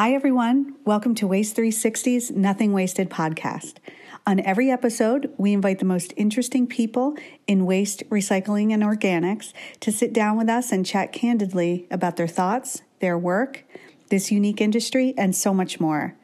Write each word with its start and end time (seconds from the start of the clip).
Hi, 0.00 0.12
everyone. 0.12 0.76
Welcome 0.84 1.16
to 1.16 1.26
Waste 1.26 1.56
360's 1.56 2.30
Nothing 2.30 2.72
Wasted 2.72 3.10
podcast. 3.10 3.78
On 4.28 4.38
every 4.38 4.70
episode, 4.70 5.34
we 5.38 5.52
invite 5.52 5.80
the 5.80 5.84
most 5.84 6.14
interesting 6.16 6.68
people 6.68 7.16
in 7.48 7.66
waste, 7.66 8.08
recycling, 8.08 8.72
and 8.72 8.84
organics 8.84 9.52
to 9.80 9.90
sit 9.90 10.12
down 10.12 10.38
with 10.38 10.48
us 10.48 10.70
and 10.70 10.86
chat 10.86 11.12
candidly 11.12 11.88
about 11.90 12.14
their 12.14 12.28
thoughts, 12.28 12.82
their 13.00 13.18
work, 13.18 13.64
this 14.08 14.30
unique 14.30 14.60
industry, 14.60 15.14
and 15.18 15.34
so 15.34 15.52
much 15.52 15.80
more. 15.80 16.14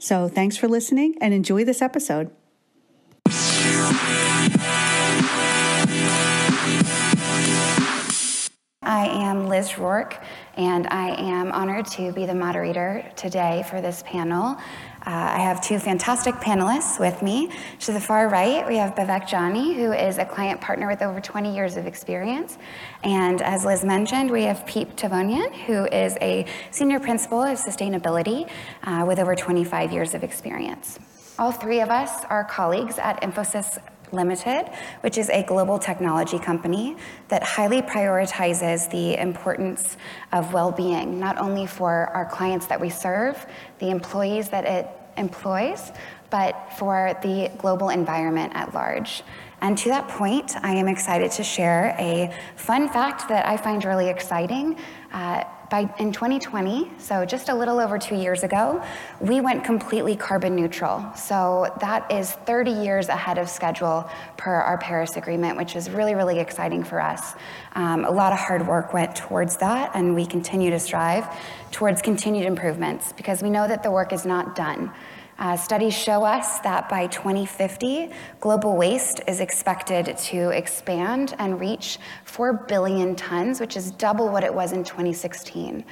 So, 0.00 0.26
thanks 0.26 0.56
for 0.56 0.66
listening 0.66 1.14
and 1.20 1.32
enjoy 1.32 1.64
this 1.64 1.80
episode. 1.80 2.32
I 8.82 9.06
am 9.06 9.46
Liz 9.46 9.78
Rourke, 9.78 10.20
and 10.60 10.86
I 10.88 11.14
am 11.18 11.52
honored 11.52 11.86
to 11.92 12.12
be 12.12 12.26
the 12.26 12.34
moderator 12.34 13.02
today 13.16 13.64
for 13.70 13.80
this 13.80 14.02
panel. 14.04 14.48
Uh, 14.48 14.56
I 15.06 15.38
have 15.38 15.62
two 15.62 15.78
fantastic 15.78 16.34
panelists 16.34 17.00
with 17.00 17.22
me. 17.22 17.50
To 17.78 17.92
the 17.92 18.00
far 18.00 18.28
right, 18.28 18.68
we 18.68 18.76
have 18.76 18.94
Vivek 18.94 19.32
Jani, 19.32 19.72
who 19.72 19.92
is 19.92 20.18
a 20.18 20.26
client 20.26 20.60
partner 20.60 20.86
with 20.86 21.00
over 21.00 21.18
20 21.18 21.54
years 21.54 21.78
of 21.78 21.86
experience. 21.86 22.58
And 23.02 23.40
as 23.40 23.64
Liz 23.64 23.86
mentioned, 23.86 24.30
we 24.30 24.42
have 24.42 24.66
Pete 24.66 24.94
Tavonian, 24.96 25.50
who 25.64 25.86
is 25.86 26.18
a 26.20 26.44
senior 26.70 27.00
principal 27.00 27.42
of 27.42 27.56
sustainability 27.56 28.46
uh, 28.82 29.06
with 29.08 29.18
over 29.18 29.34
25 29.34 29.92
years 29.94 30.12
of 30.12 30.22
experience. 30.22 30.98
All 31.38 31.52
three 31.52 31.80
of 31.80 31.88
us 31.88 32.26
are 32.26 32.44
colleagues 32.44 32.98
at 32.98 33.22
Infosys 33.22 33.78
Limited, 34.12 34.70
which 35.02 35.18
is 35.18 35.28
a 35.30 35.42
global 35.44 35.78
technology 35.78 36.38
company 36.38 36.96
that 37.28 37.42
highly 37.42 37.82
prioritizes 37.82 38.90
the 38.90 39.20
importance 39.20 39.96
of 40.32 40.52
well 40.52 40.72
being, 40.72 41.20
not 41.20 41.38
only 41.38 41.66
for 41.66 42.08
our 42.14 42.26
clients 42.26 42.66
that 42.66 42.80
we 42.80 42.90
serve, 42.90 43.46
the 43.78 43.90
employees 43.90 44.48
that 44.48 44.64
it 44.64 44.88
employs, 45.16 45.92
but 46.30 46.72
for 46.78 47.16
the 47.22 47.50
global 47.58 47.90
environment 47.90 48.52
at 48.54 48.72
large. 48.74 49.22
And 49.60 49.76
to 49.78 49.90
that 49.90 50.08
point, 50.08 50.56
I 50.62 50.72
am 50.74 50.88
excited 50.88 51.30
to 51.32 51.42
share 51.42 51.94
a 51.98 52.34
fun 52.56 52.88
fact 52.88 53.28
that 53.28 53.46
I 53.46 53.56
find 53.56 53.84
really 53.84 54.08
exciting. 54.08 54.78
Uh, 55.12 55.44
by 55.70 55.88
in 55.98 56.12
2020, 56.12 56.90
so 56.98 57.24
just 57.24 57.48
a 57.48 57.54
little 57.54 57.78
over 57.78 57.96
two 57.96 58.16
years 58.16 58.42
ago, 58.42 58.82
we 59.20 59.40
went 59.40 59.62
completely 59.64 60.16
carbon 60.16 60.56
neutral. 60.56 61.10
So 61.14 61.72
that 61.80 62.10
is 62.10 62.32
30 62.32 62.72
years 62.72 63.08
ahead 63.08 63.38
of 63.38 63.48
schedule 63.48 64.10
per 64.36 64.52
our 64.52 64.78
Paris 64.78 65.16
Agreement, 65.16 65.56
which 65.56 65.76
is 65.76 65.88
really, 65.88 66.14
really 66.16 66.40
exciting 66.40 66.82
for 66.82 67.00
us. 67.00 67.34
Um, 67.74 68.04
a 68.04 68.10
lot 68.10 68.32
of 68.32 68.38
hard 68.40 68.66
work 68.66 68.92
went 68.92 69.14
towards 69.14 69.58
that, 69.58 69.92
and 69.94 70.14
we 70.14 70.26
continue 70.26 70.70
to 70.70 70.80
strive 70.80 71.24
towards 71.70 72.02
continued 72.02 72.46
improvements 72.46 73.12
because 73.12 73.40
we 73.42 73.48
know 73.48 73.68
that 73.68 73.84
the 73.84 73.90
work 73.90 74.12
is 74.12 74.26
not 74.26 74.56
done. 74.56 74.92
Uh, 75.40 75.56
studies 75.56 75.96
show 75.96 76.22
us 76.22 76.58
that 76.58 76.86
by 76.90 77.06
2050, 77.06 78.10
global 78.40 78.76
waste 78.76 79.22
is 79.26 79.40
expected 79.40 80.14
to 80.18 80.50
expand 80.50 81.34
and 81.38 81.58
reach 81.58 81.98
4 82.26 82.52
billion 82.68 83.16
tons, 83.16 83.58
which 83.58 83.74
is 83.74 83.90
double 83.92 84.28
what 84.28 84.44
it 84.44 84.52
was 84.52 84.72
in 84.72 84.84
2016. 84.84 85.82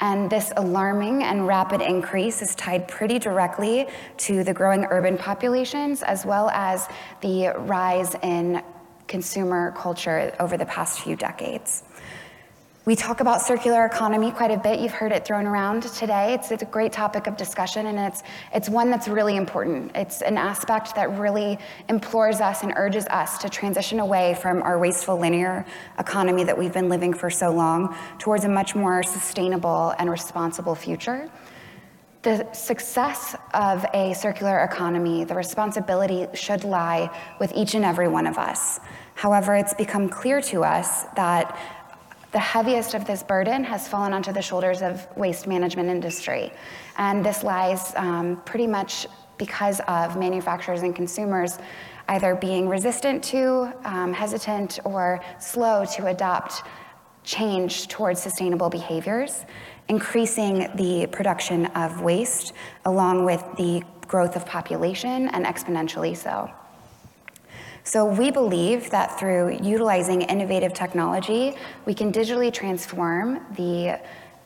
And 0.00 0.30
this 0.30 0.52
alarming 0.56 1.24
and 1.24 1.48
rapid 1.48 1.80
increase 1.80 2.42
is 2.42 2.54
tied 2.54 2.86
pretty 2.86 3.18
directly 3.18 3.88
to 4.18 4.44
the 4.44 4.54
growing 4.54 4.84
urban 4.84 5.18
populations 5.18 6.04
as 6.04 6.24
well 6.24 6.48
as 6.50 6.88
the 7.22 7.48
rise 7.56 8.14
in 8.22 8.62
consumer 9.08 9.72
culture 9.76 10.32
over 10.38 10.56
the 10.56 10.66
past 10.66 11.00
few 11.00 11.16
decades. 11.16 11.82
We 12.84 12.96
talk 12.96 13.20
about 13.20 13.40
circular 13.40 13.86
economy 13.86 14.32
quite 14.32 14.50
a 14.50 14.56
bit. 14.56 14.80
You've 14.80 14.90
heard 14.90 15.12
it 15.12 15.24
thrown 15.24 15.46
around 15.46 15.84
today. 15.84 16.34
It's, 16.34 16.50
it's, 16.50 16.64
a 16.64 16.66
great 16.66 16.90
topic 16.90 17.28
of 17.28 17.36
discussion, 17.36 17.86
and 17.86 17.96
it's, 17.96 18.24
it's 18.52 18.68
one 18.68 18.90
that's 18.90 19.06
really 19.06 19.36
important. 19.36 19.92
It's 19.94 20.20
an 20.20 20.36
aspect 20.36 20.96
that 20.96 21.16
really 21.16 21.60
implores 21.88 22.40
us 22.40 22.64
and 22.64 22.72
urges 22.74 23.06
us 23.06 23.38
to 23.38 23.48
transition 23.48 24.00
away 24.00 24.34
from 24.34 24.62
our 24.62 24.80
wasteful 24.80 25.16
linear 25.16 25.64
economy 26.00 26.42
that 26.42 26.58
we've 26.58 26.72
been 26.72 26.88
living 26.88 27.14
for 27.14 27.30
so 27.30 27.52
long 27.52 27.94
towards 28.18 28.46
a 28.46 28.48
much 28.48 28.74
more 28.74 29.04
sustainable 29.04 29.94
and 30.00 30.10
responsible 30.10 30.74
future. 30.74 31.30
The 32.22 32.52
success 32.52 33.36
of 33.54 33.86
a 33.94 34.12
circular 34.14 34.58
economy, 34.58 35.22
the 35.22 35.36
responsibility 35.36 36.26
should 36.34 36.64
lie 36.64 37.16
with 37.38 37.52
each 37.54 37.76
and 37.76 37.84
every 37.84 38.08
one 38.08 38.26
of 38.26 38.38
us. 38.38 38.80
However, 39.14 39.54
it's 39.54 39.74
become 39.74 40.08
clear 40.08 40.40
to 40.42 40.64
us 40.64 41.04
that 41.14 41.56
the 42.32 42.38
heaviest 42.38 42.94
of 42.94 43.04
this 43.04 43.22
burden 43.22 43.62
has 43.62 43.86
fallen 43.86 44.12
onto 44.14 44.32
the 44.32 44.42
shoulders 44.42 44.80
of 44.80 45.06
waste 45.16 45.46
management 45.46 45.88
industry. 45.88 46.50
And 46.96 47.24
this 47.24 47.44
lies 47.44 47.92
um, 47.96 48.40
pretty 48.44 48.66
much 48.66 49.06
because 49.36 49.80
of 49.86 50.18
manufacturers 50.18 50.82
and 50.82 50.96
consumers 50.96 51.58
either 52.08 52.34
being 52.34 52.68
resistant 52.68 53.22
to, 53.22 53.72
um, 53.84 54.12
hesitant, 54.12 54.80
or 54.84 55.22
slow 55.38 55.84
to 55.84 56.06
adopt 56.06 56.62
change 57.22 57.86
towards 57.88 58.20
sustainable 58.20 58.68
behaviors, 58.68 59.44
increasing 59.88 60.68
the 60.74 61.06
production 61.12 61.66
of 61.66 62.00
waste 62.00 62.54
along 62.86 63.24
with 63.24 63.44
the 63.56 63.82
growth 64.08 64.36
of 64.36 64.44
population 64.46 65.28
and 65.28 65.44
exponentially 65.46 66.16
so. 66.16 66.50
So 67.84 68.04
we 68.04 68.30
believe 68.30 68.90
that 68.90 69.18
through 69.18 69.58
utilizing 69.62 70.22
innovative 70.22 70.72
technology, 70.72 71.56
we 71.84 71.94
can 71.94 72.12
digitally 72.12 72.52
transform 72.52 73.40
the 73.56 74.00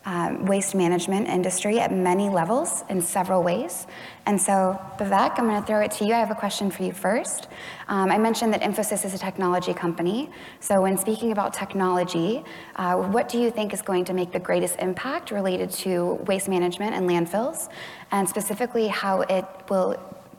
um, 0.06 0.46
waste 0.46 0.74
management 0.74 1.26
industry 1.26 1.80
at 1.80 1.92
many 1.92 2.28
levels 2.28 2.84
in 2.88 3.02
several 3.02 3.42
ways. 3.42 3.88
And 4.24 4.40
so, 4.40 4.80
Vivek, 4.98 5.36
I'm 5.36 5.48
going 5.48 5.60
to 5.60 5.66
throw 5.66 5.80
it 5.80 5.90
to 5.92 6.06
you. 6.06 6.14
I 6.14 6.20
have 6.20 6.30
a 6.30 6.36
question 6.36 6.70
for 6.70 6.84
you 6.84 6.92
first. 6.92 7.48
Um, 7.88 8.12
I 8.12 8.16
mentioned 8.16 8.52
that 8.54 8.62
Infosys 8.62 9.04
is 9.04 9.14
a 9.14 9.18
technology 9.18 9.74
company. 9.74 10.30
So, 10.60 10.80
when 10.80 10.96
speaking 10.96 11.32
about 11.32 11.52
technology, 11.52 12.44
uh, 12.76 12.94
what 12.94 13.28
do 13.28 13.38
you 13.38 13.50
think 13.50 13.74
is 13.74 13.82
going 13.82 14.04
to 14.04 14.12
make 14.12 14.30
the 14.30 14.38
greatest 14.38 14.78
impact 14.78 15.32
related 15.32 15.70
to 15.82 16.14
waste 16.28 16.48
management 16.48 16.94
and 16.94 17.10
landfills, 17.10 17.68
and 18.12 18.28
specifically 18.28 18.86
how 18.86 19.22
it 19.22 19.44
will 19.68 19.96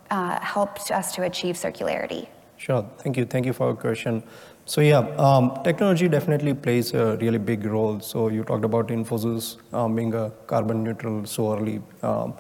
uh, 0.10 0.40
help 0.40 0.80
us 0.92 1.14
to 1.16 1.24
achieve 1.24 1.56
circularity? 1.56 2.30
Sure. 2.58 2.86
Thank 3.00 3.18
you. 3.18 3.26
Thank 3.26 3.46
you 3.46 3.54
for 3.54 3.68
your 3.68 3.76
question. 3.76 4.24
So 4.66 4.82
yeah, 4.82 5.00
um, 5.18 5.60
technology 5.64 6.08
definitely 6.10 6.54
plays 6.54 6.94
a 6.94 7.18
really 7.18 7.38
big 7.38 7.66
role. 7.66 8.00
So 8.00 8.28
you 8.30 8.44
talked 8.44 8.66
about 8.66 8.88
Infosys 8.88 9.58
um, 9.74 9.96
being 9.96 10.14
a 10.14 10.32
carbon 10.48 10.84
neutral 10.84 11.26
so 11.26 11.54
early, 11.54 11.82
um, 12.02 12.34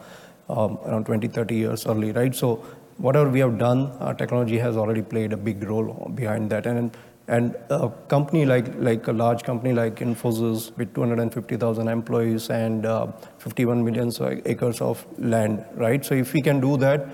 um 0.49 0.77
around 0.85 1.05
20, 1.05 1.27
30 1.27 1.55
years 1.55 1.85
early, 1.85 2.11
right? 2.11 2.33
So 2.35 2.55
whatever 2.97 3.29
we 3.29 3.39
have 3.39 3.57
done, 3.57 3.91
uh, 3.99 4.13
technology 4.13 4.57
has 4.57 4.75
already 4.75 5.01
played 5.01 5.33
a 5.33 5.37
big 5.37 5.63
role 5.63 6.11
behind 6.15 6.49
that. 6.49 6.65
And 6.65 6.97
and 7.29 7.55
a 7.69 7.89
company 8.07 8.45
like 8.45 8.67
like 8.79 9.07
a 9.07 9.11
large 9.13 9.43
company 9.43 9.73
like 9.73 9.97
Infosys 9.99 10.75
with 10.77 10.93
250,000 10.95 11.87
employees 11.89 12.49
and 12.49 12.85
uh, 12.85 13.07
51 13.37 13.83
million 13.83 14.11
acres 14.45 14.81
of 14.81 15.05
land, 15.19 15.65
right? 15.75 16.03
So 16.03 16.15
if 16.15 16.33
we 16.33 16.41
can 16.41 16.59
do 16.61 16.77
that 16.77 17.05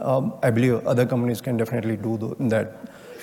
um, 0.00 0.34
I 0.42 0.50
believe 0.50 0.86
other 0.86 1.06
companies 1.06 1.40
can 1.40 1.56
definitely 1.56 1.96
do 1.96 2.36
that. 2.40 2.74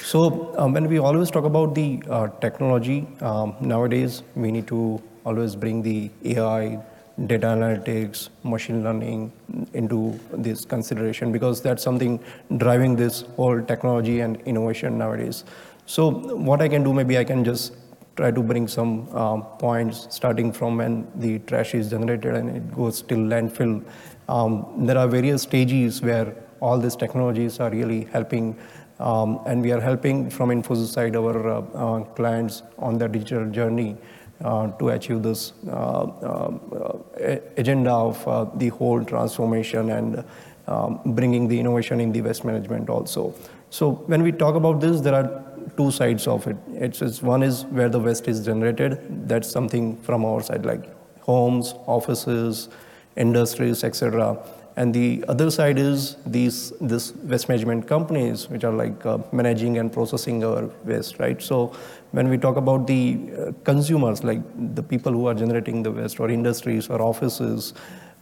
So 0.03 0.53
um, 0.57 0.73
when 0.73 0.87
we 0.87 0.99
always 0.99 1.31
talk 1.31 1.45
about 1.45 1.75
the 1.75 2.01
uh, 2.09 2.27
technology, 2.39 3.07
um, 3.21 3.55
nowadays 3.59 4.23
we 4.35 4.51
need 4.51 4.67
to 4.67 5.01
always 5.25 5.55
bring 5.55 5.81
the 5.81 6.09
AI, 6.23 6.79
data 7.25 7.47
analytics, 7.47 8.29
machine 8.43 8.83
learning 8.83 9.31
into 9.73 10.19
this 10.31 10.65
consideration 10.65 11.31
because 11.31 11.61
that's 11.61 11.83
something 11.83 12.19
driving 12.57 12.95
this 12.95 13.21
whole 13.35 13.61
technology 13.61 14.19
and 14.19 14.39
innovation 14.41 14.97
nowadays. 14.97 15.43
So 15.87 16.11
what 16.11 16.61
I 16.61 16.69
can 16.69 16.83
do, 16.83 16.93
maybe 16.93 17.17
I 17.17 17.23
can 17.23 17.43
just 17.43 17.75
try 18.15 18.31
to 18.31 18.41
bring 18.41 18.67
some 18.67 19.09
um, 19.15 19.43
points 19.59 20.07
starting 20.09 20.51
from 20.51 20.77
when 20.77 21.07
the 21.15 21.39
trash 21.39 21.73
is 21.75 21.89
generated 21.89 22.35
and 22.35 22.55
it 22.55 22.75
goes 22.75 23.01
till 23.01 23.19
landfill. 23.19 23.83
Um, 24.29 24.85
there 24.85 24.97
are 24.97 25.07
various 25.07 25.43
stages 25.43 26.01
where 26.01 26.35
all 26.59 26.79
these 26.79 26.95
technologies 26.95 27.59
are 27.59 27.69
really 27.69 28.05
helping 28.05 28.55
um, 28.99 29.39
and 29.45 29.61
we 29.61 29.71
are 29.71 29.79
helping 29.79 30.29
from 30.29 30.49
Infosys 30.49 30.87
side 30.87 31.15
our 31.15 31.49
uh, 31.49 31.61
uh, 31.61 32.03
clients 32.15 32.63
on 32.79 32.97
their 32.97 33.07
digital 33.07 33.45
journey 33.49 33.95
uh, 34.43 34.67
to 34.79 34.89
achieve 34.89 35.23
this 35.23 35.53
uh, 35.67 35.71
uh, 35.71 37.37
agenda 37.57 37.91
of 37.91 38.27
uh, 38.27 38.45
the 38.55 38.69
whole 38.69 39.03
transformation 39.03 39.89
and 39.91 40.23
um, 40.67 40.99
bringing 41.05 41.47
the 41.47 41.59
innovation 41.59 41.99
in 41.99 42.11
the 42.11 42.21
waste 42.21 42.43
management 42.43 42.89
also. 42.89 43.33
So 43.69 43.91
when 44.07 44.23
we 44.23 44.31
talk 44.31 44.55
about 44.55 44.81
this, 44.81 45.01
there 45.01 45.13
are 45.13 45.43
two 45.75 45.91
sides 45.91 46.27
of 46.27 46.47
it. 46.47 46.57
It's, 46.73 47.21
one 47.21 47.43
is 47.43 47.65
where 47.65 47.89
the 47.89 47.99
waste 47.99 48.27
is 48.27 48.45
generated. 48.45 49.27
That's 49.27 49.49
something 49.49 49.97
from 50.01 50.25
our 50.25 50.41
side, 50.41 50.65
like 50.65 50.83
homes, 51.21 51.73
offices, 51.85 52.69
industries, 53.15 53.83
etc. 53.83 54.37
And 54.77 54.93
the 54.93 55.25
other 55.27 55.49
side 55.49 55.79
is 55.79 56.17
these 56.23 56.71
this 56.79 57.11
waste 57.15 57.49
management 57.49 57.87
companies, 57.87 58.47
which 58.47 58.63
are 58.63 58.71
like 58.71 59.05
uh, 59.07 59.17
managing 59.31 59.79
and 59.79 59.91
processing 59.91 60.43
our 60.43 60.69
waste, 60.85 61.17
right? 61.19 61.41
So 61.41 61.75
when 62.11 62.29
we 62.29 62.37
talk 62.37 62.57
about 62.57 62.85
the 62.85 63.17
uh, 63.39 63.51
consumers, 63.63 64.23
like 64.23 64.41
the 64.75 64.83
people 64.83 65.11
who 65.11 65.25
are 65.25 65.33
generating 65.33 65.81
the 65.81 65.91
waste, 65.91 66.19
or 66.19 66.29
industries, 66.29 66.89
or 66.89 67.01
offices, 67.01 67.73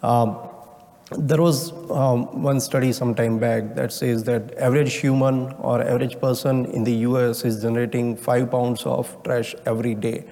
um, 0.01 0.37
there 1.11 1.41
was 1.41 1.73
um, 1.91 2.41
one 2.41 2.61
study 2.61 2.93
some 2.93 3.13
time 3.13 3.37
back 3.37 3.75
that 3.75 3.91
says 3.91 4.23
that 4.23 4.57
average 4.57 4.93
human 4.95 5.51
or 5.59 5.81
average 5.81 6.19
person 6.21 6.65
in 6.67 6.85
the 6.85 6.95
US 7.09 7.43
is 7.43 7.61
generating 7.61 8.15
five 8.15 8.49
pounds 8.49 8.85
of 8.85 9.15
trash 9.23 9.53
every 9.65 9.93
day. 9.93 10.25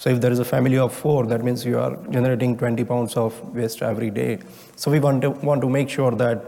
So 0.00 0.08
if 0.08 0.18
there 0.18 0.32
is 0.32 0.38
a 0.38 0.46
family 0.46 0.78
of 0.78 0.94
four, 0.94 1.26
that 1.26 1.44
means 1.44 1.62
you 1.66 1.78
are 1.78 1.94
generating 2.08 2.56
20 2.56 2.84
pounds 2.84 3.16
of 3.18 3.38
waste 3.54 3.82
every 3.82 4.08
day. 4.08 4.38
So 4.74 4.90
we 4.90 4.98
want 4.98 5.20
to 5.20 5.28
want 5.48 5.60
to 5.60 5.68
make 5.68 5.90
sure 5.90 6.12
that 6.12 6.42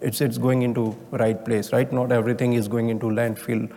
it's 0.00 0.22
it's 0.22 0.38
going 0.38 0.62
into 0.62 0.84
right 1.10 1.44
place, 1.44 1.74
right? 1.74 1.92
Not 1.92 2.10
everything 2.10 2.54
is 2.54 2.68
going 2.68 2.88
into 2.88 3.10
landfill. 3.18 3.70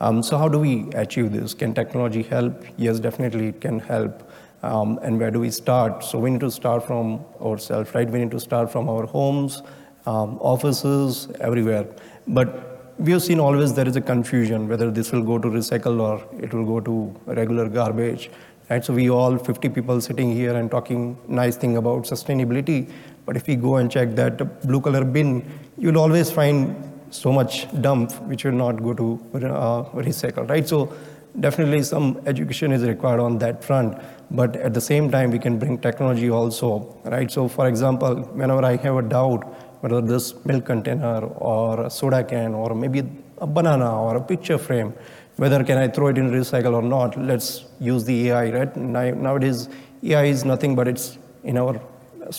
Um, 0.00 0.22
so 0.22 0.38
how 0.38 0.48
do 0.48 0.58
we 0.58 0.88
achieve 0.94 1.30
this? 1.32 1.52
Can 1.52 1.74
technology 1.74 2.22
help? 2.22 2.64
Yes, 2.78 3.00
definitely 3.00 3.48
it 3.48 3.60
can 3.60 3.80
help. 3.80 4.26
Um, 4.62 4.98
and 5.02 5.20
where 5.20 5.30
do 5.30 5.40
we 5.40 5.50
start? 5.50 6.02
So 6.02 6.18
we 6.18 6.30
need 6.30 6.40
to 6.40 6.50
start 6.50 6.86
from 6.86 7.22
ourselves, 7.42 7.94
right? 7.94 8.08
We 8.08 8.18
need 8.18 8.30
to 8.30 8.40
start 8.40 8.72
from 8.72 8.88
our 8.88 9.04
homes, 9.04 9.62
um, 10.06 10.38
offices, 10.54 11.28
everywhere. 11.38 11.84
But 12.26 12.74
we 12.98 13.12
have 13.12 13.22
seen 13.22 13.40
always 13.40 13.74
there 13.74 13.88
is 13.88 13.96
a 13.96 14.00
confusion 14.00 14.68
whether 14.68 14.90
this 14.90 15.10
will 15.10 15.22
go 15.22 15.36
to 15.38 15.48
recycle 15.48 16.00
or 16.00 16.42
it 16.42 16.54
will 16.54 16.64
go 16.64 16.80
to 16.80 17.14
regular 17.26 17.68
garbage. 17.68 18.30
Right? 18.70 18.84
So 18.84 18.94
we 18.94 19.10
all 19.10 19.36
50 19.36 19.68
people 19.68 20.00
sitting 20.00 20.32
here 20.32 20.54
and 20.56 20.70
talking 20.70 21.18
nice 21.28 21.56
thing 21.56 21.76
about 21.76 22.04
sustainability. 22.04 22.90
But 23.26 23.36
if 23.36 23.46
we 23.46 23.56
go 23.56 23.76
and 23.76 23.90
check 23.90 24.14
that 24.16 24.62
blue 24.66 24.80
color 24.80 25.04
bin, 25.04 25.44
you'll 25.76 25.98
always 25.98 26.30
find 26.30 26.90
so 27.10 27.30
much 27.30 27.66
dump 27.80 28.12
which 28.28 28.44
will 28.44 28.52
not 28.52 28.82
go 28.82 28.94
to 28.94 29.20
uh, 29.34 29.84
recycle, 29.92 30.48
right? 30.48 30.66
So 30.66 30.92
definitely 31.40 31.82
some 31.82 32.20
education 32.26 32.72
is 32.72 32.84
required 32.84 33.18
on 33.18 33.38
that 33.38 33.64
front 33.64 34.00
but 34.30 34.54
at 34.56 34.72
the 34.72 34.80
same 34.80 35.10
time 35.10 35.30
we 35.30 35.38
can 35.38 35.58
bring 35.58 35.76
technology 35.76 36.30
also 36.30 36.96
right 37.04 37.30
so 37.30 37.48
for 37.48 37.66
example 37.66 38.14
whenever 38.40 38.64
i 38.64 38.76
have 38.76 38.96
a 38.96 39.02
doubt 39.02 39.42
whether 39.80 40.00
this 40.00 40.32
milk 40.44 40.64
container 40.64 41.24
or 41.52 41.86
a 41.86 41.90
soda 41.90 42.22
can 42.22 42.54
or 42.54 42.72
maybe 42.74 43.02
a 43.38 43.46
banana 43.46 44.00
or 44.00 44.16
a 44.16 44.20
picture 44.20 44.56
frame 44.56 44.94
whether 45.36 45.62
can 45.64 45.78
i 45.78 45.88
throw 45.88 46.08
it 46.08 46.18
in 46.18 46.30
recycle 46.30 46.74
or 46.74 46.82
not 46.82 47.16
let's 47.30 47.64
use 47.80 48.04
the 48.04 48.28
ai 48.28 48.50
right 48.50 48.76
nowadays 48.76 49.68
ai 50.02 50.24
is 50.24 50.44
nothing 50.44 50.74
but 50.74 50.88
it's 50.88 51.18
in 51.44 51.56
our 51.58 51.74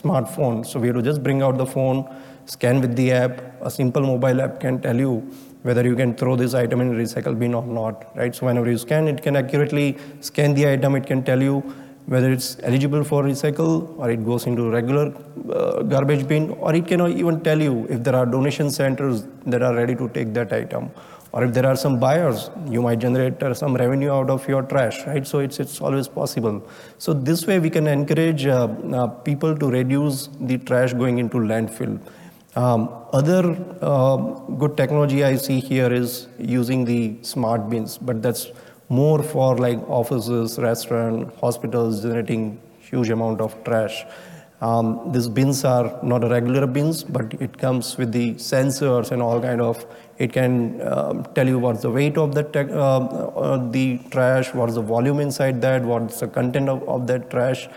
smartphone 0.01 0.65
so 0.65 0.79
we 0.79 0.87
have 0.87 0.95
to 0.95 1.01
just 1.01 1.21
bring 1.21 1.41
out 1.41 1.57
the 1.57 1.65
phone 1.65 1.99
scan 2.45 2.79
with 2.81 2.95
the 2.95 3.11
app 3.11 3.41
a 3.61 3.69
simple 3.69 4.01
mobile 4.01 4.41
app 4.41 4.59
can 4.59 4.81
tell 4.81 4.97
you 5.05 5.11
whether 5.67 5.83
you 5.89 5.95
can 5.99 6.13
throw 6.19 6.35
this 6.41 6.53
item 6.53 6.79
in 6.81 6.91
recycle 6.93 7.37
bin 7.41 7.55
or 7.55 7.65
not, 7.65 8.15
right? 8.15 8.35
So 8.35 8.45
whenever 8.45 8.69
you 8.69 8.77
scan, 8.77 9.07
it 9.07 9.23
can 9.23 9.35
accurately 9.35 9.97
scan 10.21 10.53
the 10.53 10.69
item. 10.69 10.95
It 10.95 11.07
can 11.07 11.23
tell 11.23 11.41
you 11.41 11.55
whether 12.05 12.31
it's 12.31 12.57
eligible 12.61 13.03
for 13.03 13.23
recycle 13.23 13.97
or 13.97 14.11
it 14.11 14.23
goes 14.23 14.45
into 14.45 14.69
regular 14.69 15.05
uh, 15.51 15.81
garbage 15.81 16.27
bin, 16.27 16.51
or 16.51 16.75
it 16.75 16.85
can 16.85 17.01
even 17.07 17.41
tell 17.41 17.59
you 17.59 17.87
if 17.89 18.03
there 18.03 18.15
are 18.15 18.27
donation 18.27 18.69
centers 18.69 19.23
that 19.47 19.63
are 19.63 19.73
ready 19.73 19.95
to 19.95 20.07
take 20.09 20.35
that 20.35 20.53
item, 20.53 20.91
or 21.35 21.43
if 21.43 21.53
there 21.53 21.65
are 21.65 21.75
some 21.75 21.99
buyers, 21.99 22.49
you 22.69 22.81
might 22.81 22.99
generate 22.99 23.43
uh, 23.43 23.53
some 23.53 23.75
revenue 23.75 24.09
out 24.09 24.29
of 24.29 24.47
your 24.47 24.61
trash, 24.63 25.05
right? 25.05 25.27
So 25.27 25.39
it's 25.39 25.59
it's 25.59 25.81
always 25.81 26.07
possible. 26.07 26.61
So 26.97 27.13
this 27.29 27.45
way 27.45 27.59
we 27.59 27.69
can 27.69 27.87
encourage 27.87 28.45
uh, 28.45 28.67
uh 28.99 29.07
people 29.29 29.57
to 29.63 29.69
reduce 29.69 30.29
the 30.51 30.57
trash 30.69 30.93
going 30.93 31.17
into 31.23 31.41
landfill. 31.49 31.97
Um, 32.55 32.87
other 33.11 33.41
uh, 33.81 34.15
good 34.61 34.77
technology 34.77 35.25
I 35.25 35.35
see 35.35 35.59
here 35.59 35.91
is 35.91 36.29
using 36.39 36.85
the 36.85 37.17
smart 37.21 37.69
bins, 37.69 37.97
but 37.97 38.21
that's 38.21 38.47
more 38.87 39.21
for 39.21 39.57
like 39.57 39.79
offices, 39.89 40.57
restaurant, 40.57 41.35
hospitals 41.41 42.01
generating 42.03 42.61
huge 42.79 43.09
amount 43.09 43.41
of 43.41 43.61
trash. 43.65 44.05
Um, 44.61 45.11
these 45.11 45.27
bins 45.27 45.65
are 45.65 45.99
not 46.01 46.29
regular 46.29 46.65
bins, 46.65 47.03
but 47.03 47.33
it 47.41 47.57
comes 47.57 47.97
with 47.97 48.13
the 48.13 48.35
sensors 48.35 49.11
and 49.11 49.21
all 49.21 49.41
kind 49.41 49.61
of. 49.61 49.85
It 50.17 50.31
can 50.31 50.81
um, 50.81 51.25
tell 51.35 51.47
you 51.47 51.59
what's 51.59 51.81
the 51.81 51.91
weight 51.91 52.17
of 52.17 52.33
the 52.33 52.45
uh, 52.71 52.99
uh, 52.99 53.69
the 53.71 53.99
trash, 54.11 54.53
what's 54.53 54.75
the 54.75 54.81
volume 54.81 55.19
inside 55.19 55.61
that, 55.61 55.83
what's 55.83 56.19
the 56.21 56.27
content 56.27 56.69
of, 56.69 56.87
of 56.87 57.07
that 57.07 57.29
trash 57.29 57.67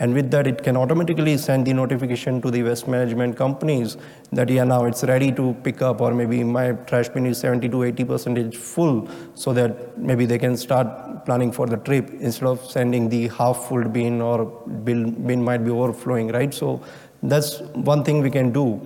and 0.00 0.14
with 0.14 0.30
that, 0.30 0.46
it 0.46 0.62
can 0.62 0.76
automatically 0.76 1.36
send 1.36 1.66
the 1.66 1.72
notification 1.72 2.40
to 2.42 2.52
the 2.52 2.62
waste 2.62 2.86
management 2.86 3.36
companies 3.36 3.96
that, 4.30 4.48
yeah, 4.48 4.62
now 4.62 4.84
it's 4.84 5.02
ready 5.02 5.32
to 5.32 5.54
pick 5.64 5.82
up, 5.82 6.00
or 6.00 6.14
maybe 6.14 6.44
my 6.44 6.72
trash 6.72 7.08
bin 7.08 7.26
is 7.26 7.38
70 7.38 7.68
to 7.70 7.82
80 7.82 8.04
percent 8.04 8.56
full, 8.56 9.08
so 9.34 9.52
that 9.52 9.98
maybe 9.98 10.24
they 10.24 10.38
can 10.38 10.56
start 10.56 11.24
planning 11.24 11.50
for 11.50 11.66
the 11.66 11.78
trip 11.78 12.10
instead 12.20 12.46
of 12.46 12.64
sending 12.70 13.08
the 13.08 13.26
half 13.28 13.66
full 13.68 13.84
bin 13.84 14.20
or 14.20 14.44
bin, 14.84 15.26
bin 15.26 15.42
might 15.42 15.64
be 15.64 15.70
overflowing, 15.70 16.28
right? 16.28 16.54
So 16.54 16.80
that's 17.24 17.60
one 17.90 18.04
thing 18.04 18.22
we 18.22 18.30
can 18.30 18.52
do. 18.52 18.80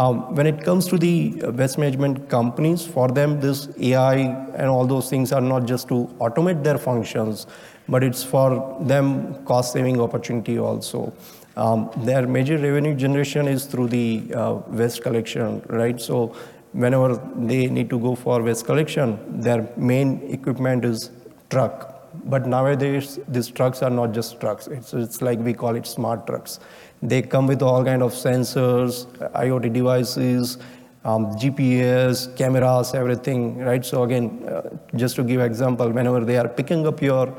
Um, 0.00 0.32
when 0.36 0.46
it 0.46 0.62
comes 0.62 0.86
to 0.90 0.96
the 0.96 1.42
waste 1.58 1.76
management 1.76 2.28
companies, 2.28 2.86
for 2.86 3.08
them, 3.08 3.40
this 3.40 3.68
AI 3.80 4.14
and 4.58 4.68
all 4.68 4.86
those 4.86 5.10
things 5.10 5.32
are 5.32 5.40
not 5.40 5.66
just 5.66 5.88
to 5.88 6.06
automate 6.20 6.62
their 6.62 6.78
functions, 6.78 7.48
but 7.88 8.04
it's 8.04 8.22
for 8.22 8.76
them 8.80 9.44
cost 9.44 9.72
saving 9.72 10.00
opportunity 10.00 10.56
also. 10.56 11.12
Um, 11.56 11.90
their 11.96 12.28
major 12.28 12.58
revenue 12.58 12.94
generation 12.94 13.48
is 13.48 13.64
through 13.64 13.88
the 13.88 14.32
uh, 14.32 14.52
waste 14.68 15.02
collection, 15.02 15.62
right? 15.66 16.00
So 16.00 16.36
whenever 16.70 17.16
they 17.34 17.66
need 17.66 17.90
to 17.90 17.98
go 17.98 18.14
for 18.14 18.40
waste 18.40 18.66
collection, 18.66 19.40
their 19.40 19.68
main 19.76 20.22
equipment 20.30 20.84
is 20.84 21.10
truck. 21.50 21.97
But 22.24 22.46
nowadays, 22.46 23.18
these 23.28 23.48
trucks 23.48 23.82
are 23.82 23.90
not 23.90 24.12
just 24.12 24.40
trucks. 24.40 24.66
It's, 24.66 24.92
it's 24.94 25.22
like 25.22 25.38
we 25.38 25.54
call 25.54 25.76
it 25.76 25.86
smart 25.86 26.26
trucks. 26.26 26.60
They 27.02 27.22
come 27.22 27.46
with 27.46 27.62
all 27.62 27.84
kind 27.84 28.02
of 28.02 28.12
sensors, 28.12 29.06
IoT 29.32 29.72
devices, 29.72 30.58
um, 31.04 31.26
GPS, 31.36 32.36
cameras, 32.36 32.94
everything, 32.94 33.58
right? 33.58 33.84
So 33.84 34.02
again, 34.02 34.44
uh, 34.48 34.76
just 34.96 35.16
to 35.16 35.22
give 35.22 35.40
example, 35.40 35.90
whenever 35.90 36.24
they 36.24 36.36
are 36.36 36.48
picking 36.48 36.86
up 36.86 37.00
your 37.00 37.34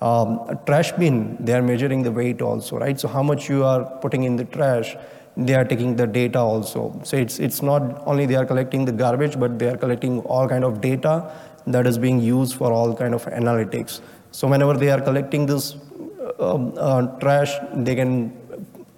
um, 0.00 0.58
trash 0.66 0.92
bin, 0.92 1.36
they 1.40 1.54
are 1.54 1.62
measuring 1.62 2.02
the 2.02 2.12
weight 2.12 2.42
also, 2.42 2.78
right? 2.78 2.98
So 2.98 3.08
how 3.08 3.22
much 3.22 3.48
you 3.48 3.64
are 3.64 3.84
putting 4.00 4.24
in 4.24 4.36
the 4.36 4.44
trash, 4.44 4.96
they 5.36 5.54
are 5.54 5.64
taking 5.64 5.96
the 5.96 6.06
data 6.06 6.38
also. 6.38 7.00
So 7.04 7.16
it's 7.16 7.38
it's 7.38 7.62
not 7.62 8.02
only 8.06 8.26
they 8.26 8.36
are 8.36 8.46
collecting 8.46 8.84
the 8.84 8.92
garbage, 8.92 9.38
but 9.38 9.58
they 9.58 9.68
are 9.68 9.76
collecting 9.76 10.20
all 10.20 10.48
kind 10.48 10.64
of 10.64 10.80
data 10.80 11.32
that 11.66 11.86
is 11.86 11.98
being 11.98 12.20
used 12.20 12.54
for 12.56 12.72
all 12.72 12.94
kind 12.94 13.14
of 13.14 13.24
analytics. 13.26 14.00
So 14.34 14.48
whenever 14.48 14.74
they 14.74 14.90
are 14.90 15.00
collecting 15.00 15.46
this 15.46 15.76
um, 16.40 16.74
uh, 16.76 17.02
trash, 17.20 17.52
they 17.72 17.94
can 17.94 18.36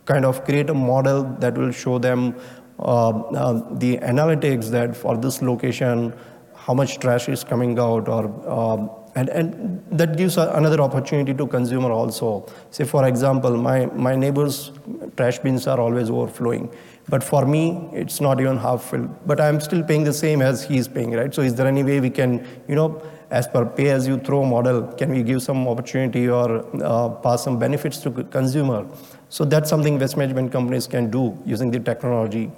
kind 0.06 0.24
of 0.24 0.44
create 0.46 0.70
a 0.70 0.74
model 0.74 1.24
that 1.40 1.58
will 1.58 1.72
show 1.72 1.98
them 1.98 2.34
uh, 2.78 3.08
uh, 3.08 3.78
the 3.78 3.98
analytics 3.98 4.70
that 4.70 4.96
for 4.96 5.18
this 5.18 5.42
location, 5.42 6.14
how 6.54 6.72
much 6.72 6.98
trash 7.00 7.28
is 7.28 7.44
coming 7.44 7.78
out 7.78 8.08
or 8.08 8.24
um, 8.50 8.90
and, 9.14 9.30
and 9.30 9.84
that 9.90 10.16
gives 10.18 10.36
another 10.36 10.80
opportunity 10.82 11.32
to 11.32 11.46
consumer 11.46 11.90
also. 11.90 12.46
Say, 12.70 12.84
for 12.84 13.06
example, 13.08 13.56
my, 13.56 13.86
my 13.86 14.14
neighbor's 14.14 14.72
trash 15.16 15.38
bins 15.38 15.66
are 15.66 15.80
always 15.80 16.10
overflowing. 16.10 16.70
But 17.08 17.24
for 17.24 17.46
me, 17.46 17.88
it's 17.94 18.20
not 18.20 18.42
even 18.42 18.58
half 18.58 18.90
filled. 18.90 19.26
But 19.26 19.40
I'm 19.40 19.58
still 19.60 19.82
paying 19.82 20.04
the 20.04 20.12
same 20.12 20.42
as 20.42 20.62
he's 20.64 20.86
paying, 20.86 21.12
right? 21.12 21.32
So 21.34 21.40
is 21.40 21.54
there 21.54 21.66
any 21.66 21.82
way 21.82 21.98
we 21.98 22.10
can, 22.10 22.46
you 22.68 22.74
know, 22.74 23.00
as 23.30 23.48
per 23.48 23.66
pay 23.66 23.90
as 23.90 24.06
you 24.06 24.18
throw 24.18 24.44
model, 24.44 24.82
can 24.82 25.10
we 25.10 25.22
give 25.22 25.42
some 25.42 25.66
opportunity 25.66 26.28
or 26.28 26.64
uh, 26.82 27.08
pass 27.08 27.44
some 27.44 27.58
benefits 27.58 27.98
to 27.98 28.10
consumer? 28.10 28.86
So 29.28 29.44
that's 29.44 29.68
something 29.68 29.98
waste 29.98 30.16
management 30.16 30.52
companies 30.52 30.86
can 30.86 31.10
do 31.10 31.36
using 31.44 31.70
the 31.70 31.80
technology. 31.80 32.50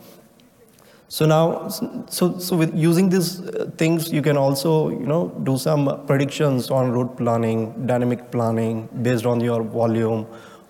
So 1.10 1.24
now, 1.24 1.68
so, 1.68 2.38
so 2.38 2.54
with 2.54 2.74
using 2.74 3.08
these 3.08 3.40
uh, 3.40 3.70
things, 3.78 4.12
you 4.12 4.20
can 4.20 4.36
also, 4.36 4.90
you 4.90 5.06
know, 5.06 5.28
do 5.42 5.56
some 5.56 6.04
predictions 6.06 6.70
on 6.70 6.92
route 6.92 7.16
planning, 7.16 7.86
dynamic 7.86 8.30
planning 8.30 8.90
based 9.00 9.24
on 9.24 9.40
your 9.40 9.62
volume, 9.62 10.26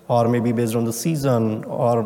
or 0.09 0.29
maybe 0.29 0.53
based 0.53 0.75
on 0.75 0.85
the 0.85 0.93
season, 0.93 1.65
or 1.65 2.03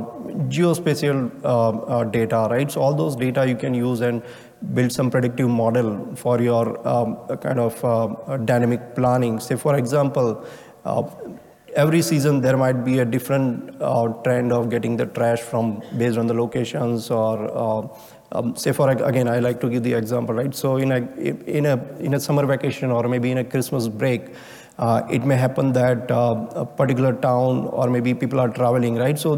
geospatial 0.49 1.31
uh, 1.45 1.71
uh, 1.71 2.05
data, 2.05 2.49
right? 2.51 2.71
So 2.71 2.81
all 2.81 2.95
those 2.95 3.15
data 3.17 3.47
you 3.47 3.57
can 3.57 3.75
use 3.75 4.01
and 4.01 4.23
build 4.75 4.93
some 4.93 5.11
predictive 5.11 5.49
model 5.49 6.15
for 6.17 6.41
your 6.41 6.87
um, 6.87 7.17
kind 7.39 7.61
of 7.61 7.85
uh, 7.85 8.37
dynamic 8.39 8.95
planning. 8.95 9.39
Say, 9.41 9.57
for 9.57 9.77
example, 9.77 10.45
uh, 10.85 11.05
every 11.75 12.03
season 12.03 12.41
there 12.41 12.57
might 12.57 12.85
be 12.85 12.99
a 12.99 13.05
different 13.05 13.81
uh, 13.81 14.09
trend 14.25 14.53
of 14.53 14.69
getting 14.69 14.97
the 14.97 15.07
trash 15.07 15.41
from 15.41 15.83
based 15.97 16.19
on 16.19 16.27
the 16.27 16.35
locations 16.35 17.11
or 17.11 17.37
um, 18.35 18.57
say 18.57 18.73
for 18.73 18.89
again, 18.89 19.29
I 19.29 19.39
like 19.41 19.61
to 19.61 19.69
give 19.69 19.83
the 19.83 19.93
example, 19.93 20.35
right? 20.35 20.55
So 20.55 20.77
in 20.77 20.93
a 20.93 20.97
in 21.47 21.67
a 21.67 21.77
in 21.99 22.15
a 22.15 22.21
summer 22.21 22.47
vacation 22.47 22.91
or 22.91 23.09
maybe 23.09 23.31
in 23.31 23.39
a 23.39 23.45
Christmas 23.45 23.89
break, 23.89 24.23
uh, 24.79 25.03
it 25.11 25.25
may 25.25 25.37
happen 25.37 25.73
that 25.73 26.11
uh, 26.11 26.47
a 26.55 26.65
particular 26.65 27.13
town 27.13 27.67
or 27.67 27.91
maybe 27.91 28.15
people 28.15 28.41
are 28.41 28.49
traveling, 28.49 28.97
right? 28.97 29.19
So 29.19 29.31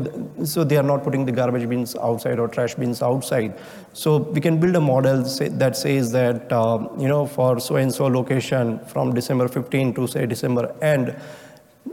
so 0.45 0.65
they 0.65 0.77
are 0.77 0.83
not 0.83 1.03
putting 1.03 1.25
the 1.25 1.33
garbage 1.33 1.69
bins 1.69 1.97
outside 1.97 2.39
or 2.39 2.49
trash 2.49 2.75
bins 2.75 3.03
outside. 3.03 3.59
So 3.93 4.19
we 4.19 4.41
can 4.41 4.61
build 4.61 4.77
a 4.77 4.81
model 4.81 5.25
say, 5.25 5.49
that 5.49 5.77
says 5.77 6.13
that 6.13 6.53
um, 6.53 6.89
you 6.99 7.09
know 7.09 7.27
for 7.27 7.59
so 7.59 7.77
and 7.77 7.93
so 7.93 8.07
location 8.07 8.79
from 8.87 9.13
December 9.13 9.49
15 9.49 9.95
to 9.95 10.07
say 10.07 10.25
December 10.27 10.75
end 10.81 11.17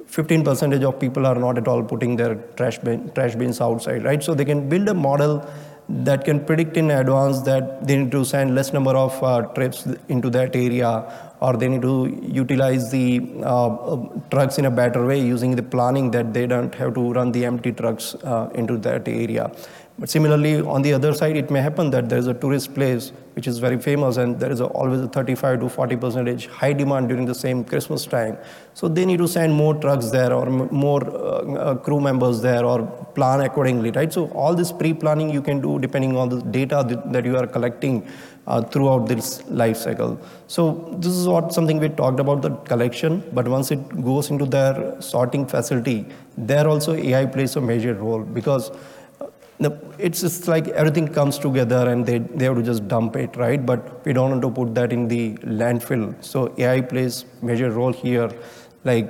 15 0.06 0.44
percentage 0.44 0.84
of 0.84 1.00
people 1.00 1.26
are 1.26 1.36
not 1.36 1.58
at 1.58 1.68
all 1.68 1.84
putting 1.84 2.16
their 2.16 2.36
trash, 2.56 2.78
bin, 2.78 3.10
trash 3.12 3.36
bins 3.36 3.60
outside, 3.62 4.04
right? 4.04 4.24
So 4.24 4.34
they 4.34 4.46
can 4.46 4.70
build 4.70 4.88
a 4.88 4.94
model 4.94 5.46
that 5.90 6.24
can 6.26 6.44
predict 6.46 6.78
in 6.78 6.92
advance 6.92 7.42
that 7.42 7.86
they 7.86 7.98
need 7.98 8.12
to 8.12 8.24
send 8.24 8.56
less 8.56 8.72
number 8.72 8.92
of 8.92 9.22
uh, 9.24 9.42
trips 9.54 9.88
into 10.08 10.30
that 10.30 10.56
area 10.56 11.31
or 11.42 11.54
they 11.58 11.68
need 11.68 11.82
to 11.82 11.96
utilize 12.22 12.92
the 12.92 13.06
uh, 13.42 13.68
uh, 13.68 13.98
trucks 14.30 14.60
in 14.60 14.66
a 14.66 14.72
better 14.72 15.06
way 15.06 15.20
using 15.20 15.56
the 15.56 15.64
planning 15.64 16.12
that 16.12 16.34
they 16.34 16.46
don't 16.46 16.74
have 16.76 16.94
to 16.94 17.14
run 17.14 17.32
the 17.32 17.44
empty 17.46 17.72
trucks 17.72 18.14
uh, 18.24 18.50
into 18.54 18.78
that 18.78 19.08
area. 19.08 19.52
But 20.00 20.10
similarly, 20.10 20.62
on 20.62 20.82
the 20.82 20.94
other 20.94 21.14
side, 21.14 21.36
it 21.38 21.52
may 21.52 21.62
happen 21.62 21.92
that 21.92 22.10
there 22.10 22.18
is 22.18 22.28
a 22.28 22.34
tourist 22.34 22.74
place 22.74 23.12
which 23.34 23.48
is 23.48 23.60
very 23.60 23.78
famous 23.80 24.18
and 24.18 24.40
there 24.40 24.52
is 24.52 24.60
a, 24.60 24.66
always 24.66 25.00
a 25.00 25.08
35 25.08 25.60
to 25.60 25.70
40 25.70 25.96
percentage 25.98 26.48
high 26.48 26.74
demand 26.74 27.08
during 27.10 27.26
the 27.26 27.36
same 27.36 27.64
Christmas 27.64 28.06
time. 28.06 28.38
So 28.74 28.88
they 28.88 29.06
need 29.06 29.18
to 29.18 29.28
send 29.28 29.54
more 29.54 29.76
trucks 29.76 30.10
there 30.10 30.34
or 30.34 30.48
more 30.48 31.04
uh, 31.08 31.54
uh, 31.54 31.76
crew 31.76 32.00
members 32.02 32.42
there 32.42 32.66
or 32.66 32.86
plan 33.16 33.42
accordingly, 33.42 33.92
right? 33.92 34.12
So 34.12 34.28
all 34.32 34.56
this 34.56 34.72
pre-planning 34.72 35.30
you 35.30 35.42
can 35.42 35.62
do 35.62 35.80
depending 35.80 36.18
on 36.18 36.30
the 36.30 36.42
data 36.42 37.02
that 37.06 37.26
you 37.26 37.38
are 37.38 37.48
collecting 37.48 38.08
uh, 38.48 38.62
throughout 38.62 39.08
this 39.08 39.44
life 39.50 39.78
cycle. 39.78 40.20
So 40.48 40.96
this 41.00 41.14
is 41.14 41.28
what 41.28 41.54
something 41.54 41.80
we 41.80 41.90
talked 41.90 42.20
about 42.20 42.42
the 42.42 42.52
collection, 42.72 43.24
but 43.34 43.48
once 43.48 43.72
it 43.72 44.02
goes 44.04 44.30
into 44.30 44.46
their 44.46 45.00
sorting 45.02 45.46
facility, 45.46 46.06
there 46.38 46.68
also 46.68 46.94
AI 46.94 47.26
plays 47.26 47.56
a 47.56 47.62
major 47.62 47.94
role 47.94 48.22
because 48.22 48.72
it's 50.00 50.22
just 50.22 50.48
like 50.48 50.68
everything 50.70 51.08
comes 51.08 51.38
together 51.38 51.90
and 51.90 52.06
they, 52.06 52.18
they 52.18 52.46
have 52.46 52.56
to 52.56 52.64
just 52.64 52.88
dump 52.88 53.16
it, 53.16 53.36
right? 53.36 53.64
But 53.64 54.04
we 54.06 54.14
don't 54.14 54.32
want 54.32 54.42
to 54.42 54.50
put 54.50 54.74
that 54.76 54.92
in 54.92 55.08
the 55.08 55.34
landfill. 55.38 56.16
So 56.24 56.54
AI 56.58 56.82
plays 56.82 57.26
major 57.42 57.70
role 57.70 57.94
here, 57.94 58.32
like 58.84 59.10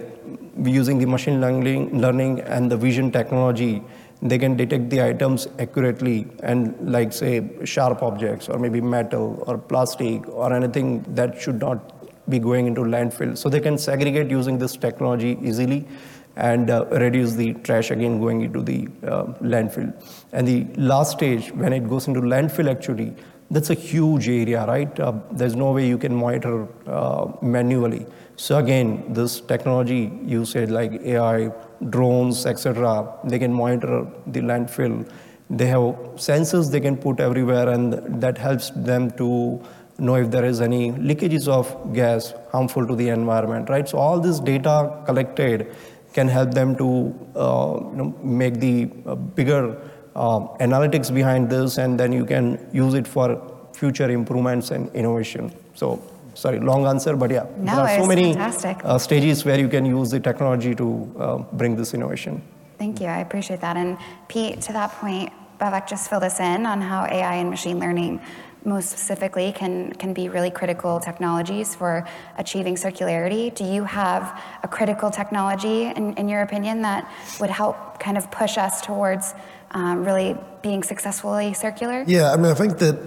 using 0.61 0.99
the 0.99 1.05
machine 1.05 1.39
learning, 1.39 1.99
learning 1.99 2.41
and 2.41 2.69
the 2.69 2.75
vision 2.75 3.11
technology, 3.11 3.81
they 4.21 4.37
can 4.37 4.55
detect 4.55 4.89
the 4.89 5.01
items 5.01 5.47
accurately 5.57 6.27
and 6.43 6.75
like 6.91 7.11
say 7.11 7.49
sharp 7.63 8.03
objects 8.03 8.49
or 8.49 8.59
maybe 8.59 8.79
metal 8.79 9.43
or 9.47 9.57
plastic 9.57 10.27
or 10.29 10.53
anything 10.53 11.01
that 11.15 11.39
should 11.41 11.59
not 11.59 12.29
be 12.29 12.37
going 12.39 12.67
into 12.67 12.81
landfill. 12.81 13.37
So 13.37 13.49
they 13.49 13.59
can 13.59 13.77
segregate 13.77 14.29
using 14.29 14.57
this 14.59 14.75
technology 14.75 15.37
easily 15.41 15.87
and 16.35 16.69
uh, 16.69 16.85
reduce 16.91 17.33
the 17.33 17.53
trash 17.55 17.91
again 17.91 18.19
going 18.19 18.41
into 18.41 18.61
the 18.61 18.87
uh, 19.05 19.25
landfill. 19.41 19.91
And 20.31 20.47
the 20.47 20.65
last 20.79 21.11
stage, 21.13 21.51
when 21.51 21.73
it 21.73 21.89
goes 21.89 22.07
into 22.07 22.21
landfill, 22.21 22.69
actually, 22.69 23.13
that's 23.49 23.69
a 23.69 23.73
huge 23.73 24.29
area, 24.29 24.65
right? 24.65 24.97
Uh, 24.99 25.13
there's 25.31 25.55
no 25.55 25.71
way 25.71 25.87
you 25.87 25.97
can 25.97 26.15
monitor 26.15 26.67
uh, 26.87 27.31
manually. 27.41 28.05
So 28.41 28.57
again, 28.57 29.13
this 29.13 29.39
technology 29.39 30.11
you 30.25 30.45
said 30.45 30.71
like 30.71 30.93
AI, 31.03 31.51
drones, 31.91 32.47
etc. 32.47 33.19
They 33.23 33.37
can 33.37 33.53
monitor 33.53 34.07
the 34.25 34.39
landfill. 34.39 35.07
They 35.51 35.67
have 35.67 35.83
sensors 36.27 36.71
they 36.71 36.79
can 36.79 36.97
put 36.97 37.19
everywhere, 37.19 37.69
and 37.69 37.93
that 38.19 38.39
helps 38.39 38.71
them 38.71 39.11
to 39.19 39.61
know 39.99 40.15
if 40.15 40.31
there 40.31 40.43
is 40.43 40.59
any 40.59 40.91
leakages 40.93 41.47
of 41.47 41.93
gas 41.93 42.33
harmful 42.51 42.87
to 42.87 42.95
the 42.95 43.09
environment, 43.09 43.69
right? 43.69 43.87
So 43.87 43.99
all 43.99 44.19
this 44.19 44.39
data 44.39 45.03
collected 45.05 45.75
can 46.13 46.27
help 46.27 46.51
them 46.51 46.75
to 46.77 46.87
uh, 47.35 47.79
you 47.91 47.97
know, 47.97 48.19
make 48.23 48.55
the 48.55 48.89
uh, 49.05 49.13
bigger 49.13 49.77
uh, 50.15 50.39
analytics 50.67 51.13
behind 51.13 51.51
this, 51.51 51.77
and 51.77 51.99
then 51.99 52.11
you 52.11 52.25
can 52.25 52.57
use 52.73 52.95
it 52.95 53.07
for 53.07 53.29
future 53.75 54.09
improvements 54.09 54.71
and 54.71 54.89
innovation. 54.95 55.53
So, 55.75 56.01
sorry, 56.33 56.59
long 56.59 56.85
answer, 56.85 57.15
but 57.15 57.31
yeah, 57.31 57.45
no, 57.57 57.75
there 57.75 57.85
are 57.85 57.99
so 57.99 58.07
many 58.07 58.35
uh, 58.37 58.97
stages 58.97 59.45
where 59.45 59.59
you 59.59 59.67
can 59.67 59.85
use 59.85 60.11
the 60.11 60.19
technology 60.19 60.75
to 60.75 61.15
uh, 61.19 61.37
bring 61.53 61.75
this 61.75 61.93
innovation. 61.93 62.41
Thank 62.77 62.99
you, 62.99 63.07
I 63.07 63.19
appreciate 63.19 63.61
that. 63.61 63.77
And 63.77 63.97
Pete, 64.27 64.61
to 64.61 64.73
that 64.73 64.91
point, 64.93 65.31
Vivek 65.59 65.87
just 65.87 66.09
filled 66.09 66.23
us 66.23 66.39
in 66.39 66.65
on 66.65 66.81
how 66.81 67.05
AI 67.05 67.35
and 67.35 67.49
machine 67.49 67.79
learning 67.79 68.19
most 68.63 68.89
specifically 68.89 69.51
can, 69.51 69.91
can 69.93 70.13
be 70.13 70.29
really 70.29 70.51
critical 70.51 70.99
technologies 70.99 71.75
for 71.75 72.07
achieving 72.37 72.75
circularity. 72.75 73.53
Do 73.53 73.63
you 73.63 73.83
have 73.83 74.41
a 74.63 74.67
critical 74.67 75.09
technology, 75.09 75.85
in, 75.85 76.13
in 76.13 76.29
your 76.29 76.41
opinion, 76.41 76.81
that 76.83 77.11
would 77.39 77.49
help 77.49 77.99
kind 77.99 78.17
of 78.17 78.29
push 78.31 78.57
us 78.57 78.81
towards 78.81 79.33
um, 79.71 80.03
really 80.03 80.35
being 80.61 80.83
successfully 80.83 81.53
circular? 81.53 82.03
Yeah, 82.07 82.31
I 82.31 82.37
mean, 82.37 82.51
I 82.51 82.53
think 82.53 82.77
that, 82.79 82.97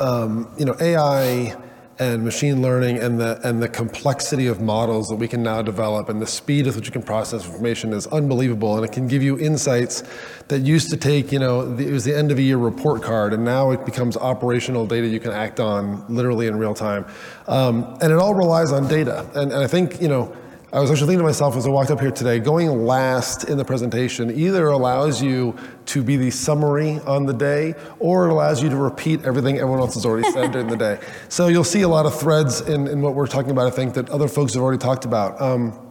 um, 0.00 0.52
you 0.58 0.64
know, 0.64 0.74
AI 0.80 1.56
and 1.98 2.24
machine 2.24 2.60
learning 2.60 2.98
and 2.98 3.18
the 3.18 3.40
and 3.42 3.62
the 3.62 3.68
complexity 3.68 4.46
of 4.46 4.60
models 4.60 5.08
that 5.08 5.16
we 5.16 5.26
can 5.26 5.42
now 5.42 5.62
develop 5.62 6.08
and 6.08 6.20
the 6.20 6.26
speed 6.26 6.66
with 6.66 6.76
which 6.76 6.86
you 6.86 6.92
can 6.92 7.02
process 7.02 7.46
information 7.46 7.92
is 7.92 8.06
unbelievable. 8.08 8.76
And 8.76 8.84
it 8.84 8.92
can 8.92 9.08
give 9.08 9.22
you 9.22 9.38
insights 9.38 10.02
that 10.48 10.60
used 10.60 10.90
to 10.90 10.96
take 10.96 11.32
you 11.32 11.38
know 11.38 11.74
the, 11.74 11.88
it 11.88 11.92
was 11.92 12.04
the 12.04 12.14
end 12.14 12.30
of 12.30 12.38
a 12.38 12.42
year 12.42 12.58
report 12.58 13.02
card 13.02 13.32
and 13.32 13.44
now 13.44 13.70
it 13.70 13.84
becomes 13.86 14.16
operational 14.16 14.86
data 14.86 15.06
you 15.06 15.20
can 15.20 15.32
act 15.32 15.58
on 15.58 16.04
literally 16.08 16.46
in 16.46 16.58
real 16.58 16.74
time. 16.74 17.06
Um, 17.48 17.96
and 18.02 18.12
it 18.12 18.18
all 18.18 18.34
relies 18.34 18.72
on 18.72 18.88
data. 18.88 19.28
And, 19.34 19.52
and 19.52 19.64
I 19.64 19.66
think 19.66 20.00
you 20.00 20.08
know 20.08 20.36
I 20.72 20.80
was 20.80 20.90
actually 20.90 21.06
thinking 21.06 21.20
to 21.20 21.24
myself 21.24 21.56
as 21.56 21.64
I 21.64 21.70
walked 21.70 21.92
up 21.92 22.00
here 22.00 22.10
today, 22.10 22.40
going 22.40 22.86
last 22.86 23.44
in 23.44 23.56
the 23.56 23.64
presentation 23.64 24.36
either 24.36 24.66
allows 24.66 25.22
you 25.22 25.56
to 25.86 26.02
be 26.02 26.16
the 26.16 26.30
summary 26.30 26.98
on 27.06 27.24
the 27.24 27.32
day 27.32 27.74
or 28.00 28.26
it 28.26 28.32
allows 28.32 28.60
you 28.60 28.68
to 28.70 28.76
repeat 28.76 29.24
everything 29.24 29.58
everyone 29.58 29.78
else 29.78 29.94
has 29.94 30.04
already 30.04 30.28
said 30.32 30.50
during 30.52 30.66
the 30.66 30.76
day. 30.76 30.98
So 31.28 31.46
you'll 31.46 31.62
see 31.62 31.82
a 31.82 31.88
lot 31.88 32.04
of 32.04 32.18
threads 32.18 32.62
in, 32.62 32.88
in 32.88 33.00
what 33.00 33.14
we're 33.14 33.28
talking 33.28 33.52
about, 33.52 33.68
I 33.68 33.70
think, 33.70 33.94
that 33.94 34.10
other 34.10 34.26
folks 34.26 34.54
have 34.54 34.62
already 34.62 34.78
talked 34.78 35.04
about. 35.04 35.40
Um, 35.40 35.85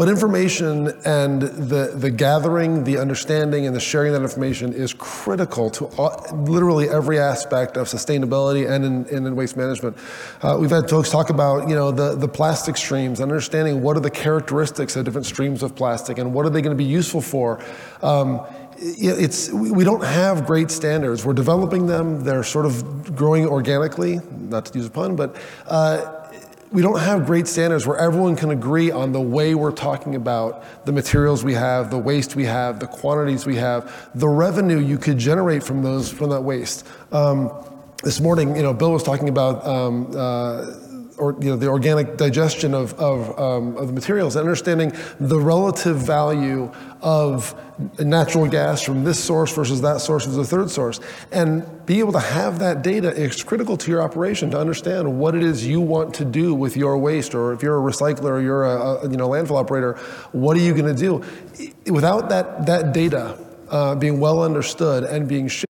but 0.00 0.08
information 0.08 0.88
and 1.04 1.42
the, 1.42 1.92
the 1.94 2.10
gathering, 2.10 2.84
the 2.84 2.96
understanding, 2.96 3.66
and 3.66 3.76
the 3.76 3.80
sharing 3.80 4.14
of 4.14 4.18
that 4.18 4.22
information 4.22 4.72
is 4.72 4.94
critical 4.94 5.68
to 5.68 5.84
all, 5.98 6.24
literally 6.32 6.88
every 6.88 7.18
aspect 7.18 7.76
of 7.76 7.86
sustainability 7.86 8.66
and 8.66 8.82
in, 8.82 9.26
in 9.26 9.36
waste 9.36 9.58
management. 9.58 9.94
Uh, 10.40 10.56
we've 10.58 10.70
had 10.70 10.88
folks 10.88 11.10
talk 11.10 11.28
about 11.28 11.68
you 11.68 11.74
know 11.74 11.90
the, 11.90 12.14
the 12.14 12.26
plastic 12.26 12.78
streams, 12.78 13.20
understanding 13.20 13.82
what 13.82 13.94
are 13.94 14.00
the 14.00 14.10
characteristics 14.10 14.96
of 14.96 15.04
different 15.04 15.26
streams 15.26 15.62
of 15.62 15.76
plastic 15.76 16.16
and 16.16 16.32
what 16.32 16.46
are 16.46 16.50
they 16.50 16.62
going 16.62 16.74
to 16.74 16.82
be 16.82 16.90
useful 16.90 17.20
for. 17.20 17.62
Um, 18.00 18.40
it's 18.78 19.50
we 19.50 19.84
don't 19.84 20.02
have 20.02 20.46
great 20.46 20.70
standards. 20.70 21.26
We're 21.26 21.34
developing 21.34 21.86
them. 21.86 22.24
They're 22.24 22.42
sort 22.42 22.64
of 22.64 23.14
growing 23.14 23.46
organically, 23.46 24.18
not 24.30 24.64
to 24.64 24.78
use 24.78 24.86
a 24.86 24.90
pun, 24.90 25.14
but. 25.14 25.36
Uh, 25.66 26.16
we 26.72 26.82
don't 26.82 27.00
have 27.00 27.26
great 27.26 27.48
standards 27.48 27.86
where 27.86 27.96
everyone 27.96 28.36
can 28.36 28.50
agree 28.50 28.90
on 28.90 29.12
the 29.12 29.20
way 29.20 29.54
we're 29.54 29.72
talking 29.72 30.14
about 30.14 30.84
the 30.86 30.92
materials 30.92 31.42
we 31.42 31.54
have, 31.54 31.90
the 31.90 31.98
waste 31.98 32.36
we 32.36 32.44
have, 32.44 32.78
the 32.78 32.86
quantities 32.86 33.44
we 33.44 33.56
have, 33.56 34.08
the 34.14 34.28
revenue 34.28 34.78
you 34.78 34.96
could 34.96 35.18
generate 35.18 35.64
from 35.64 35.82
those 35.82 36.12
from 36.12 36.30
that 36.30 36.42
waste. 36.42 36.86
Um, 37.10 37.50
this 38.04 38.20
morning, 38.20 38.56
you 38.56 38.62
know, 38.62 38.72
Bill 38.72 38.92
was 38.92 39.02
talking 39.02 39.28
about. 39.28 39.66
Um, 39.66 40.12
uh, 40.16 40.74
or 41.20 41.36
you 41.40 41.50
know, 41.50 41.56
the 41.56 41.68
organic 41.68 42.16
digestion 42.16 42.74
of, 42.74 42.94
of, 42.94 43.38
um, 43.38 43.76
of 43.76 43.86
the 43.86 43.92
materials, 43.92 44.36
and 44.36 44.44
understanding 44.44 44.92
the 45.20 45.38
relative 45.38 45.96
value 45.96 46.72
of 47.02 47.54
natural 47.98 48.46
gas 48.46 48.82
from 48.82 49.04
this 49.04 49.22
source 49.22 49.54
versus 49.54 49.80
that 49.80 50.00
source 50.00 50.24
versus 50.24 50.36
the 50.36 50.56
third 50.56 50.70
source. 50.70 51.00
And 51.30 51.64
be 51.86 51.98
able 51.98 52.12
to 52.12 52.20
have 52.20 52.58
that 52.58 52.82
data 52.82 53.10
is 53.10 53.42
critical 53.42 53.76
to 53.76 53.90
your 53.90 54.02
operation 54.02 54.50
to 54.50 54.58
understand 54.58 55.18
what 55.18 55.34
it 55.34 55.42
is 55.42 55.66
you 55.66 55.80
want 55.80 56.14
to 56.14 56.24
do 56.24 56.54
with 56.54 56.76
your 56.76 56.98
waste, 56.98 57.34
or 57.34 57.52
if 57.52 57.62
you're 57.62 57.78
a 57.78 57.92
recycler 57.92 58.32
or 58.32 58.40
you're 58.40 58.64
a, 58.64 59.06
a 59.06 59.10
you 59.10 59.16
know, 59.16 59.28
landfill 59.28 59.58
operator, 59.58 59.94
what 60.32 60.56
are 60.56 60.60
you 60.60 60.74
going 60.74 60.94
to 60.94 61.00
do? 61.00 61.22
Without 61.90 62.28
that, 62.28 62.66
that 62.66 62.92
data 62.92 63.38
uh, 63.70 63.94
being 63.94 64.20
well 64.20 64.42
understood 64.42 65.04
and 65.04 65.28
being 65.28 65.48
shared, 65.48 65.69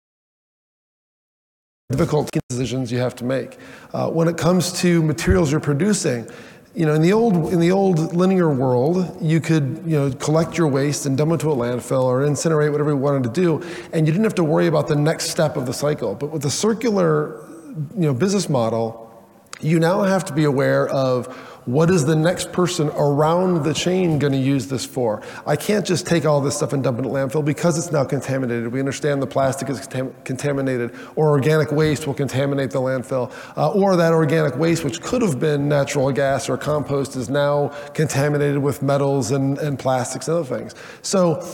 difficult 1.90 2.28
decisions 2.48 2.90
you 2.90 2.98
have 2.98 3.14
to 3.14 3.24
make. 3.24 3.58
Uh, 3.94 4.10
when 4.10 4.26
it 4.26 4.36
comes 4.36 4.72
to 4.80 5.02
materials 5.02 5.52
you're 5.52 5.60
producing, 5.60 6.28
you 6.74 6.84
know, 6.84 6.92
in 6.94 7.00
the 7.00 7.12
old 7.12 7.52
in 7.52 7.60
the 7.60 7.70
old 7.70 8.14
linear 8.14 8.50
world, 8.50 9.16
you 9.22 9.40
could 9.40 9.82
you 9.86 9.96
know 9.96 10.10
collect 10.10 10.58
your 10.58 10.66
waste 10.66 11.06
and 11.06 11.16
dump 11.16 11.32
it 11.32 11.40
to 11.40 11.52
a 11.52 11.54
landfill 11.54 12.02
or 12.02 12.20
incinerate 12.22 12.72
whatever 12.72 12.90
you 12.90 12.96
wanted 12.96 13.22
to 13.22 13.40
do, 13.40 13.62
and 13.92 14.06
you 14.06 14.12
didn't 14.12 14.24
have 14.24 14.34
to 14.34 14.44
worry 14.44 14.66
about 14.66 14.88
the 14.88 14.96
next 14.96 15.30
step 15.30 15.56
of 15.56 15.64
the 15.64 15.72
cycle. 15.72 16.16
But 16.16 16.30
with 16.30 16.42
the 16.42 16.50
circular, 16.50 17.46
you 17.94 18.02
know, 18.06 18.14
business 18.14 18.48
model, 18.48 19.24
you 19.60 19.78
now 19.78 20.02
have 20.02 20.24
to 20.24 20.32
be 20.32 20.44
aware 20.44 20.88
of 20.88 21.55
what 21.66 21.90
is 21.90 22.06
the 22.06 22.14
next 22.14 22.52
person 22.52 22.88
around 22.90 23.64
the 23.64 23.74
chain 23.74 24.20
going 24.20 24.32
to 24.32 24.38
use 24.38 24.68
this 24.68 24.84
for? 24.84 25.20
I 25.44 25.56
can't 25.56 25.84
just 25.84 26.06
take 26.06 26.24
all 26.24 26.40
this 26.40 26.56
stuff 26.56 26.72
and 26.72 26.82
dump 26.82 27.00
it 27.00 27.04
in 27.04 27.10
landfill 27.10 27.44
because 27.44 27.76
it's 27.76 27.90
now 27.90 28.04
contaminated. 28.04 28.72
We 28.72 28.78
understand 28.78 29.20
the 29.20 29.26
plastic 29.26 29.68
is 29.68 29.84
contaminated, 30.24 30.94
or 31.16 31.30
organic 31.30 31.72
waste 31.72 32.06
will 32.06 32.14
contaminate 32.14 32.70
the 32.70 32.80
landfill, 32.80 33.32
uh, 33.56 33.72
or 33.72 33.96
that 33.96 34.12
organic 34.12 34.56
waste, 34.56 34.84
which 34.84 35.02
could 35.02 35.22
have 35.22 35.40
been 35.40 35.68
natural 35.68 36.12
gas 36.12 36.48
or 36.48 36.56
compost, 36.56 37.16
is 37.16 37.28
now 37.28 37.68
contaminated 37.94 38.58
with 38.58 38.80
metals 38.80 39.32
and, 39.32 39.58
and 39.58 39.76
plastics 39.76 40.28
and 40.28 40.38
other 40.38 40.58
things. 40.58 40.72
So 41.02 41.44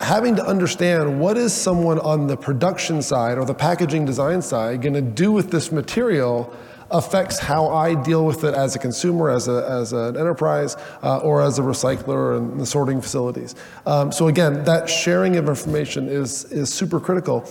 having 0.00 0.36
to 0.36 0.44
understand 0.46 1.18
what 1.18 1.38
is 1.38 1.54
someone 1.54 1.98
on 2.00 2.26
the 2.26 2.36
production 2.36 3.00
side 3.00 3.38
or 3.38 3.46
the 3.46 3.54
packaging 3.54 4.04
design 4.04 4.42
side 4.42 4.82
going 4.82 4.94
to 4.94 5.00
do 5.00 5.32
with 5.32 5.50
this 5.50 5.72
material 5.72 6.54
affects 6.90 7.38
how 7.38 7.68
I 7.68 7.94
deal 7.94 8.24
with 8.24 8.44
it 8.44 8.54
as 8.54 8.74
a 8.74 8.78
consumer, 8.78 9.30
as, 9.30 9.48
a, 9.48 9.66
as 9.68 9.92
an 9.92 10.16
enterprise, 10.16 10.76
uh, 11.02 11.18
or 11.18 11.42
as 11.42 11.58
a 11.58 11.62
recycler 11.62 12.36
and 12.36 12.60
the 12.60 12.66
sorting 12.66 13.00
facilities. 13.00 13.54
Um, 13.86 14.10
so 14.12 14.28
again, 14.28 14.64
that 14.64 14.88
sharing 14.88 15.36
of 15.36 15.48
information 15.48 16.08
is, 16.08 16.44
is 16.46 16.72
super 16.72 17.00
critical 17.00 17.44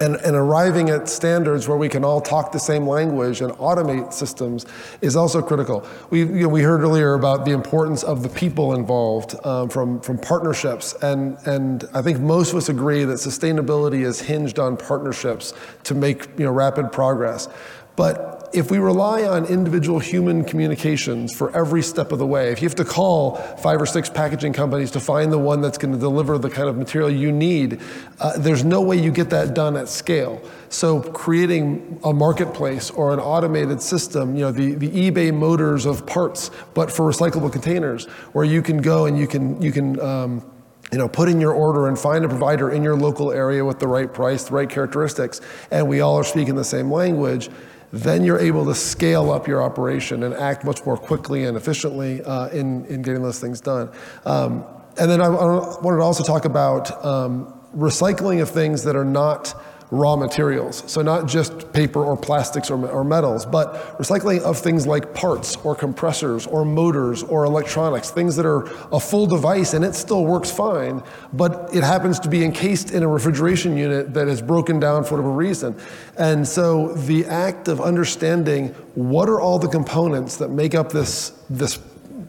and, 0.00 0.16
and, 0.16 0.36
arriving 0.36 0.90
at 0.90 1.08
standards 1.08 1.68
where 1.68 1.76
we 1.76 1.88
can 1.88 2.04
all 2.04 2.20
talk 2.20 2.52
the 2.52 2.58
same 2.58 2.86
language 2.86 3.40
and 3.40 3.52
automate 3.54 4.12
systems 4.12 4.66
is 5.00 5.16
also 5.16 5.40
critical. 5.40 5.86
We, 6.10 6.20
you 6.20 6.26
know, 6.26 6.48
we 6.48 6.62
heard 6.62 6.82
earlier 6.82 7.14
about 7.14 7.44
the 7.44 7.52
importance 7.52 8.02
of 8.02 8.22
the 8.22 8.28
people 8.28 8.74
involved 8.74 9.34
um, 9.46 9.68
from, 9.68 10.00
from 10.00 10.18
partnerships, 10.18 10.94
and, 11.02 11.38
and 11.46 11.84
I 11.94 12.02
think 12.02 12.20
most 12.20 12.50
of 12.50 12.56
us 12.56 12.68
agree 12.68 13.04
that 13.04 13.14
sustainability 13.14 14.04
is 14.04 14.20
hinged 14.20 14.58
on 14.58 14.76
partnerships 14.76 15.54
to 15.84 15.94
make 15.94 16.26
you 16.38 16.44
know, 16.44 16.52
rapid 16.52 16.92
progress. 16.92 17.48
But 17.96 18.35
if 18.56 18.70
we 18.70 18.78
rely 18.78 19.24
on 19.24 19.44
individual 19.44 19.98
human 19.98 20.42
communications 20.42 21.36
for 21.36 21.54
every 21.54 21.82
step 21.82 22.10
of 22.10 22.18
the 22.18 22.26
way, 22.26 22.50
if 22.50 22.62
you 22.62 22.68
have 22.68 22.74
to 22.76 22.84
call 22.84 23.36
five 23.58 23.80
or 23.80 23.84
six 23.84 24.08
packaging 24.08 24.54
companies 24.54 24.90
to 24.92 25.00
find 25.00 25.30
the 25.30 25.38
one 25.38 25.60
that's 25.60 25.76
going 25.76 25.92
to 25.92 26.00
deliver 26.00 26.38
the 26.38 26.48
kind 26.48 26.68
of 26.68 26.76
material 26.76 27.10
you 27.10 27.30
need, 27.30 27.80
uh, 28.18 28.38
there's 28.38 28.64
no 28.64 28.80
way 28.80 28.96
you 28.96 29.12
get 29.12 29.28
that 29.28 29.54
done 29.54 29.76
at 29.76 29.88
scale. 29.88 30.40
So 30.70 31.02
creating 31.02 32.00
a 32.02 32.14
marketplace 32.14 32.90
or 32.90 33.12
an 33.12 33.20
automated 33.20 33.82
system, 33.82 34.34
you 34.34 34.40
know, 34.40 34.52
the, 34.52 34.74
the 34.74 34.88
eBay 34.88 35.34
motors 35.34 35.84
of 35.84 36.06
parts, 36.06 36.50
but 36.72 36.90
for 36.90 37.10
recyclable 37.10 37.52
containers, 37.52 38.06
where 38.32 38.44
you 38.44 38.62
can 38.62 38.78
go 38.78 39.04
and 39.04 39.18
you 39.18 39.26
can 39.26 39.60
you 39.60 39.70
can 39.70 40.00
um, 40.00 40.50
you 40.92 40.98
know, 40.98 41.08
put 41.08 41.28
in 41.28 41.40
your 41.40 41.52
order 41.52 41.88
and 41.88 41.98
find 41.98 42.24
a 42.24 42.28
provider 42.28 42.70
in 42.70 42.82
your 42.82 42.96
local 42.96 43.32
area 43.32 43.64
with 43.64 43.80
the 43.80 43.88
right 43.88 44.14
price, 44.14 44.44
the 44.44 44.54
right 44.54 44.70
characteristics, 44.70 45.40
and 45.70 45.88
we 45.88 46.00
all 46.00 46.16
are 46.16 46.24
speaking 46.24 46.54
the 46.54 46.64
same 46.64 46.90
language 46.90 47.50
then 48.00 48.24
you're 48.24 48.38
able 48.38 48.64
to 48.66 48.74
scale 48.74 49.30
up 49.30 49.46
your 49.46 49.62
operation 49.62 50.22
and 50.22 50.34
act 50.34 50.64
much 50.64 50.84
more 50.84 50.96
quickly 50.96 51.44
and 51.44 51.56
efficiently 51.56 52.22
uh, 52.22 52.48
in, 52.48 52.84
in 52.86 53.02
getting 53.02 53.22
those 53.22 53.40
things 53.40 53.60
done. 53.60 53.90
Um, 54.24 54.64
and 54.98 55.10
then 55.10 55.20
I, 55.20 55.26
I, 55.26 55.80
wanted 55.80 55.98
to 55.98 56.02
also 56.02 56.24
talk 56.24 56.44
about 56.44 57.04
um, 57.04 57.52
recycling 57.76 58.40
of 58.40 58.50
things 58.50 58.84
that 58.84 58.96
are 58.96 59.04
not 59.04 59.54
raw 59.90 60.16
materials. 60.16 60.82
So 60.90 61.02
not 61.02 61.26
just 61.26 61.72
paper 61.72 62.04
or 62.04 62.16
plastics 62.16 62.70
or, 62.70 62.88
or, 62.88 63.04
metals, 63.04 63.46
but 63.46 63.98
recycling 63.98 64.40
of 64.40 64.58
things 64.58 64.86
like 64.86 65.14
parts 65.14 65.56
or 65.64 65.76
compressors 65.76 66.46
or 66.46 66.64
motors 66.64 67.22
or 67.22 67.44
electronics, 67.44 68.10
things 68.10 68.34
that 68.36 68.46
are 68.46 68.64
a 68.92 68.98
full 68.98 69.26
device 69.26 69.74
and 69.74 69.84
it 69.84 69.94
still 69.94 70.24
works 70.24 70.50
fine, 70.50 71.02
but 71.32 71.70
it 71.72 71.84
happens 71.84 72.18
to 72.20 72.28
be 72.28 72.44
encased 72.44 72.90
in 72.90 73.02
a 73.04 73.08
refrigeration 73.08 73.76
unit 73.76 74.12
that 74.14 74.26
is 74.26 74.42
broken 74.42 74.80
down 74.80 75.04
for 75.04 75.12
whatever 75.12 75.30
reason. 75.30 75.78
And 76.18 76.46
so 76.46 76.92
the 76.94 77.24
act 77.26 77.68
of 77.68 77.80
understanding 77.80 78.68
what 78.94 79.28
are 79.28 79.40
all 79.40 79.58
the 79.58 79.68
components 79.68 80.36
that 80.36 80.48
make 80.48 80.74
up 80.74 80.90
this, 80.90 81.30
this 81.48 81.78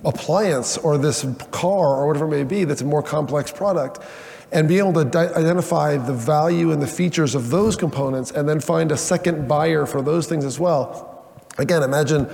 appliance 0.06 0.78
or 0.78 0.98
this 0.98 1.26
car 1.52 1.96
or 1.96 2.08
whatever 2.08 2.26
it 2.26 2.30
may 2.30 2.44
be 2.44 2.64
that's 2.66 2.82
a 2.82 2.86
more 2.86 3.02
complex 3.02 3.52
product 3.52 4.00
and 4.52 4.68
be 4.68 4.80
able 4.80 4.94
to 4.94 5.06
di- 5.06 5.34
identify 5.34 5.98
the 5.98 6.14
value 6.14 6.72
and 6.72 6.82
the 6.82 6.88
features 6.88 7.36
of 7.36 7.50
those 7.50 7.76
components 7.76 8.32
and 8.32 8.48
then 8.48 8.60
find 8.60 8.92
a 8.92 8.98
second 8.98 9.48
buyer 9.48 9.86
for 9.86 10.02
those 10.02 10.28
things 10.28 10.46
as 10.46 10.60
well. 10.60 11.26
Again, 11.58 11.84
imagine 11.84 12.30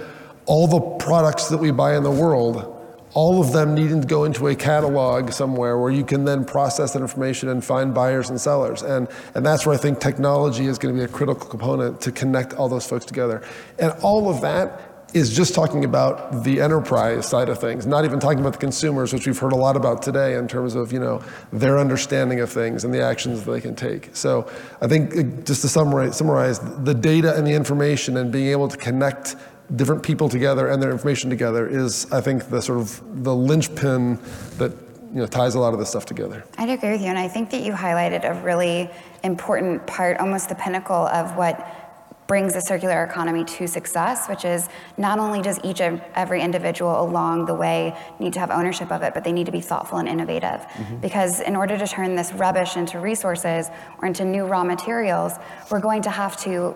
all 0.45 0.67
the 0.67 0.79
products 1.03 1.47
that 1.49 1.57
we 1.57 1.71
buy 1.71 1.95
in 1.95 2.03
the 2.03 2.11
world, 2.11 2.69
all 3.13 3.41
of 3.41 3.53
them 3.53 3.73
needing 3.73 4.01
to 4.01 4.07
go 4.07 4.25
into 4.25 4.47
a 4.47 4.55
catalog 4.55 5.31
somewhere 5.31 5.77
where 5.77 5.91
you 5.91 6.03
can 6.03 6.25
then 6.25 6.43
process 6.43 6.93
that 6.93 7.01
information 7.01 7.49
and 7.49 7.63
find 7.63 7.93
buyers 7.93 8.29
and 8.29 8.39
sellers. 8.39 8.81
And, 8.81 9.07
and 9.35 9.45
that's 9.45 9.65
where 9.65 9.75
I 9.75 9.77
think 9.77 9.99
technology 9.99 10.65
is 10.65 10.77
going 10.77 10.93
to 10.93 10.99
be 10.99 11.05
a 11.05 11.07
critical 11.07 11.47
component 11.47 12.01
to 12.01 12.11
connect 12.11 12.53
all 12.53 12.67
those 12.69 12.85
folks 12.85 13.05
together. 13.05 13.41
And 13.79 13.93
all 14.01 14.29
of 14.29 14.41
that 14.41 14.92
is 15.13 15.35
just 15.35 15.53
talking 15.53 15.85
about 15.85 16.43
the 16.43 16.59
enterprise 16.59 17.27
side 17.27 17.49
of 17.49 17.59
things, 17.59 17.85
not 17.85 18.05
even 18.05 18.19
talking 18.19 18.39
about 18.39 18.53
the 18.53 18.59
consumers, 18.59 19.13
which 19.13 19.27
we've 19.27 19.37
heard 19.37 19.53
a 19.53 19.57
lot 19.57 19.75
about 19.75 20.01
today 20.01 20.35
in 20.35 20.47
terms 20.47 20.75
of 20.75 20.91
you 20.91 20.99
know 20.99 21.21
their 21.51 21.77
understanding 21.77 22.39
of 22.39 22.51
things 22.51 22.83
and 22.83 22.93
the 22.93 23.01
actions 23.01 23.43
that 23.43 23.51
they 23.51 23.61
can 23.61 23.75
take. 23.75 24.15
So 24.15 24.49
I 24.81 24.87
think 24.87 25.15
uh, 25.15 25.23
just 25.43 25.61
to 25.61 25.69
summarize, 25.69 26.17
summarize 26.17 26.59
the 26.83 26.93
data 26.93 27.35
and 27.35 27.45
the 27.45 27.53
information 27.53 28.17
and 28.17 28.31
being 28.31 28.47
able 28.47 28.67
to 28.67 28.77
connect 28.77 29.35
different 29.75 30.03
people 30.03 30.29
together 30.29 30.67
and 30.67 30.81
their 30.81 30.91
information 30.91 31.29
together 31.29 31.67
is, 31.67 32.11
I 32.11 32.21
think, 32.21 32.49
the 32.49 32.61
sort 32.61 32.79
of 32.79 33.23
the 33.23 33.35
linchpin 33.35 34.19
that 34.57 34.71
you 35.13 35.19
know 35.19 35.27
ties 35.27 35.53
a 35.53 35.59
lot 35.59 35.73
of 35.73 35.79
this 35.79 35.89
stuff 35.89 36.05
together. 36.05 36.43
I'd 36.57 36.69
agree 36.69 36.91
with 36.91 37.01
you, 37.01 37.07
and 37.07 37.19
I 37.19 37.27
think 37.27 37.51
that 37.51 37.61
you 37.61 37.71
highlighted 37.73 38.29
a 38.29 38.33
really 38.41 38.89
important 39.23 39.85
part, 39.85 40.17
almost 40.17 40.49
the 40.49 40.55
pinnacle 40.55 41.07
of 41.07 41.35
what 41.37 41.82
brings 42.27 42.53
the 42.53 42.61
circular 42.61 43.03
economy 43.03 43.43
to 43.43 43.67
success, 43.67 44.27
which 44.27 44.45
is 44.45 44.69
not 44.97 45.19
only 45.19 45.41
does 45.41 45.59
each 45.63 45.81
of 45.81 46.01
every 46.15 46.41
individual 46.41 47.01
along 47.01 47.45
the 47.45 47.53
way 47.53 47.95
need 48.19 48.33
to 48.33 48.39
have 48.39 48.49
ownership 48.49 48.91
of 48.91 49.01
it, 49.01 49.13
but 49.13 49.23
they 49.23 49.31
need 49.31 49.45
to 49.45 49.51
be 49.51 49.61
thoughtful 49.61 49.97
and 49.97 50.07
innovative. 50.07 50.61
Mm-hmm. 50.61 50.97
Because 50.97 51.41
in 51.41 51.55
order 51.55 51.77
to 51.77 51.87
turn 51.87 52.15
this 52.15 52.31
rubbish 52.33 52.77
into 52.77 52.99
resources 52.99 53.67
or 53.99 54.07
into 54.07 54.23
new 54.23 54.45
raw 54.45 54.63
materials, 54.63 55.33
we're 55.69 55.79
going 55.79 56.01
to 56.03 56.09
have 56.09 56.37
to 56.41 56.75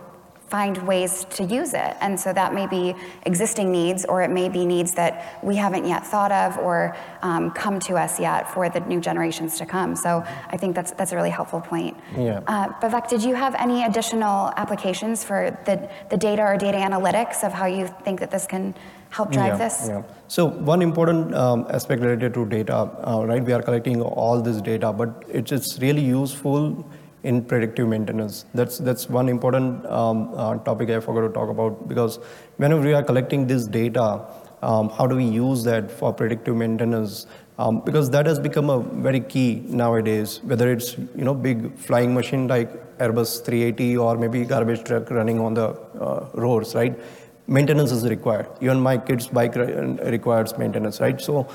find 0.49 0.77
ways 0.87 1.25
to 1.25 1.43
use 1.43 1.73
it. 1.73 1.95
And 1.99 2.17
so 2.19 2.31
that 2.31 2.53
may 2.53 2.67
be 2.67 2.95
existing 3.23 3.71
needs, 3.71 4.05
or 4.05 4.21
it 4.21 4.31
may 4.31 4.47
be 4.47 4.65
needs 4.65 4.93
that 4.93 5.39
we 5.43 5.55
haven't 5.57 5.85
yet 5.85 6.05
thought 6.07 6.31
of 6.31 6.57
or 6.57 6.95
um, 7.21 7.51
come 7.51 7.79
to 7.81 7.95
us 7.95 8.19
yet 8.19 8.49
for 8.53 8.69
the 8.69 8.79
new 8.81 9.01
generations 9.01 9.57
to 9.57 9.65
come. 9.65 9.95
So 9.95 10.23
I 10.49 10.57
think 10.57 10.75
that's 10.75 10.91
that's 10.91 11.11
a 11.11 11.15
really 11.15 11.29
helpful 11.29 11.59
point. 11.59 11.97
Yeah. 12.15 12.41
Uh, 12.47 12.69
Vivek, 12.81 13.09
did 13.09 13.23
you 13.23 13.35
have 13.35 13.55
any 13.55 13.83
additional 13.83 14.53
applications 14.55 15.23
for 15.23 15.57
the, 15.65 15.89
the 16.09 16.17
data 16.17 16.43
or 16.43 16.57
data 16.57 16.77
analytics 16.77 17.43
of 17.43 17.51
how 17.51 17.65
you 17.65 17.87
think 18.05 18.19
that 18.21 18.31
this 18.31 18.47
can 18.47 18.73
help 19.09 19.31
drive 19.31 19.59
yeah, 19.59 19.67
this? 19.67 19.85
Yeah. 19.87 20.03
So 20.27 20.45
one 20.45 20.81
important 20.81 21.35
um, 21.35 21.67
aspect 21.69 22.01
related 22.01 22.33
to 22.35 22.45
data, 22.45 22.75
uh, 22.75 23.25
right? 23.25 23.43
We 23.43 23.51
are 23.51 23.61
collecting 23.61 24.01
all 24.01 24.41
this 24.41 24.61
data, 24.61 24.93
but 24.93 25.25
it's, 25.27 25.51
it's 25.51 25.77
really 25.79 26.03
useful 26.03 26.85
in 27.23 27.43
predictive 27.43 27.87
maintenance. 27.87 28.45
That's 28.53 28.77
that's 28.77 29.09
one 29.09 29.29
important 29.29 29.85
um, 29.85 30.33
uh, 30.35 30.57
topic 30.59 30.89
I 30.89 30.99
forgot 30.99 31.27
to 31.27 31.33
talk 31.33 31.49
about 31.49 31.87
because 31.87 32.17
whenever 32.57 32.81
we 32.81 32.93
are 32.93 33.03
collecting 33.03 33.47
this 33.47 33.65
data, 33.65 34.25
um, 34.61 34.89
how 34.89 35.07
do 35.07 35.15
we 35.15 35.25
use 35.25 35.63
that 35.63 35.91
for 35.91 36.13
predictive 36.13 36.55
maintenance? 36.55 37.27
Um, 37.59 37.79
because 37.81 38.11
that 38.11 38.27
has 38.27 38.39
become 38.39 38.69
a 38.69 38.79
very 38.79 39.19
key 39.19 39.63
nowadays. 39.67 40.41
Whether 40.43 40.71
it's 40.71 40.97
you 40.97 41.25
know 41.29 41.33
big 41.33 41.75
flying 41.77 42.13
machine 42.13 42.47
like 42.47 42.71
Airbus 42.99 43.43
380 43.45 43.97
or 43.97 44.17
maybe 44.17 44.45
garbage 44.45 44.83
truck 44.83 45.09
running 45.09 45.39
on 45.39 45.53
the 45.53 45.69
uh, 45.99 46.29
roads, 46.33 46.75
right? 46.75 46.97
Maintenance 47.47 47.91
is 47.91 48.07
required. 48.07 48.47
Even 48.61 48.79
my 48.79 48.97
kid's 48.97 49.27
bike 49.27 49.55
requires 49.55 50.57
maintenance, 50.57 50.99
right? 50.99 51.19
So 51.19 51.47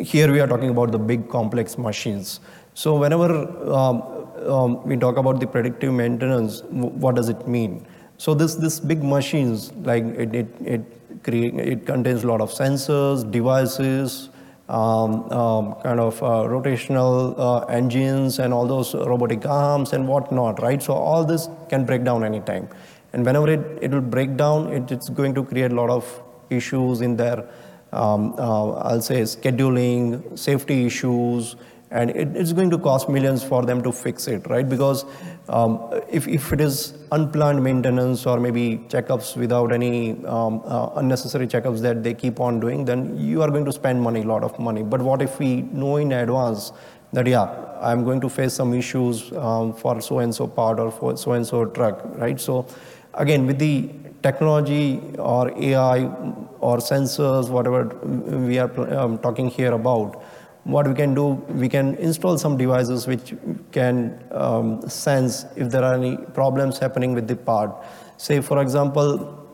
here 0.00 0.32
we 0.32 0.40
are 0.40 0.46
talking 0.46 0.70
about 0.70 0.90
the 0.92 0.98
big 0.98 1.28
complex 1.28 1.76
machines. 1.78 2.40
So 2.74 2.96
whenever 2.96 3.28
um, 3.72 4.02
um, 4.48 4.82
we 4.84 4.96
talk 4.96 5.16
about 5.16 5.40
the 5.40 5.46
predictive 5.46 5.92
maintenance, 5.92 6.62
what 6.70 7.14
does 7.14 7.28
it 7.28 7.46
mean? 7.46 7.86
So 8.18 8.34
this 8.34 8.54
this 8.54 8.80
big 8.80 9.02
machines 9.02 9.72
like 9.72 10.04
it 10.04 10.34
it 10.34 10.46
it, 10.64 11.22
create, 11.22 11.54
it 11.54 11.86
contains 11.86 12.24
a 12.24 12.26
lot 12.26 12.40
of 12.40 12.50
sensors, 12.50 13.30
devices, 13.30 14.30
um, 14.68 15.30
um, 15.30 15.74
kind 15.82 16.00
of 16.00 16.22
uh, 16.22 16.48
rotational 16.54 17.34
uh, 17.38 17.66
engines, 17.66 18.38
and 18.38 18.54
all 18.54 18.66
those 18.66 18.94
robotic 18.94 19.44
arms 19.44 19.92
and 19.92 20.08
whatnot, 20.08 20.62
right? 20.62 20.82
So 20.82 20.94
all 20.94 21.24
this 21.24 21.48
can 21.68 21.84
break 21.84 22.04
down 22.04 22.24
anytime, 22.24 22.68
and 23.12 23.24
whenever 23.24 23.50
it 23.50 23.78
it 23.82 23.90
will 23.90 24.00
break 24.00 24.36
down, 24.36 24.72
it, 24.72 24.90
it's 24.90 25.08
going 25.08 25.34
to 25.34 25.44
create 25.44 25.72
a 25.72 25.74
lot 25.74 25.90
of 25.90 26.22
issues 26.48 27.00
in 27.00 27.16
there. 27.16 27.48
Um, 27.92 28.34
uh, 28.38 28.72
I'll 28.72 29.00
say 29.00 29.22
scheduling, 29.22 30.38
safety 30.38 30.86
issues 30.86 31.56
and 31.90 32.10
it, 32.10 32.36
it's 32.36 32.52
going 32.52 32.70
to 32.70 32.78
cost 32.78 33.08
millions 33.08 33.44
for 33.44 33.64
them 33.64 33.82
to 33.82 33.92
fix 33.92 34.26
it, 34.26 34.46
right? 34.48 34.68
Because 34.68 35.04
um, 35.48 35.88
if, 36.10 36.26
if 36.26 36.52
it 36.52 36.60
is 36.60 36.94
unplanned 37.12 37.62
maintenance 37.62 38.26
or 38.26 38.40
maybe 38.40 38.78
checkups 38.88 39.36
without 39.36 39.72
any 39.72 40.24
um, 40.24 40.62
uh, 40.64 40.90
unnecessary 40.96 41.46
checkups 41.46 41.80
that 41.82 42.02
they 42.02 42.14
keep 42.14 42.40
on 42.40 42.58
doing, 42.58 42.84
then 42.84 43.16
you 43.16 43.42
are 43.42 43.50
going 43.50 43.64
to 43.64 43.72
spend 43.72 44.00
money, 44.02 44.22
a 44.22 44.24
lot 44.24 44.42
of 44.42 44.58
money. 44.58 44.82
But 44.82 45.00
what 45.00 45.22
if 45.22 45.38
we 45.38 45.62
know 45.62 45.96
in 45.98 46.12
advance 46.12 46.72
that, 47.12 47.26
yeah, 47.26 47.44
I'm 47.80 48.04
going 48.04 48.20
to 48.22 48.28
face 48.28 48.54
some 48.54 48.74
issues 48.74 49.32
um, 49.32 49.72
for 49.72 50.00
so 50.00 50.18
and 50.18 50.34
so 50.34 50.48
part 50.48 50.80
or 50.80 50.90
for 50.90 51.16
so 51.16 51.32
and 51.32 51.46
so 51.46 51.66
truck, 51.66 52.00
right? 52.16 52.40
So, 52.40 52.66
again, 53.14 53.46
with 53.46 53.58
the 53.60 53.90
technology 54.22 55.00
or 55.18 55.56
AI 55.56 56.06
or 56.58 56.78
sensors, 56.78 57.48
whatever 57.48 57.84
we 58.48 58.58
are 58.58 58.94
um, 58.98 59.18
talking 59.18 59.48
here 59.48 59.72
about, 59.72 60.22
what 60.66 60.88
we 60.88 60.94
can 60.94 61.14
do, 61.14 61.26
we 61.62 61.68
can 61.68 61.94
install 61.94 62.36
some 62.36 62.56
devices 62.56 63.06
which 63.06 63.34
can 63.70 64.20
um, 64.32 64.88
sense 64.88 65.44
if 65.54 65.70
there 65.70 65.84
are 65.84 65.94
any 65.94 66.16
problems 66.34 66.78
happening 66.78 67.14
with 67.14 67.28
the 67.28 67.36
part. 67.36 67.70
Say, 68.16 68.40
for 68.40 68.60
example, 68.60 69.44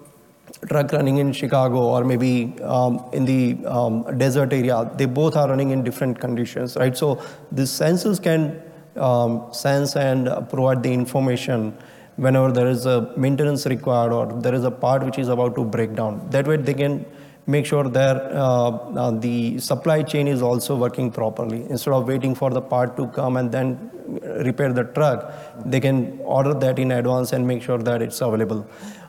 truck 0.68 0.92
running 0.92 1.18
in 1.18 1.32
Chicago 1.32 1.82
or 1.82 2.02
maybe 2.02 2.54
um, 2.62 3.04
in 3.12 3.26
the 3.26 3.58
um, 3.66 4.16
desert 4.16 4.54
area, 4.54 4.90
they 4.96 5.04
both 5.04 5.36
are 5.36 5.48
running 5.48 5.70
in 5.70 5.84
different 5.84 6.18
conditions, 6.18 6.76
right? 6.76 6.96
So 6.96 7.22
these 7.50 7.70
sensors 7.70 8.22
can 8.22 8.62
um, 8.96 9.52
sense 9.52 9.96
and 9.96 10.28
provide 10.48 10.82
the 10.82 10.92
information 10.92 11.76
whenever 12.16 12.52
there 12.52 12.68
is 12.68 12.86
a 12.86 13.12
maintenance 13.18 13.66
required 13.66 14.12
or 14.12 14.26
there 14.40 14.54
is 14.54 14.64
a 14.64 14.70
part 14.70 15.04
which 15.04 15.18
is 15.18 15.28
about 15.28 15.54
to 15.56 15.64
break 15.64 15.94
down. 15.94 16.26
That 16.30 16.46
way 16.46 16.56
they 16.56 16.74
can 16.74 17.04
make 17.46 17.66
sure 17.66 17.84
that 17.84 18.16
uh, 18.32 18.68
uh, 18.68 19.10
the 19.10 19.58
supply 19.58 20.02
chain 20.02 20.28
is 20.28 20.42
also 20.42 20.76
working 20.76 21.10
properly. 21.10 21.66
Instead 21.68 21.92
of 21.94 22.06
waiting 22.06 22.34
for 22.34 22.50
the 22.50 22.60
part 22.60 22.96
to 22.96 23.06
come 23.08 23.36
and 23.36 23.50
then 23.50 23.90
repair 24.44 24.72
the 24.72 24.84
truck, 24.84 25.32
they 25.66 25.80
can 25.80 26.18
order 26.20 26.54
that 26.54 26.78
in 26.78 26.92
advance 26.92 27.32
and 27.32 27.46
make 27.46 27.62
sure 27.62 27.78
that 27.78 28.02
it's 28.02 28.20
available. 28.20 28.66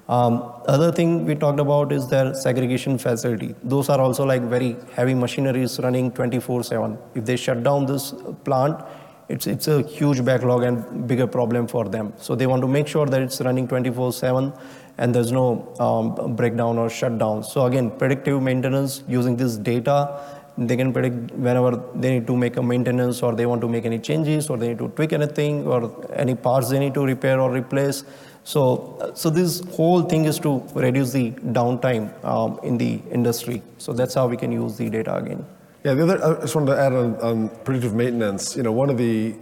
Um, 0.09 0.51
other 0.67 0.91
thing 0.91 1.25
we 1.25 1.35
talked 1.35 1.59
about 1.59 1.91
is 1.93 2.09
their 2.09 2.33
segregation 2.33 2.97
facility. 2.97 3.55
Those 3.63 3.87
are 3.89 4.01
also 4.01 4.25
like 4.25 4.41
very 4.41 4.75
heavy 4.93 5.13
machineries 5.13 5.79
running 5.79 6.11
24/7. 6.11 6.97
If 7.15 7.25
they 7.25 7.37
shut 7.37 7.63
down 7.63 7.85
this 7.85 8.13
plant, 8.43 8.83
it's 9.29 9.47
it's 9.47 9.67
a 9.67 9.81
huge 9.81 10.23
backlog 10.25 10.63
and 10.63 11.07
bigger 11.07 11.27
problem 11.27 11.67
for 11.67 11.85
them. 11.85 12.13
So 12.17 12.35
they 12.35 12.47
want 12.47 12.61
to 12.63 12.67
make 12.67 12.87
sure 12.87 13.05
that 13.05 13.21
it's 13.21 13.39
running 13.39 13.67
24/7 13.67 14.51
and 14.97 15.13
there's 15.13 15.31
no 15.31 15.73
um, 15.79 16.35
breakdown 16.35 16.77
or 16.77 16.89
shutdown. 16.89 17.43
So 17.43 17.65
again, 17.65 17.91
predictive 17.91 18.41
maintenance 18.41 19.03
using 19.07 19.35
this 19.35 19.57
data, 19.57 20.19
they 20.57 20.77
can 20.77 20.93
predict 20.93 21.31
whenever 21.31 21.81
they 21.95 22.11
need 22.11 22.27
to 22.27 22.35
make 22.35 22.57
a 22.57 22.63
maintenance 22.63 23.23
or 23.23 23.33
they 23.33 23.45
want 23.45 23.61
to 23.61 23.67
make 23.67 23.85
any 23.85 23.97
changes 23.97 24.49
or 24.49 24.57
they 24.57 24.67
need 24.69 24.77
to 24.77 24.89
tweak 24.89 25.13
anything 25.13 25.65
or 25.65 26.07
any 26.13 26.35
parts 26.35 26.69
they 26.69 26.79
need 26.79 26.93
to 26.93 27.03
repair 27.03 27.39
or 27.39 27.51
replace. 27.51 28.03
So, 28.43 29.11
so 29.15 29.29
this 29.29 29.61
whole 29.71 30.03
thing 30.03 30.25
is 30.25 30.37
to 30.39 30.59
reduce 30.75 31.11
the 31.11 31.31
downtime 31.31 32.11
um, 32.23 32.59
in 32.61 32.77
the 32.77 33.01
industry. 33.09 33.63
So 33.77 33.93
that's 33.93 34.13
how 34.13 34.27
we 34.27 34.37
can 34.37 34.51
use 34.51 34.77
the 34.77 34.89
data 34.89 35.15
again. 35.15 35.45
Yeah, 35.83 35.95
the 35.95 36.03
other, 36.03 36.23
I 36.23 36.41
just 36.41 36.55
wanted 36.55 36.75
to 36.75 36.79
add 36.79 36.93
on, 36.93 37.15
on 37.17 37.49
predictive 37.63 37.93
maintenance. 37.93 38.55
You 38.55 38.63
know, 38.63 38.71
one 38.71 38.89
of 38.89 38.97
the, 38.97 39.35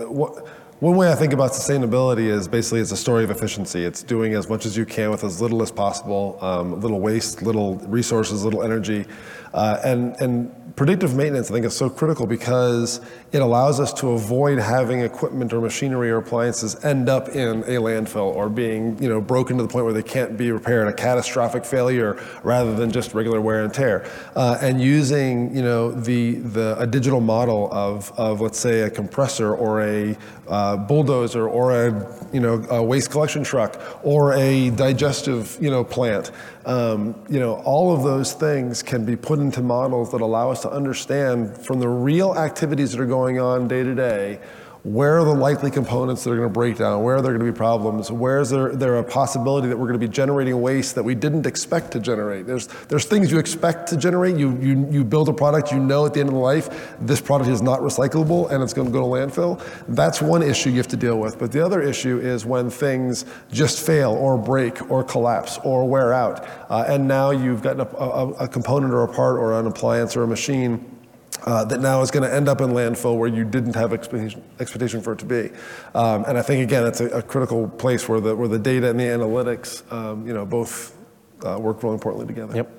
uh, 0.00 0.10
what, 0.10 0.46
one 0.84 0.96
way 0.96 1.10
I 1.10 1.14
think 1.14 1.32
about 1.32 1.52
sustainability 1.52 2.26
is 2.26 2.46
basically 2.46 2.80
it's 2.80 2.92
a 2.92 2.96
story 2.98 3.24
of 3.24 3.30
efficiency. 3.30 3.86
It's 3.86 4.02
doing 4.02 4.34
as 4.34 4.50
much 4.50 4.66
as 4.66 4.76
you 4.76 4.84
can 4.84 5.10
with 5.10 5.24
as 5.24 5.40
little 5.40 5.62
as 5.62 5.72
possible, 5.72 6.36
um, 6.42 6.78
little 6.78 7.00
waste, 7.00 7.40
little 7.40 7.76
resources, 7.76 8.44
little 8.44 8.62
energy, 8.62 9.06
uh, 9.54 9.80
and 9.82 10.20
and 10.20 10.64
predictive 10.76 11.14
maintenance, 11.14 11.50
I 11.50 11.54
think, 11.54 11.66
is 11.66 11.76
so 11.76 11.88
critical 11.88 12.26
because 12.26 13.00
it 13.32 13.40
allows 13.40 13.78
us 13.78 13.92
to 13.94 14.10
avoid 14.10 14.58
having 14.58 15.00
equipment 15.00 15.52
or 15.52 15.60
machinery 15.60 16.10
or 16.10 16.16
appliances 16.16 16.84
end 16.84 17.08
up 17.08 17.28
in 17.28 17.60
a 17.62 17.80
landfill 17.80 18.34
or 18.34 18.48
being, 18.48 19.00
you 19.00 19.08
know, 19.08 19.20
broken 19.20 19.56
to 19.56 19.62
the 19.62 19.68
point 19.68 19.84
where 19.84 19.94
they 19.94 20.02
can't 20.02 20.36
be 20.36 20.50
repaired, 20.50 20.88
a 20.88 20.92
catastrophic 20.92 21.64
failure 21.64 22.20
rather 22.42 22.74
than 22.74 22.90
just 22.90 23.14
regular 23.14 23.40
wear 23.40 23.62
and 23.62 23.72
tear. 23.72 24.10
Uh, 24.34 24.58
and 24.60 24.80
using, 24.80 25.54
you 25.54 25.62
know, 25.62 25.92
the, 25.92 26.34
the, 26.34 26.76
a 26.78 26.86
digital 26.86 27.20
model 27.20 27.72
of, 27.72 28.12
of, 28.18 28.40
let's 28.40 28.58
say, 28.58 28.80
a 28.80 28.90
compressor 28.90 29.54
or 29.54 29.80
a 29.82 30.16
uh, 30.48 30.76
bulldozer 30.76 31.48
or 31.48 31.72
a, 31.72 32.28
you 32.32 32.40
know, 32.40 32.64
a 32.68 32.82
waste 32.82 33.10
collection 33.10 33.44
truck 33.44 33.80
or 34.02 34.32
a 34.34 34.70
digestive, 34.70 35.56
you 35.60 35.70
know, 35.70 35.84
plant 35.84 36.32
um, 36.66 37.14
you 37.28 37.40
know, 37.40 37.54
all 37.64 37.94
of 37.94 38.02
those 38.02 38.32
things 38.32 38.82
can 38.82 39.04
be 39.04 39.16
put 39.16 39.38
into 39.38 39.62
models 39.62 40.12
that 40.12 40.20
allow 40.20 40.50
us 40.50 40.62
to 40.62 40.70
understand 40.70 41.56
from 41.58 41.80
the 41.80 41.88
real 41.88 42.34
activities 42.34 42.92
that 42.92 43.00
are 43.00 43.06
going 43.06 43.38
on 43.38 43.68
day 43.68 43.82
to 43.82 43.94
day 43.94 44.38
where 44.84 45.18
are 45.18 45.24
the 45.24 45.32
likely 45.32 45.70
components 45.70 46.24
that 46.24 46.30
are 46.30 46.36
going 46.36 46.46
to 46.46 46.52
break 46.52 46.76
down? 46.76 47.02
Where 47.02 47.16
are 47.16 47.22
there 47.22 47.32
going 47.32 47.44
to 47.44 47.50
be 47.50 47.56
problems? 47.56 48.12
Where 48.12 48.38
is 48.40 48.50
there, 48.50 48.76
there 48.76 48.98
a 48.98 49.02
possibility 49.02 49.66
that 49.68 49.78
we're 49.78 49.86
going 49.86 49.98
to 49.98 50.06
be 50.06 50.12
generating 50.12 50.60
waste 50.60 50.94
that 50.96 51.02
we 51.02 51.14
didn't 51.14 51.46
expect 51.46 51.90
to 51.92 52.00
generate? 52.00 52.46
There's, 52.46 52.66
there's 52.88 53.06
things 53.06 53.32
you 53.32 53.38
expect 53.38 53.88
to 53.88 53.96
generate. 53.96 54.36
You, 54.36 54.58
you, 54.58 54.86
you 54.90 55.02
build 55.02 55.30
a 55.30 55.32
product, 55.32 55.72
you 55.72 55.80
know 55.80 56.04
at 56.04 56.12
the 56.12 56.20
end 56.20 56.28
of 56.28 56.34
the 56.34 56.40
life, 56.40 56.96
this 57.00 57.18
product 57.22 57.48
is 57.48 57.62
not 57.62 57.80
recyclable 57.80 58.50
and 58.50 58.62
it's 58.62 58.74
going 58.74 58.86
to 58.86 58.92
go 58.92 59.00
to 59.00 59.06
landfill. 59.06 59.58
That's 59.88 60.20
one 60.20 60.42
issue 60.42 60.68
you 60.68 60.76
have 60.76 60.88
to 60.88 60.98
deal 60.98 61.18
with. 61.18 61.38
But 61.38 61.50
the 61.50 61.64
other 61.64 61.80
issue 61.80 62.18
is 62.18 62.44
when 62.44 62.68
things 62.68 63.24
just 63.50 63.84
fail 63.86 64.12
or 64.12 64.36
break 64.36 64.90
or 64.90 65.02
collapse 65.02 65.58
or 65.64 65.88
wear 65.88 66.12
out. 66.12 66.46
Uh, 66.68 66.84
and 66.88 67.08
now 67.08 67.30
you've 67.30 67.62
got 67.62 67.80
a, 67.80 67.96
a, 67.96 68.28
a 68.32 68.48
component 68.48 68.92
or 68.92 69.04
a 69.04 69.08
part 69.08 69.38
or 69.38 69.58
an 69.58 69.66
appliance 69.66 70.14
or 70.14 70.24
a 70.24 70.28
machine 70.28 70.93
uh, 71.42 71.64
that 71.64 71.80
now 71.80 72.00
is 72.00 72.10
going 72.10 72.22
to 72.22 72.34
end 72.34 72.48
up 72.48 72.60
in 72.60 72.70
landfill 72.70 73.18
where 73.18 73.28
you 73.28 73.44
didn't 73.44 73.74
have 73.74 73.92
expectation, 73.92 74.42
expectation 74.60 75.00
for 75.00 75.12
it 75.12 75.18
to 75.18 75.24
be. 75.24 75.50
Um, 75.94 76.24
and 76.26 76.38
I 76.38 76.42
think 76.42 76.62
again, 76.62 76.86
it's 76.86 77.00
a, 77.00 77.08
a, 77.08 77.22
critical 77.22 77.68
place 77.68 78.08
where 78.08 78.20
the 78.20 78.34
where 78.34 78.48
the 78.48 78.58
data 78.58 78.88
and 78.88 78.98
the 78.98 79.04
analytics, 79.04 79.90
um, 79.92 80.26
you 80.26 80.32
know, 80.32 80.46
both 80.46 80.96
uh, 81.44 81.58
work 81.58 81.82
really 81.82 81.94
importantly 81.94 82.26
together. 82.26 82.56
Yep. 82.56 82.70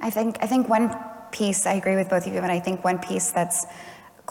I 0.00 0.10
think 0.10 0.38
I 0.40 0.46
think 0.46 0.68
one 0.68 0.94
piece 1.30 1.66
I 1.66 1.74
agree 1.74 1.96
with 1.96 2.08
both 2.08 2.26
of 2.26 2.32
you, 2.32 2.40
but 2.40 2.50
I 2.50 2.60
think 2.60 2.84
one 2.84 2.98
piece 2.98 3.30
that's 3.30 3.66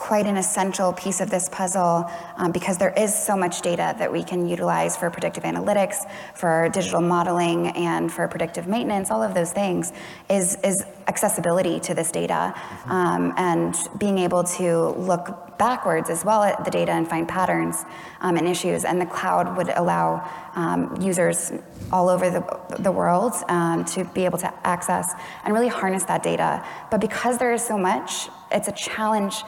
quite 0.00 0.26
an 0.26 0.38
essential 0.38 0.94
piece 0.94 1.20
of 1.20 1.28
this 1.28 1.46
puzzle 1.50 2.10
um, 2.38 2.50
because 2.52 2.78
there 2.78 2.94
is 2.96 3.14
so 3.14 3.36
much 3.36 3.60
data 3.60 3.94
that 3.98 4.10
we 4.10 4.24
can 4.24 4.48
utilize 4.48 4.96
for 4.96 5.10
predictive 5.10 5.44
analytics, 5.44 5.96
for 6.34 6.70
digital 6.72 7.02
modeling, 7.02 7.68
and 7.76 8.10
for 8.10 8.26
predictive 8.26 8.66
maintenance, 8.66 9.10
all 9.10 9.22
of 9.22 9.34
those 9.34 9.52
things, 9.52 9.92
is, 10.30 10.56
is 10.64 10.82
accessibility 11.06 11.78
to 11.78 11.92
this 11.92 12.10
data 12.10 12.54
mm-hmm. 12.54 12.90
um, 12.90 13.34
and 13.36 13.76
being 13.98 14.16
able 14.16 14.42
to 14.42 14.88
look 14.92 15.58
backwards 15.58 16.08
as 16.08 16.24
well 16.24 16.42
at 16.42 16.64
the 16.64 16.70
data 16.70 16.92
and 16.92 17.06
find 17.06 17.28
patterns 17.28 17.84
um, 18.22 18.38
and 18.38 18.48
issues. 18.48 18.86
And 18.86 18.98
the 18.98 19.04
cloud 19.04 19.54
would 19.58 19.68
allow 19.68 20.26
um, 20.54 20.96
users 20.98 21.52
all 21.92 22.08
over 22.08 22.30
the, 22.30 22.42
the 22.78 22.90
world 22.90 23.34
um, 23.48 23.84
to 23.84 24.04
be 24.06 24.24
able 24.24 24.38
to 24.38 24.66
access 24.66 25.12
and 25.44 25.52
really 25.52 25.68
harness 25.68 26.04
that 26.04 26.22
data. 26.22 26.64
But 26.90 27.02
because 27.02 27.36
there 27.36 27.52
is 27.52 27.62
so 27.62 27.76
much, 27.76 28.30
it's 28.50 28.68
a 28.68 28.72
challenge 28.72 29.44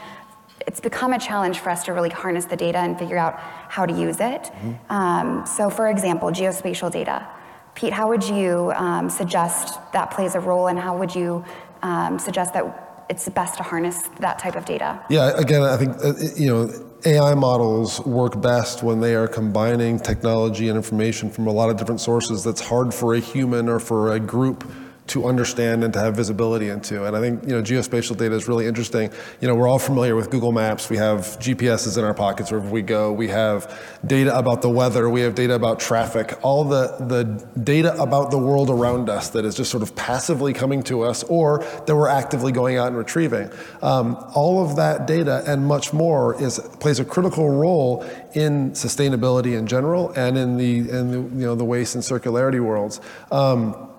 it's 0.65 0.79
become 0.79 1.13
a 1.13 1.19
challenge 1.19 1.59
for 1.59 1.69
us 1.69 1.83
to 1.85 1.93
really 1.93 2.09
harness 2.09 2.45
the 2.45 2.55
data 2.55 2.77
and 2.77 2.97
figure 2.97 3.17
out 3.17 3.39
how 3.39 3.85
to 3.85 3.93
use 3.93 4.19
it. 4.19 4.43
Mm-hmm. 4.43 4.91
Um, 4.91 5.45
so, 5.45 5.69
for 5.69 5.89
example, 5.89 6.29
geospatial 6.29 6.91
data. 6.91 7.27
Pete, 7.75 7.93
how 7.93 8.07
would 8.07 8.23
you 8.23 8.71
um, 8.75 9.09
suggest 9.09 9.79
that 9.93 10.11
plays 10.11 10.35
a 10.35 10.39
role, 10.39 10.67
and 10.67 10.77
how 10.77 10.97
would 10.97 11.13
you 11.13 11.43
um, 11.81 12.19
suggest 12.19 12.53
that 12.53 13.05
it's 13.09 13.27
best 13.29 13.57
to 13.57 13.63
harness 13.63 14.03
that 14.19 14.39
type 14.39 14.55
of 14.55 14.65
data? 14.65 15.03
Yeah, 15.09 15.37
again, 15.37 15.63
I 15.63 15.77
think 15.77 15.97
uh, 16.03 16.13
you 16.35 16.47
know 16.47 16.71
AI 17.05 17.33
models 17.33 17.99
work 18.05 18.41
best 18.41 18.83
when 18.83 18.99
they 18.99 19.15
are 19.15 19.27
combining 19.27 19.99
technology 19.99 20.69
and 20.69 20.77
information 20.77 21.29
from 21.29 21.47
a 21.47 21.51
lot 21.51 21.69
of 21.69 21.77
different 21.77 21.99
sources. 21.99 22.43
That's 22.43 22.61
hard 22.61 22.93
for 22.93 23.15
a 23.15 23.19
human 23.19 23.67
or 23.67 23.79
for 23.79 24.13
a 24.13 24.19
group 24.19 24.63
to 25.05 25.25
understand 25.25 25.83
and 25.83 25.93
to 25.93 25.99
have 25.99 26.15
visibility 26.15 26.69
into. 26.69 27.05
And 27.05 27.15
I 27.15 27.19
think 27.19 27.43
you 27.43 27.49
know 27.49 27.61
geospatial 27.61 28.17
data 28.17 28.35
is 28.35 28.47
really 28.47 28.65
interesting. 28.65 29.11
You 29.41 29.47
know, 29.47 29.55
we're 29.55 29.67
all 29.67 29.79
familiar 29.79 30.15
with 30.15 30.29
Google 30.29 30.51
Maps. 30.51 30.89
We 30.89 30.97
have 30.97 31.21
GPSs 31.39 31.97
in 31.97 32.03
our 32.03 32.13
pockets 32.13 32.51
wherever 32.51 32.69
we 32.69 32.81
go. 32.81 33.11
We 33.11 33.27
have 33.27 33.99
data 34.05 34.37
about 34.37 34.61
the 34.61 34.69
weather. 34.69 35.09
We 35.09 35.21
have 35.21 35.35
data 35.35 35.55
about 35.55 35.79
traffic. 35.79 36.39
All 36.41 36.63
the 36.63 36.95
the 36.99 37.23
data 37.59 38.01
about 38.01 38.31
the 38.31 38.37
world 38.37 38.69
around 38.69 39.09
us 39.09 39.29
that 39.31 39.43
is 39.43 39.55
just 39.55 39.71
sort 39.71 39.83
of 39.83 39.93
passively 39.95 40.53
coming 40.53 40.81
to 40.83 41.01
us, 41.01 41.23
or 41.23 41.59
that 41.85 41.95
we're 41.95 42.07
actively 42.07 42.53
going 42.53 42.77
out 42.77 42.87
and 42.87 42.97
retrieving. 42.97 43.49
Um, 43.81 44.15
all 44.33 44.65
of 44.65 44.77
that 44.77 45.05
data 45.05 45.43
and 45.45 45.67
much 45.67 45.91
more 45.91 46.41
is 46.41 46.59
plays 46.79 46.99
a 46.99 47.05
critical 47.05 47.49
role 47.49 48.05
in 48.33 48.71
sustainability 48.71 49.57
in 49.57 49.67
general 49.67 50.11
and 50.11 50.37
in 50.37 50.57
the 50.57 50.89
in 50.89 51.11
the 51.11 51.17
you 51.17 51.45
know 51.45 51.55
the 51.55 51.65
waste 51.65 51.95
and 51.95 52.03
circularity 52.03 52.61
worlds. 52.61 53.01
Um, 53.31 53.89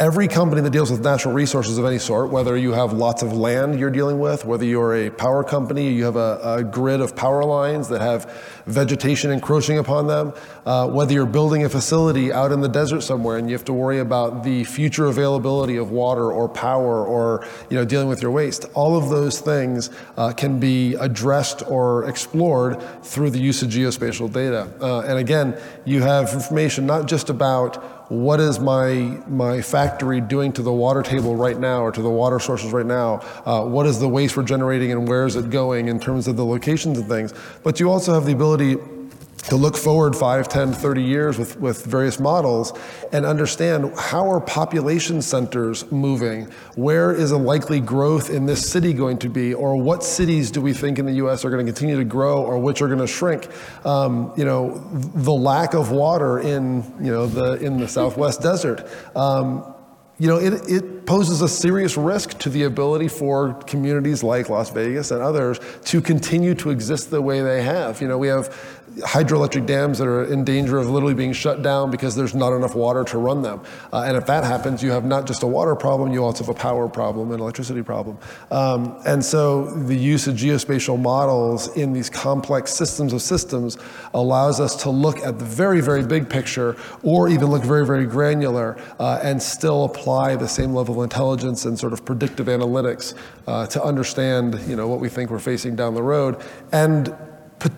Every 0.00 0.26
company 0.26 0.60
that 0.60 0.70
deals 0.70 0.90
with 0.90 1.04
natural 1.04 1.32
resources 1.32 1.78
of 1.78 1.84
any 1.84 2.00
sort, 2.00 2.30
whether 2.30 2.56
you 2.56 2.72
have 2.72 2.92
lots 2.92 3.22
of 3.22 3.32
land 3.32 3.78
you're 3.78 3.92
dealing 3.92 4.18
with, 4.18 4.44
whether 4.44 4.64
you're 4.64 4.92
a 4.92 5.08
power 5.08 5.44
company, 5.44 5.92
you 5.92 6.04
have 6.04 6.16
a, 6.16 6.40
a 6.42 6.64
grid 6.64 7.00
of 7.00 7.14
power 7.14 7.44
lines 7.44 7.88
that 7.90 8.00
have 8.00 8.28
vegetation 8.66 9.30
encroaching 9.30 9.78
upon 9.78 10.06
them, 10.06 10.32
uh, 10.66 10.88
whether 10.88 11.12
you're 11.12 11.26
building 11.26 11.64
a 11.64 11.68
facility 11.68 12.32
out 12.32 12.52
in 12.52 12.60
the 12.60 12.68
desert 12.68 13.02
somewhere 13.02 13.36
and 13.36 13.48
you 13.48 13.54
have 13.54 13.64
to 13.64 13.72
worry 13.72 13.98
about 13.98 14.42
the 14.44 14.64
future 14.64 15.06
availability 15.06 15.76
of 15.76 15.90
water 15.90 16.32
or 16.32 16.48
power 16.48 17.04
or 17.04 17.46
you 17.70 17.76
know, 17.76 17.84
dealing 17.84 18.08
with 18.08 18.22
your 18.22 18.30
waste, 18.30 18.64
all 18.74 18.96
of 18.96 19.10
those 19.10 19.40
things 19.40 19.90
uh, 20.16 20.32
can 20.32 20.58
be 20.58 20.94
addressed 20.94 21.62
or 21.68 22.08
explored 22.08 22.80
through 23.02 23.30
the 23.30 23.40
use 23.40 23.62
of 23.62 23.68
geospatial 23.68 24.32
data. 24.32 24.70
Uh, 24.80 25.00
and 25.00 25.18
again, 25.18 25.58
you 25.84 26.02
have 26.02 26.32
information 26.32 26.86
not 26.86 27.06
just 27.06 27.30
about 27.30 27.82
what 28.08 28.38
is 28.38 28.60
my, 28.60 28.92
my 29.26 29.62
factory 29.62 30.20
doing 30.20 30.52
to 30.52 30.62
the 30.62 30.72
water 30.72 31.02
table 31.02 31.36
right 31.36 31.58
now 31.58 31.82
or 31.82 31.90
to 31.90 32.02
the 32.02 32.10
water 32.10 32.38
sources 32.38 32.70
right 32.70 32.84
now? 32.84 33.20
Uh, 33.46 33.64
what 33.64 33.86
is 33.86 33.98
the 33.98 34.08
waste 34.08 34.36
we're 34.36 34.42
generating 34.42 34.92
and 34.92 35.08
where 35.08 35.24
is 35.24 35.36
it 35.36 35.48
going 35.50 35.88
in 35.88 35.98
terms 35.98 36.28
of 36.28 36.36
the 36.36 36.44
locations 36.44 36.98
and 36.98 37.08
things? 37.08 37.32
But 37.62 37.80
you 37.80 37.90
also 37.90 38.12
have 38.12 38.26
the 38.26 38.34
ability 38.54 38.90
to 39.36 39.56
look 39.56 39.76
forward 39.76 40.16
5, 40.16 40.48
10, 40.48 40.72
30 40.72 41.02
years 41.02 41.38
with, 41.38 41.60
with 41.60 41.84
various 41.84 42.18
models 42.18 42.72
and 43.12 43.26
understand 43.26 43.92
how 43.98 44.30
are 44.30 44.40
population 44.40 45.20
centers 45.20 45.90
moving? 45.92 46.44
Where 46.76 47.12
is 47.12 47.30
a 47.30 47.36
likely 47.36 47.80
growth 47.80 48.30
in 48.30 48.46
this 48.46 48.70
city 48.70 48.94
going 48.94 49.18
to 49.18 49.28
be? 49.28 49.52
Or 49.52 49.76
what 49.76 50.02
cities 50.02 50.50
do 50.50 50.62
we 50.62 50.72
think 50.72 50.98
in 50.98 51.04
the 51.04 51.12
US 51.26 51.44
are 51.44 51.50
going 51.50 51.64
to 51.64 51.70
continue 51.70 51.98
to 51.98 52.04
grow 52.04 52.42
or 52.42 52.58
which 52.58 52.80
are 52.80 52.86
going 52.86 53.00
to 53.00 53.06
shrink? 53.06 53.48
Um, 53.84 54.32
you 54.34 54.46
know, 54.46 54.78
the 54.92 55.34
lack 55.34 55.74
of 55.74 55.90
water 55.90 56.38
in, 56.38 56.82
you 56.98 57.12
know, 57.12 57.26
the, 57.26 57.54
in 57.62 57.76
the 57.76 57.88
Southwest 57.88 58.40
desert. 58.50 58.88
Um, 59.14 59.74
you 60.18 60.28
know, 60.28 60.38
it, 60.38 60.54
it 60.70 60.93
poses 61.06 61.42
a 61.42 61.48
serious 61.48 61.96
risk 61.96 62.38
to 62.38 62.48
the 62.48 62.64
ability 62.64 63.08
for 63.08 63.54
communities 63.64 64.22
like 64.22 64.48
Las 64.48 64.70
Vegas 64.70 65.10
and 65.10 65.22
others 65.22 65.60
to 65.84 66.00
continue 66.00 66.54
to 66.54 66.70
exist 66.70 67.10
the 67.10 67.20
way 67.20 67.40
they 67.40 67.62
have. 67.62 68.00
You 68.00 68.08
know, 68.08 68.18
we 68.18 68.28
have 68.28 68.54
hydroelectric 68.98 69.66
dams 69.66 69.98
that 69.98 70.06
are 70.06 70.24
in 70.24 70.44
danger 70.44 70.78
of 70.78 70.88
literally 70.88 71.14
being 71.14 71.32
shut 71.32 71.62
down 71.62 71.90
because 71.90 72.14
there's 72.14 72.34
not 72.34 72.52
enough 72.52 72.74
water 72.74 73.02
to 73.02 73.18
run 73.18 73.42
them. 73.42 73.60
Uh, 73.92 74.02
and 74.02 74.16
if 74.16 74.26
that 74.26 74.44
happens, 74.44 74.82
you 74.82 74.90
have 74.92 75.04
not 75.04 75.26
just 75.26 75.42
a 75.42 75.46
water 75.46 75.74
problem, 75.74 76.12
you 76.12 76.22
also 76.22 76.44
have 76.44 76.54
a 76.54 76.58
power 76.58 76.88
problem 76.88 77.32
and 77.32 77.40
electricity 77.40 77.82
problem. 77.82 78.16
Um, 78.50 78.96
and 79.04 79.24
so 79.24 79.64
the 79.64 79.96
use 79.96 80.28
of 80.28 80.36
geospatial 80.36 81.00
models 81.00 81.76
in 81.76 81.92
these 81.92 82.08
complex 82.08 82.72
systems 82.72 83.12
of 83.12 83.20
systems 83.20 83.78
allows 84.12 84.60
us 84.60 84.76
to 84.82 84.90
look 84.90 85.18
at 85.18 85.38
the 85.38 85.44
very, 85.44 85.80
very 85.80 86.04
big 86.04 86.30
picture 86.30 86.76
or 87.02 87.28
even 87.28 87.48
look 87.48 87.64
very, 87.64 87.84
very 87.84 88.06
granular 88.06 88.78
uh, 89.00 89.18
and 89.22 89.42
still 89.42 89.84
apply 89.84 90.36
the 90.36 90.48
same 90.48 90.72
level 90.72 90.93
of 90.96 91.04
intelligence 91.04 91.64
and 91.64 91.78
sort 91.78 91.92
of 91.92 92.04
predictive 92.04 92.46
analytics 92.46 93.14
uh, 93.46 93.66
to 93.66 93.82
understand 93.82 94.58
you 94.68 94.76
know, 94.76 94.88
what 94.88 95.00
we 95.00 95.08
think 95.08 95.30
we're 95.30 95.38
facing 95.38 95.76
down 95.76 95.94
the 95.94 96.02
road. 96.02 96.42
And 96.72 97.14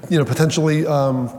you 0.08 0.18
know, 0.18 0.24
potentially 0.24 0.86
um, 0.86 1.30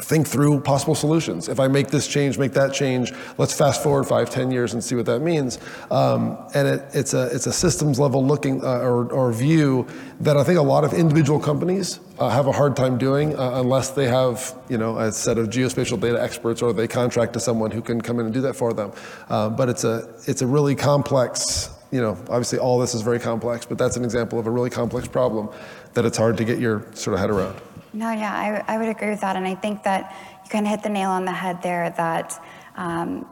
think 0.00 0.26
through 0.26 0.60
possible 0.60 0.94
solutions. 0.94 1.48
If 1.48 1.60
I 1.60 1.68
make 1.68 1.88
this 1.88 2.06
change, 2.06 2.38
make 2.38 2.52
that 2.52 2.72
change, 2.72 3.12
let's 3.38 3.56
fast 3.56 3.82
forward 3.82 4.04
five, 4.04 4.30
ten 4.30 4.50
years 4.50 4.72
and 4.72 4.82
see 4.82 4.94
what 4.94 5.06
that 5.06 5.20
means. 5.20 5.58
Um, 5.90 6.38
and 6.54 6.66
it, 6.66 6.84
it's, 6.92 7.14
a, 7.14 7.26
it's 7.34 7.46
a 7.46 7.52
systems 7.52 7.98
level 7.98 8.24
looking 8.24 8.64
uh, 8.64 8.78
or, 8.78 9.10
or, 9.12 9.30
view 9.32 9.86
that 10.20 10.36
I 10.36 10.42
think 10.42 10.58
a 10.58 10.62
lot 10.62 10.84
of 10.84 10.92
individual 10.92 11.38
companies 11.38 12.00
uh, 12.18 12.28
have 12.28 12.46
a 12.46 12.52
hard 12.52 12.76
time 12.76 12.98
doing 12.98 13.36
uh, 13.38 13.60
unless 13.60 13.90
they 13.90 14.06
have 14.06 14.54
you 14.68 14.76
know, 14.76 14.98
a 14.98 15.12
set 15.12 15.38
of 15.38 15.48
geospatial 15.48 16.00
data 16.00 16.20
experts 16.20 16.62
or 16.62 16.72
they 16.72 16.88
contract 16.88 17.32
to 17.34 17.40
someone 17.40 17.70
who 17.70 17.80
can 17.80 18.00
come 18.00 18.18
in 18.18 18.26
and 18.26 18.34
do 18.34 18.40
that 18.40 18.54
for 18.54 18.72
them. 18.72 18.92
Uh, 19.28 19.48
but 19.48 19.68
it's 19.68 19.84
a, 19.84 20.12
it's 20.26 20.42
a 20.42 20.46
really 20.46 20.74
complex 20.74 21.70
you 21.92 22.00
know, 22.00 22.12
obviously 22.28 22.56
all 22.58 22.78
this 22.78 22.94
is 22.94 23.02
very 23.02 23.18
complex, 23.18 23.66
but 23.66 23.76
that's 23.76 23.96
an 23.96 24.04
example 24.04 24.38
of 24.38 24.46
a 24.46 24.50
really 24.50 24.70
complex 24.70 25.08
problem 25.08 25.48
that 25.94 26.04
it's 26.04 26.16
hard 26.16 26.36
to 26.36 26.44
get 26.44 26.60
your 26.60 26.86
sort 26.94 27.14
of 27.14 27.20
head 27.20 27.30
around. 27.30 27.60
No, 27.92 28.10
yeah, 28.12 28.64
I, 28.66 28.74
I 28.74 28.78
would 28.78 28.88
agree 28.88 29.10
with 29.10 29.20
that. 29.22 29.36
And 29.36 29.46
I 29.46 29.54
think 29.54 29.82
that 29.82 30.14
you 30.44 30.50
kind 30.50 30.64
of 30.66 30.70
hit 30.70 30.82
the 30.82 30.88
nail 30.88 31.10
on 31.10 31.24
the 31.24 31.32
head 31.32 31.60
there 31.62 31.90
that 31.90 32.42
um, 32.76 33.26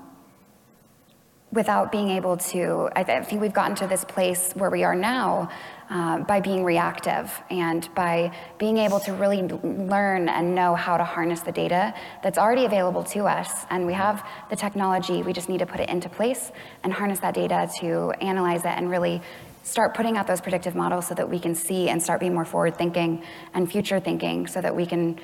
without 1.53 1.91
being 1.91 2.11
able 2.11 2.37
to, 2.37 2.91
I, 2.95 3.05
th- 3.05 3.19
I, 3.19 3.23
think 3.23 3.41
we've 3.41 3.55
gotten 3.55 3.77
to 3.77 3.87
this 3.87 4.05
place 4.05 4.53
where 4.55 4.69
we 4.69 4.85
are 4.85 4.95
now 4.95 5.49
uh, 5.89 6.19
by 6.19 6.41
being 6.41 6.63
reactive 6.65 7.33
and 7.51 7.89
by 7.95 8.37
being 8.59 8.77
able 8.77 9.01
to 9.01 9.13
really 9.15 9.43
learn 9.43 10.29
and 10.29 10.55
know 10.55 10.75
how 10.75 10.99
to 10.99 11.05
harness 11.05 11.41
the 11.41 11.53
data 11.53 11.95
that's 12.23 12.37
already 12.37 12.67
available 12.67 13.03
to 13.05 13.27
us. 13.27 13.65
And 13.71 13.87
we 13.87 13.95
have 13.95 14.27
the 14.51 14.57
technology, 14.57 15.23
we 15.23 15.33
just 15.33 15.49
need 15.49 15.59
to 15.59 15.67
put 15.67 15.81
it 15.81 15.89
into 15.89 16.11
place 16.11 16.53
and 16.85 16.93
harness 16.93 17.21
that 17.21 17.35
data 17.35 17.71
to 17.81 18.11
analyze 18.21 18.61
it 18.61 18.73
and 18.77 18.91
really 18.91 19.23
start 19.69 19.95
putting 19.95 20.17
out 20.17 20.27
those 20.27 20.41
predictive 20.41 20.75
models 20.75 21.07
so 21.07 21.15
that 21.15 21.29
we 21.29 21.39
can 21.39 21.55
see 21.55 21.91
and 21.91 22.03
start 22.03 22.21
being 22.21 22.33
more 22.33 22.45
forward 22.47 22.77
thinking 22.77 23.23
and 23.53 23.71
future 23.71 24.01
thinking 24.01 24.47
so 24.47 24.61
that 24.61 24.75
we 24.75 24.87
can 24.87 25.21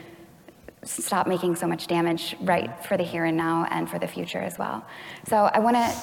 stop 0.83 1.27
making 1.27 1.57
so 1.57 1.67
much 1.67 1.87
damage 1.87 2.37
right 2.43 2.85
for 2.85 2.99
the 2.99 3.03
here 3.03 3.25
and 3.25 3.37
now 3.37 3.67
and 3.71 3.89
for 3.89 3.99
the 3.99 4.07
future 4.07 4.41
as 4.41 4.59
well. 4.59 4.85
So 5.27 5.37
I 5.37 5.59
want 5.61 5.77
to 5.77 5.95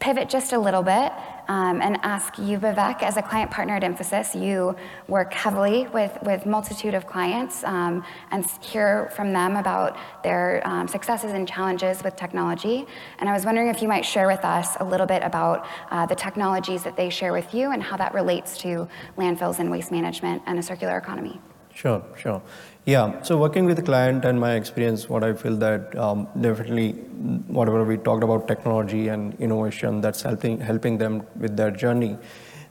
pivot 0.00 0.28
just 0.28 0.52
a 0.52 0.58
little 0.58 0.82
bit 0.82 1.12
um, 1.48 1.80
and 1.82 1.98
ask 2.02 2.38
you, 2.38 2.58
Vivek, 2.58 3.02
as 3.02 3.16
a 3.16 3.22
client 3.22 3.50
partner 3.50 3.76
at 3.76 3.82
Infosys, 3.82 4.40
you 4.40 4.76
work 5.08 5.32
heavily 5.32 5.86
with, 5.88 6.16
with 6.22 6.46
multitude 6.46 6.94
of 6.94 7.06
clients 7.06 7.64
um, 7.64 8.04
and 8.30 8.46
hear 8.60 9.10
from 9.14 9.32
them 9.32 9.56
about 9.56 9.96
their 10.22 10.62
um, 10.64 10.88
successes 10.88 11.32
and 11.32 11.46
challenges 11.46 12.02
with 12.02 12.16
technology. 12.16 12.86
And 13.18 13.28
I 13.28 13.32
was 13.32 13.44
wondering 13.44 13.68
if 13.68 13.82
you 13.82 13.88
might 13.88 14.04
share 14.04 14.26
with 14.26 14.44
us 14.44 14.76
a 14.80 14.84
little 14.84 15.06
bit 15.06 15.22
about 15.22 15.66
uh, 15.90 16.06
the 16.06 16.14
technologies 16.14 16.82
that 16.84 16.96
they 16.96 17.10
share 17.10 17.32
with 17.32 17.52
you 17.54 17.72
and 17.72 17.82
how 17.82 17.96
that 17.96 18.14
relates 18.14 18.58
to 18.58 18.88
landfills 19.16 19.58
and 19.58 19.70
waste 19.70 19.90
management 19.90 20.42
and 20.46 20.58
a 20.58 20.62
circular 20.62 20.96
economy. 20.96 21.40
Sure, 21.74 22.02
sure. 22.16 22.42
Yeah, 22.84 23.22
so 23.22 23.38
working 23.38 23.64
with 23.64 23.76
the 23.76 23.82
client 23.82 24.24
and 24.24 24.38
my 24.40 24.54
experience, 24.54 25.08
what 25.08 25.24
I 25.24 25.32
feel 25.32 25.56
that 25.56 25.96
um, 25.96 26.26
definitely 26.40 26.92
whatever 27.58 27.84
we 27.84 27.96
talked 27.96 28.24
about 28.24 28.48
technology 28.48 29.08
and 29.08 29.34
innovation, 29.40 30.00
that's 30.00 30.22
helping 30.22 30.60
helping 30.60 30.98
them 30.98 31.22
with 31.36 31.56
their 31.56 31.70
journey. 31.70 32.18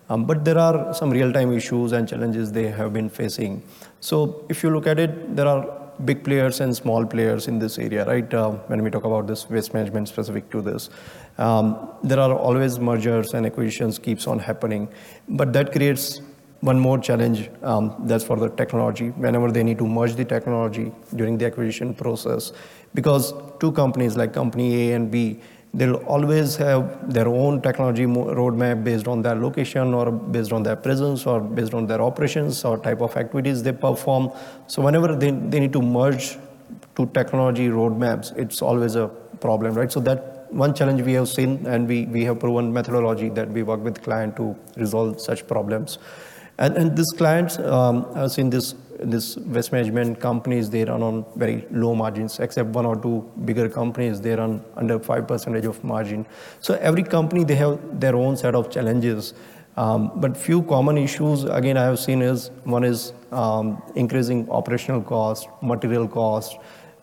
Um, 0.10 0.26
but 0.26 0.44
there 0.44 0.58
are 0.58 0.94
some 0.94 1.10
real-time 1.10 1.54
issues 1.54 1.94
and 1.94 2.08
challenges 2.08 2.52
they 2.52 2.68
have 2.68 2.92
been 2.92 3.10
facing. 3.10 3.64
So 4.02 4.46
if 4.50 4.62
you 4.64 4.70
look 4.70 4.86
at 4.86 5.00
it, 5.00 5.36
there 5.36 5.48
are 5.48 5.66
big 6.04 6.24
players 6.24 6.60
and 6.60 6.76
small 6.76 7.06
players 7.06 7.48
in 7.48 7.60
this 7.60 7.78
area, 7.80 8.06
right? 8.06 8.34
Uh, 8.34 8.52
when 8.68 8.84
we 8.84 8.90
talk 8.90 9.06
about 9.06 9.28
this 9.28 9.50
waste 9.50 9.74
management 9.74 10.10
specific 10.10 10.50
to 10.52 10.62
this, 10.62 10.90
um, 11.38 11.90
there 12.04 12.20
are 12.20 12.34
always 12.34 12.78
mergers 12.80 13.34
and 13.34 13.46
acquisitions 13.46 13.98
keeps 14.00 14.28
on 14.28 14.40
happening, 14.40 14.90
but 15.30 15.54
that 15.54 15.72
creates 15.72 16.22
one 16.62 16.80
more 16.80 16.98
challenge 17.00 17.50
um, 17.64 17.96
that's 18.06 18.24
for 18.24 18.38
the 18.38 18.50
technology. 18.50 19.10
Whenever 19.10 19.52
they 19.52 19.64
need 19.64 19.80
to 19.80 19.88
merge 19.88 20.16
the 20.16 20.26
technology 20.26 20.92
during 21.16 21.38
the 21.38 21.46
acquisition 21.46 21.94
process 21.94 22.54
because 22.94 23.34
two 23.60 23.72
companies 23.72 24.16
like 24.16 24.34
company 24.34 24.92
a 24.92 24.96
and 24.96 25.10
b 25.10 25.40
they'll 25.74 25.96
always 26.14 26.56
have 26.58 27.14
their 27.14 27.28
own 27.28 27.62
technology 27.62 28.06
roadmap 28.06 28.84
based 28.84 29.08
on 29.08 29.22
their 29.22 29.36
location 29.36 29.94
or 29.94 30.12
based 30.12 30.52
on 30.52 30.64
their 30.64 30.76
presence 30.76 31.26
or 31.26 31.40
based 31.40 31.74
on 31.74 31.88
their 31.88 32.02
operations 32.02 32.66
or 32.66 32.78
type 32.78 33.02
of 33.02 33.16
activities 33.16 33.64
they 33.64 33.72
perform. 33.72 34.30
So 34.68 34.82
whenever 34.82 35.16
they, 35.16 35.32
they 35.32 35.62
need 35.62 35.74
to 35.74 35.82
merge 35.82 36.38
two 36.96 37.06
technology 37.14 37.70
roadmaps 37.70 38.36
it's 38.38 38.62
always 38.62 38.96
a 38.96 39.08
problem 39.40 39.74
right? 39.74 39.92
So 39.92 40.02
that 40.02 40.52
one 40.52 40.74
challenge 40.74 41.02
we 41.04 41.14
have 41.14 41.30
seen 41.30 41.66
and 41.66 41.88
we, 41.88 42.06
we 42.06 42.26
have 42.26 42.40
proven 42.40 42.74
methodology 42.74 43.30
that 43.30 43.50
we 43.50 43.64
work 43.64 43.80
with 43.80 44.04
client 44.04 44.36
to 44.36 44.56
resolve 44.76 45.22
such 45.22 45.48
problems 45.48 45.98
and, 46.62 46.78
and 46.78 46.96
these 46.96 47.12
clients, 47.18 47.58
um, 47.58 48.06
I've 48.14 48.32
seen 48.32 48.52
this, 48.52 48.76
this 49.00 49.36
waste 49.38 49.72
management 49.72 50.20
companies, 50.20 50.70
they 50.70 50.86
run 50.86 51.02
on 51.02 51.26
very 51.36 51.66
low 51.72 51.96
margins, 51.96 52.40
except 52.40 52.70
one 52.70 52.86
or 52.86 52.96
two 52.96 53.30
bigger 53.46 53.68
companies, 53.68 54.22
they 54.22 54.36
run 54.36 54.64
under 54.76 55.00
5% 55.00 55.66
of 55.66 55.84
margin. 55.84 56.26
So 56.60 56.76
every 56.76 57.02
company, 57.02 57.44
they 57.44 57.56
have 57.56 58.00
their 58.00 58.16
own 58.16 58.38
set 58.38 58.54
of 58.54 58.70
challenges. 58.70 59.34
Um, 59.76 60.12
but 60.18 60.38
few 60.38 60.62
common 60.62 61.00
issues, 61.00 61.46
again, 61.46 61.78
I 61.78 61.86
have 61.86 61.98
seen 61.98 62.22
is, 62.22 62.52
one 62.64 62.84
is 62.84 63.14
um, 63.32 63.82
increasing 63.96 64.48
operational 64.52 65.02
cost, 65.02 65.48
material 65.64 66.08
cost, 66.08 66.58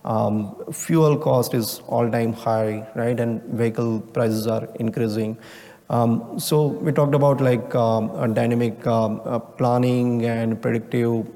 um, 0.05 0.57
fuel 0.73 1.19
cost 1.19 1.53
is 1.53 1.81
all-time 1.89 2.33
high, 2.33 2.87
right? 2.95 3.19
And 3.19 3.43
vehicle 3.43 4.01
prices 4.01 4.47
are 4.47 4.69
increasing. 4.77 5.37
Um, 5.91 6.39
so 6.39 6.67
we 6.67 6.93
talked 6.93 7.15
about 7.15 7.41
like 7.41 7.75
um, 7.75 8.35
dynamic 8.35 8.87
um, 8.87 9.23
uh, 9.25 9.39
planning 9.39 10.25
and 10.27 10.61
predictive 10.61 11.27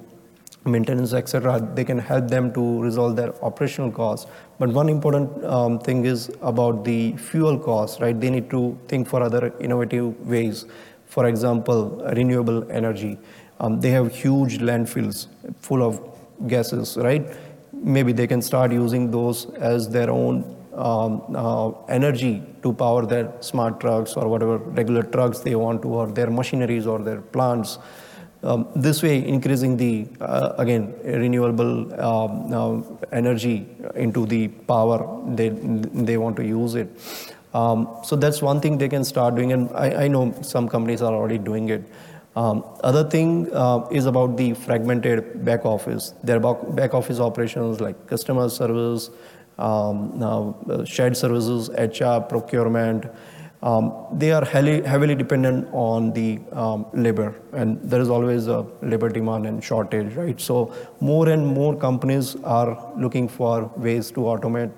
maintenance, 0.65 1.13
etc. 1.15 1.61
They 1.75 1.85
can 1.85 1.99
help 1.99 2.29
them 2.29 2.53
to 2.53 2.83
resolve 2.83 3.17
their 3.17 3.35
operational 3.43 3.91
costs. 3.91 4.31
But 4.59 4.69
one 4.69 4.89
important 4.89 5.45
um, 5.45 5.79
thing 5.79 6.05
is 6.05 6.31
about 6.43 6.85
the 6.85 7.17
fuel 7.17 7.59
costs, 7.59 8.01
right? 8.01 8.19
They 8.19 8.31
need 8.31 8.51
to 8.51 8.79
think 8.89 9.09
for 9.09 9.23
other 9.23 9.53
innovative 9.59 10.27
ways. 10.27 10.67
For 11.07 11.27
example, 11.27 12.03
renewable 12.15 12.71
energy. 12.71 13.19
Um, 13.59 13.81
they 13.81 13.91
have 13.91 14.15
huge 14.15 14.59
landfills 14.59 15.29
full 15.61 15.83
of 15.83 16.01
gases, 16.47 16.97
right? 16.97 17.27
Maybe 17.73 18.13
they 18.13 18.27
can 18.27 18.43
start 18.43 18.73
using 18.73 19.11
those 19.11 19.47
as 19.55 19.89
their 19.89 20.11
own 20.11 20.57
um, 20.75 21.23
uh, 21.35 21.71
energy 21.89 22.43
to 22.63 22.73
power 22.73 23.05
their 23.07 23.33
smart 23.41 23.81
trucks 23.81 24.15
or 24.15 24.29
whatever 24.29 24.59
regular 24.59 25.03
trucks 25.03 25.41
they 25.41 25.55
want 25.55 25.83
to, 25.83 25.89
or 25.89 26.07
their 26.07 26.31
machineries 26.31 26.87
or 26.87 26.99
their 26.99 27.21
plants. 27.21 27.79
Um, 28.45 28.67
this 28.75 29.03
way, 29.03 29.27
increasing 29.27 29.77
the 29.77 30.09
uh, 30.21 30.55
again 30.59 30.95
renewable 31.05 32.01
um, 32.01 32.53
uh, 32.53 32.83
energy 33.13 33.69
into 33.95 34.27
the 34.27 34.49
power 34.49 34.99
they 35.29 35.51
they 35.51 36.17
want 36.17 36.37
to 36.37 36.45
use 36.45 36.75
it. 36.75 36.89
Um, 37.55 37.89
so 38.03 38.17
that's 38.17 38.43
one 38.43 38.61
thing 38.61 38.79
they 38.79 38.89
can 38.89 39.05
start 39.05 39.37
doing, 39.37 39.53
and 39.53 39.71
I, 39.75 40.05
I 40.05 40.09
know 40.09 40.35
some 40.43 40.69
companies 40.69 41.03
are 41.03 41.15
already 41.15 41.39
doing 41.39 41.69
it. 41.69 41.85
Um, 42.35 42.65
other 42.83 43.09
thing 43.09 43.49
uh, 43.53 43.87
is 43.91 44.07
about 44.07 44.39
the 44.39 44.55
fragmented 44.55 45.45
back 45.45 45.67
office. 45.67 46.15
Their 46.25 46.41
back 46.41 46.95
office 46.95 47.21
operations 47.21 47.81
like 47.81 48.07
customer 48.07 48.49
service, 48.49 49.11
um, 49.63 50.23
uh, 50.23 50.85
shared 50.85 51.17
services, 51.17 51.71
HR, 51.71 52.21
procurement, 52.21 53.07
um, 53.63 53.93
they 54.13 54.33
are 54.33 54.45
heavily, 54.45 54.83
heavily 54.83 55.15
dependent 55.15 55.69
on 55.73 56.13
the 56.13 56.41
um, 56.51 56.85
labor, 56.93 57.41
and 57.53 57.81
there 57.81 58.01
is 58.01 58.09
always 58.09 58.49
a 58.49 58.67
labor 58.83 59.09
demand 59.09 59.47
and 59.47 59.63
shortage, 59.63 60.15
right? 60.15 60.41
So 60.41 60.75
more 61.01 61.29
and 61.29 61.47
more 61.47 61.77
companies 61.77 62.35
are 62.43 62.93
looking 62.97 63.29
for 63.29 63.71
ways 63.77 64.11
to 64.13 64.21
automate 64.33 64.73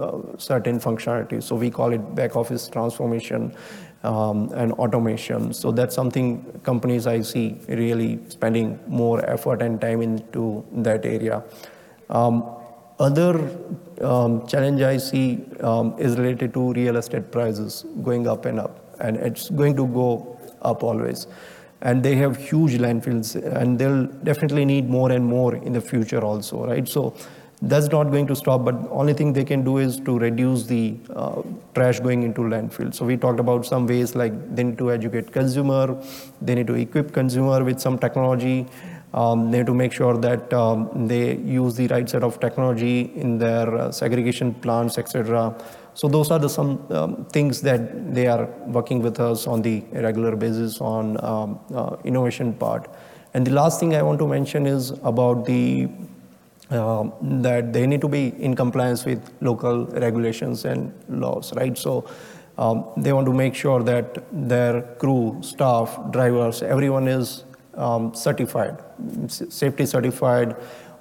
uh, 0.00 0.36
certain 0.38 0.80
functionalities. 0.80 1.44
So 1.44 1.54
we 1.54 1.70
call 1.70 1.92
it 1.92 2.14
back 2.16 2.34
office 2.34 2.66
transformation 2.68 3.54
um, 4.02 4.50
and 4.54 4.72
automation. 4.72 5.52
So 5.52 5.70
that's 5.70 5.94
something 5.94 6.60
companies 6.64 7.06
I 7.06 7.20
see 7.20 7.60
really 7.68 8.18
spending 8.28 8.80
more 8.88 9.24
effort 9.28 9.62
and 9.62 9.80
time 9.80 10.02
into 10.02 10.64
that 10.72 11.06
area. 11.06 11.44
Other 12.98 13.50
um, 14.00 14.46
challenge 14.46 14.80
I 14.80 14.96
see 14.96 15.44
um, 15.60 15.94
is 15.98 16.16
related 16.16 16.54
to 16.54 16.72
real 16.72 16.96
estate 16.96 17.30
prices 17.30 17.84
going 18.02 18.26
up 18.26 18.46
and 18.46 18.58
up. 18.58 18.82
and 19.00 19.16
it's 19.16 19.50
going 19.50 19.76
to 19.76 19.86
go 19.86 20.38
up 20.62 20.82
always. 20.82 21.26
And 21.82 22.02
they 22.02 22.16
have 22.16 22.36
huge 22.36 22.72
landfills, 22.72 23.34
and 23.60 23.78
they'll 23.78 24.06
definitely 24.06 24.64
need 24.64 24.88
more 24.88 25.12
and 25.12 25.24
more 25.24 25.56
in 25.56 25.72
the 25.72 25.80
future 25.80 26.20
also, 26.20 26.66
right? 26.66 26.88
So 26.88 27.14
that's 27.62 27.88
not 27.88 28.04
going 28.04 28.26
to 28.28 28.36
stop, 28.36 28.64
but 28.64 28.74
only 28.90 29.12
thing 29.14 29.32
they 29.32 29.44
can 29.44 29.62
do 29.64 29.78
is 29.78 29.98
to 30.00 30.18
reduce 30.18 30.64
the 30.64 30.96
uh, 31.14 31.42
trash 31.74 32.00
going 32.00 32.22
into 32.22 32.42
landfill. 32.42 32.94
So 32.94 33.04
we 33.04 33.16
talked 33.16 33.40
about 33.40 33.64
some 33.66 33.86
ways 33.86 34.14
like 34.14 34.32
they 34.54 34.64
need 34.64 34.78
to 34.78 34.90
educate 34.90 35.32
consumer, 35.32 36.02
they 36.40 36.54
need 36.54 36.66
to 36.66 36.74
equip 36.74 37.12
consumer 37.12 37.62
with 37.64 37.80
some 37.80 37.98
technology, 37.98 38.66
um, 39.16 39.50
they 39.50 39.58
need 39.58 39.66
to 39.66 39.74
make 39.74 39.92
sure 39.92 40.16
that 40.18 40.52
um, 40.52 41.08
they 41.08 41.36
use 41.36 41.74
the 41.74 41.86
right 41.88 42.08
set 42.08 42.22
of 42.22 42.38
technology 42.38 43.12
in 43.14 43.38
their 43.38 43.74
uh, 43.74 43.90
segregation 43.90 44.52
plants, 44.52 44.98
etc. 44.98 45.56
So 45.94 46.06
those 46.06 46.30
are 46.30 46.38
the 46.38 46.50
some 46.50 46.86
um, 46.92 47.24
things 47.32 47.62
that 47.62 48.14
they 48.14 48.26
are 48.26 48.44
working 48.66 49.00
with 49.00 49.18
us 49.18 49.46
on 49.46 49.62
the 49.62 49.82
regular 49.92 50.36
basis 50.36 50.82
on 50.82 51.22
um, 51.24 51.58
uh, 51.74 51.96
innovation 52.04 52.52
part. 52.52 52.90
And 53.32 53.46
the 53.46 53.52
last 53.52 53.80
thing 53.80 53.96
I 53.96 54.02
want 54.02 54.18
to 54.18 54.28
mention 54.28 54.66
is 54.66 54.90
about 55.02 55.46
the 55.46 55.88
um, 56.70 57.12
that 57.42 57.72
they 57.72 57.86
need 57.86 58.00
to 58.02 58.08
be 58.08 58.34
in 58.42 58.54
compliance 58.54 59.04
with 59.04 59.32
local 59.40 59.86
regulations 59.86 60.64
and 60.64 60.92
laws, 61.08 61.54
right? 61.54 61.78
So 61.78 62.06
um, 62.58 62.84
they 62.96 63.12
want 63.12 63.26
to 63.26 63.32
make 63.32 63.54
sure 63.54 63.82
that 63.82 64.24
their 64.32 64.82
crew, 64.98 65.38
staff, 65.42 65.98
drivers, 66.10 66.62
everyone 66.62 67.08
is 67.08 67.44
um, 67.76 68.14
certified, 68.14 68.78
safety 69.28 69.86
certified, 69.86 70.56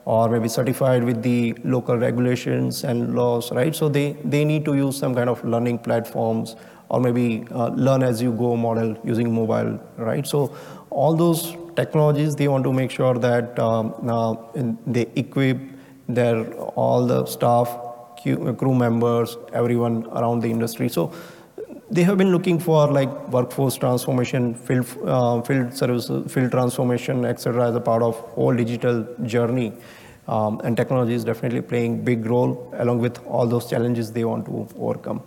or 0.06 0.30
maybe 0.30 0.48
certified 0.48 1.04
with 1.04 1.24
the 1.24 1.54
local 1.64 1.98
regulations 1.98 2.84
and 2.84 3.16
laws, 3.16 3.52
right? 3.52 3.76
So 3.76 3.90
they, 3.90 4.14
they 4.24 4.46
need 4.46 4.64
to 4.66 4.76
use 4.76 4.98
some 4.98 5.16
kind 5.16 5.30
of 5.30 5.44
learning 5.44 5.80
platforms 5.80 6.56
or 6.90 7.00
maybe 7.00 7.48
uh, 7.52 7.70
learn 7.70 8.04
as 8.04 8.22
you 8.22 8.32
go 8.32 8.56
model 8.56 8.96
using 9.04 9.34
mobile, 9.34 9.80
right? 9.98 10.26
So 10.28 10.56
all 10.92 11.16
those 11.16 11.56
technologies, 11.76 12.36
they 12.36 12.48
want 12.48 12.64
to 12.66 12.72
make 12.72 12.92
sure 12.92 13.16
that 13.16 13.58
um, 13.58 13.94
uh, 14.08 14.36
they 14.86 15.08
equip 15.16 15.58
their 16.08 16.54
all 16.76 17.08
the 17.08 17.26
staff, 17.26 17.76
crew 18.24 18.76
members, 18.76 19.38
everyone 19.54 20.06
around 20.08 20.42
the 20.42 20.50
industry. 20.50 20.90
So 20.90 21.14
they 21.90 22.04
have 22.04 22.18
been 22.18 22.32
looking 22.32 22.60
for 22.60 22.92
like 22.92 23.28
workforce 23.30 23.76
transformation, 23.76 24.56
field, 24.56 24.88
uh, 25.06 25.42
field 25.42 25.74
service, 25.74 26.08
field 26.32 26.52
transformation, 26.52 27.26
etc. 27.26 27.70
as 27.70 27.76
a 27.76 27.82
part 27.82 28.02
of 28.02 28.16
whole 28.16 28.56
digital 28.56 29.08
journey. 29.24 29.74
Um, 30.28 30.60
and 30.64 30.76
technology 30.76 31.14
is 31.14 31.24
definitely 31.24 31.62
playing 31.62 32.04
big 32.04 32.26
role 32.26 32.74
along 32.78 33.00
with 33.00 33.24
all 33.26 33.46
those 33.46 33.70
challenges 33.70 34.12
they 34.12 34.26
want 34.26 34.46
to 34.48 34.68
overcome. 34.78 35.22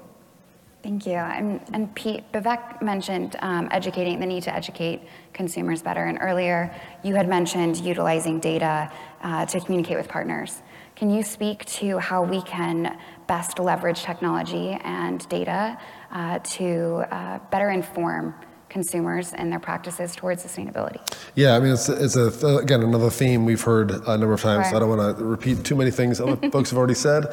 Thank 0.83 1.07
you. 1.07 1.15
And, 1.15 1.61
and 1.73 1.95
Pete, 1.95 2.25
Vivek 2.33 2.83
mentioned 2.83 3.37
um, 3.41 3.69
educating, 3.71 4.19
the 4.21 4.27
need 4.27 4.45
to 4.45 4.55
educate 4.55 5.03
consumers 5.33 5.83
better. 5.83 6.05
And 6.05 6.19
earlier, 6.21 6.75
you 7.05 7.15
had 7.15 7.29
mentioned 7.29 7.77
utilizing 7.79 8.41
data 8.41 8.91
uh, 9.23 9.45
to 9.47 9.61
communicate 9.61 9.97
with 9.97 10.09
partners. 10.09 10.63
Can 10.97 11.11
you 11.11 11.23
speak 11.23 11.65
to 11.67 11.99
how 11.99 12.23
we 12.23 12.43
can 12.43 12.99
best 13.29 13.59
leverage 13.59 14.03
technology 14.03 14.79
and 14.83 15.29
data 15.29 15.79
uh, 16.11 16.39
to 16.41 17.05
uh, 17.11 17.39
better 17.51 17.71
inform 17.71 18.35
consumers 18.69 19.33
and 19.33 19.51
their 19.51 19.61
practices 19.61 20.15
towards 20.15 20.45
sustainability. 20.45 21.01
Yeah, 21.35 21.57
I 21.57 21.61
mean, 21.61 21.73
it's, 21.73 21.89
it's 21.89 22.17
a, 22.17 22.57
again 22.57 22.83
another 22.83 23.11
theme 23.11 23.45
we've 23.45 23.63
heard 23.63 23.91
a 23.91 24.19
number 24.19 24.35
of 24.35 24.43
times. 24.43 24.67
Right. 24.67 24.75
I 24.75 24.79
don't 24.79 24.89
want 24.89 25.19
to 25.19 25.25
repeat 25.25 25.65
too 25.65 25.77
many 25.77 25.91
things 25.91 26.21
other 26.21 26.37
folks 26.51 26.71
have 26.71 26.79
already 26.79 26.95
said 26.95 27.27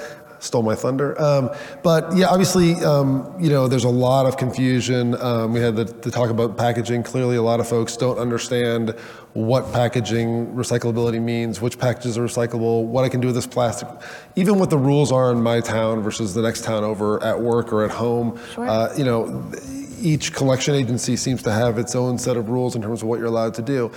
stole 0.46 0.64
my 0.64 0.76
thunder. 0.76 1.20
Um, 1.22 1.50
but 1.84 2.16
yeah, 2.16 2.28
obviously, 2.28 2.76
um, 2.76 3.36
you 3.40 3.50
know, 3.50 3.68
there's 3.68 3.84
a 3.84 3.90
lot 3.90 4.26
of 4.26 4.38
confusion. 4.38 5.20
Um, 5.22 5.54
we 5.54 5.60
had 5.60 5.76
the, 5.76 5.86
the, 5.86 6.12
talk 6.12 6.30
about 6.30 6.58
packaging. 6.58 7.04
Clearly, 7.04 7.36
a 7.36 7.42
lot 7.42 7.60
of 7.60 7.68
folks 7.68 7.98
don't 7.98 8.18
understand 8.18 8.92
what 9.34 9.72
packaging 9.74 10.54
recyclability 10.54 11.22
means, 11.22 11.60
which 11.60 11.78
packages 11.78 12.18
are 12.18 12.24
recyclable, 12.24 12.86
what 12.86 13.04
I 13.04 13.10
can 13.10 13.20
do 13.20 13.28
with 13.28 13.36
this 13.36 13.48
plastic, 13.48 13.90
even 14.36 14.60
what 14.60 14.70
the 14.70 14.78
rules 14.78 15.12
are 15.12 15.32
in 15.32 15.42
my 15.42 15.60
town 15.60 16.02
versus 16.02 16.34
the 16.34 16.42
next 16.42 16.64
town 16.64 16.84
over 16.84 17.22
at 17.22 17.42
work 17.42 17.74
or 17.74 17.84
at 17.84 17.92
home. 17.92 18.40
Sure. 18.54 18.68
Uh, 18.68 18.96
you 18.96 19.04
know, 19.04 19.52
each 20.00 20.34
collection 20.34 20.76
agency 20.76 21.16
seems 21.18 21.42
to 21.44 21.52
have 21.52 21.78
its 21.78 21.96
own 21.96 22.18
set 22.18 22.38
of 22.38 22.50
rules 22.50 22.76
in 22.76 22.82
terms 22.82 23.02
of 23.02 23.08
what 23.08 23.18
you're 23.20 23.28
allowed 23.28 23.56
to 23.56 23.62
do. 23.62 23.92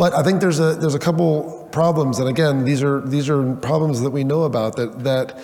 But 0.00 0.14
I 0.14 0.22
think 0.22 0.40
there's 0.40 0.60
a 0.60 0.76
there's 0.76 0.94
a 0.94 0.98
couple 0.98 1.68
problems, 1.72 2.20
and 2.20 2.26
again, 2.26 2.64
these 2.64 2.82
are 2.82 3.02
these 3.02 3.28
are 3.28 3.54
problems 3.56 4.00
that 4.00 4.08
we 4.08 4.24
know 4.24 4.44
about 4.44 4.76
that 4.76 5.04
that 5.04 5.38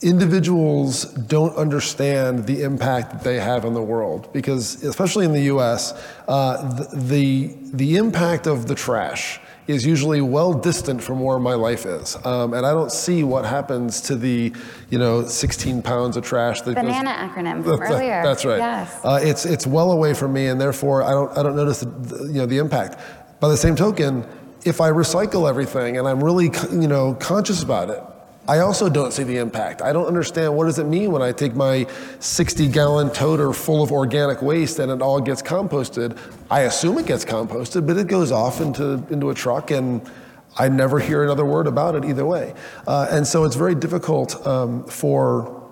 individuals 0.00 1.06
don't 1.36 1.56
understand 1.56 2.46
the 2.46 2.62
impact 2.62 3.10
that 3.10 3.24
they 3.24 3.40
have 3.40 3.64
on 3.64 3.74
the 3.74 3.82
world 3.82 4.32
because 4.32 4.84
especially 4.84 5.24
in 5.24 5.32
the 5.32 5.42
U.S., 5.54 5.92
uh, 6.28 6.72
the, 6.76 6.96
the 6.96 7.56
the 7.72 7.96
impact 7.96 8.46
of 8.46 8.68
the 8.68 8.76
trash 8.76 9.40
is 9.70 9.86
usually 9.86 10.20
well 10.20 10.52
distant 10.52 11.02
from 11.02 11.20
where 11.20 11.38
my 11.38 11.54
life 11.54 11.86
is. 11.86 12.16
Um, 12.24 12.54
and 12.54 12.66
I 12.66 12.72
don't 12.72 12.92
see 12.92 13.22
what 13.22 13.44
happens 13.44 14.00
to 14.02 14.16
the, 14.16 14.52
you 14.90 14.98
know, 14.98 15.24
16 15.24 15.82
pounds 15.82 16.16
of 16.16 16.24
trash 16.24 16.60
that 16.62 16.74
Banana 16.74 17.10
goes, 17.10 17.44
acronym 17.44 17.62
from 17.62 17.78
that, 17.78 17.90
earlier. 17.90 18.22
That's 18.22 18.44
right. 18.44 18.58
Yes. 18.58 19.00
Uh, 19.04 19.20
it's, 19.22 19.46
it's 19.46 19.66
well 19.66 19.92
away 19.92 20.14
from 20.14 20.32
me 20.32 20.46
and 20.46 20.60
therefore 20.60 21.02
I 21.02 21.10
don't, 21.10 21.38
I 21.38 21.42
don't 21.42 21.56
notice 21.56 21.80
the, 21.80 22.24
you 22.26 22.40
know, 22.40 22.46
the 22.46 22.58
impact. 22.58 22.98
By 23.40 23.48
the 23.48 23.56
same 23.56 23.74
token, 23.74 24.26
if 24.64 24.82
I 24.82 24.90
recycle 24.90 25.48
everything 25.48 25.96
and 25.96 26.06
I'm 26.06 26.22
really, 26.22 26.50
you 26.70 26.86
know, 26.86 27.14
conscious 27.14 27.62
about 27.62 27.88
it, 27.88 28.02
I 28.46 28.58
also 28.58 28.90
don't 28.90 29.12
see 29.12 29.22
the 29.22 29.38
impact. 29.38 29.80
I 29.80 29.92
don't 29.92 30.06
understand 30.06 30.54
what 30.54 30.64
does 30.64 30.78
it 30.78 30.84
mean 30.84 31.10
when 31.10 31.22
I 31.22 31.32
take 31.32 31.54
my 31.54 31.86
60 32.18 32.68
gallon 32.68 33.10
toter 33.10 33.52
full 33.54 33.82
of 33.82 33.92
organic 33.92 34.42
waste 34.42 34.78
and 34.78 34.92
it 34.92 35.00
all 35.00 35.20
gets 35.20 35.40
composted. 35.40 36.18
I 36.50 36.62
assume 36.62 36.98
it 36.98 37.06
gets 37.06 37.24
composted, 37.24 37.86
but 37.86 37.96
it 37.96 38.08
goes 38.08 38.30
off 38.30 38.60
into, 38.60 39.04
into 39.08 39.30
a 39.30 39.34
truck 39.34 39.70
and 39.70 40.02
I 40.58 40.68
never 40.68 40.98
hear 40.98 41.22
another 41.22 41.44
word 41.44 41.66
about 41.66 41.94
it 41.94 42.04
either 42.04 42.26
way. 42.26 42.54
Uh, 42.86 43.06
and 43.10 43.26
so 43.26 43.44
it's 43.44 43.56
very 43.56 43.74
difficult 43.74 44.46
um, 44.46 44.84
for 44.84 45.62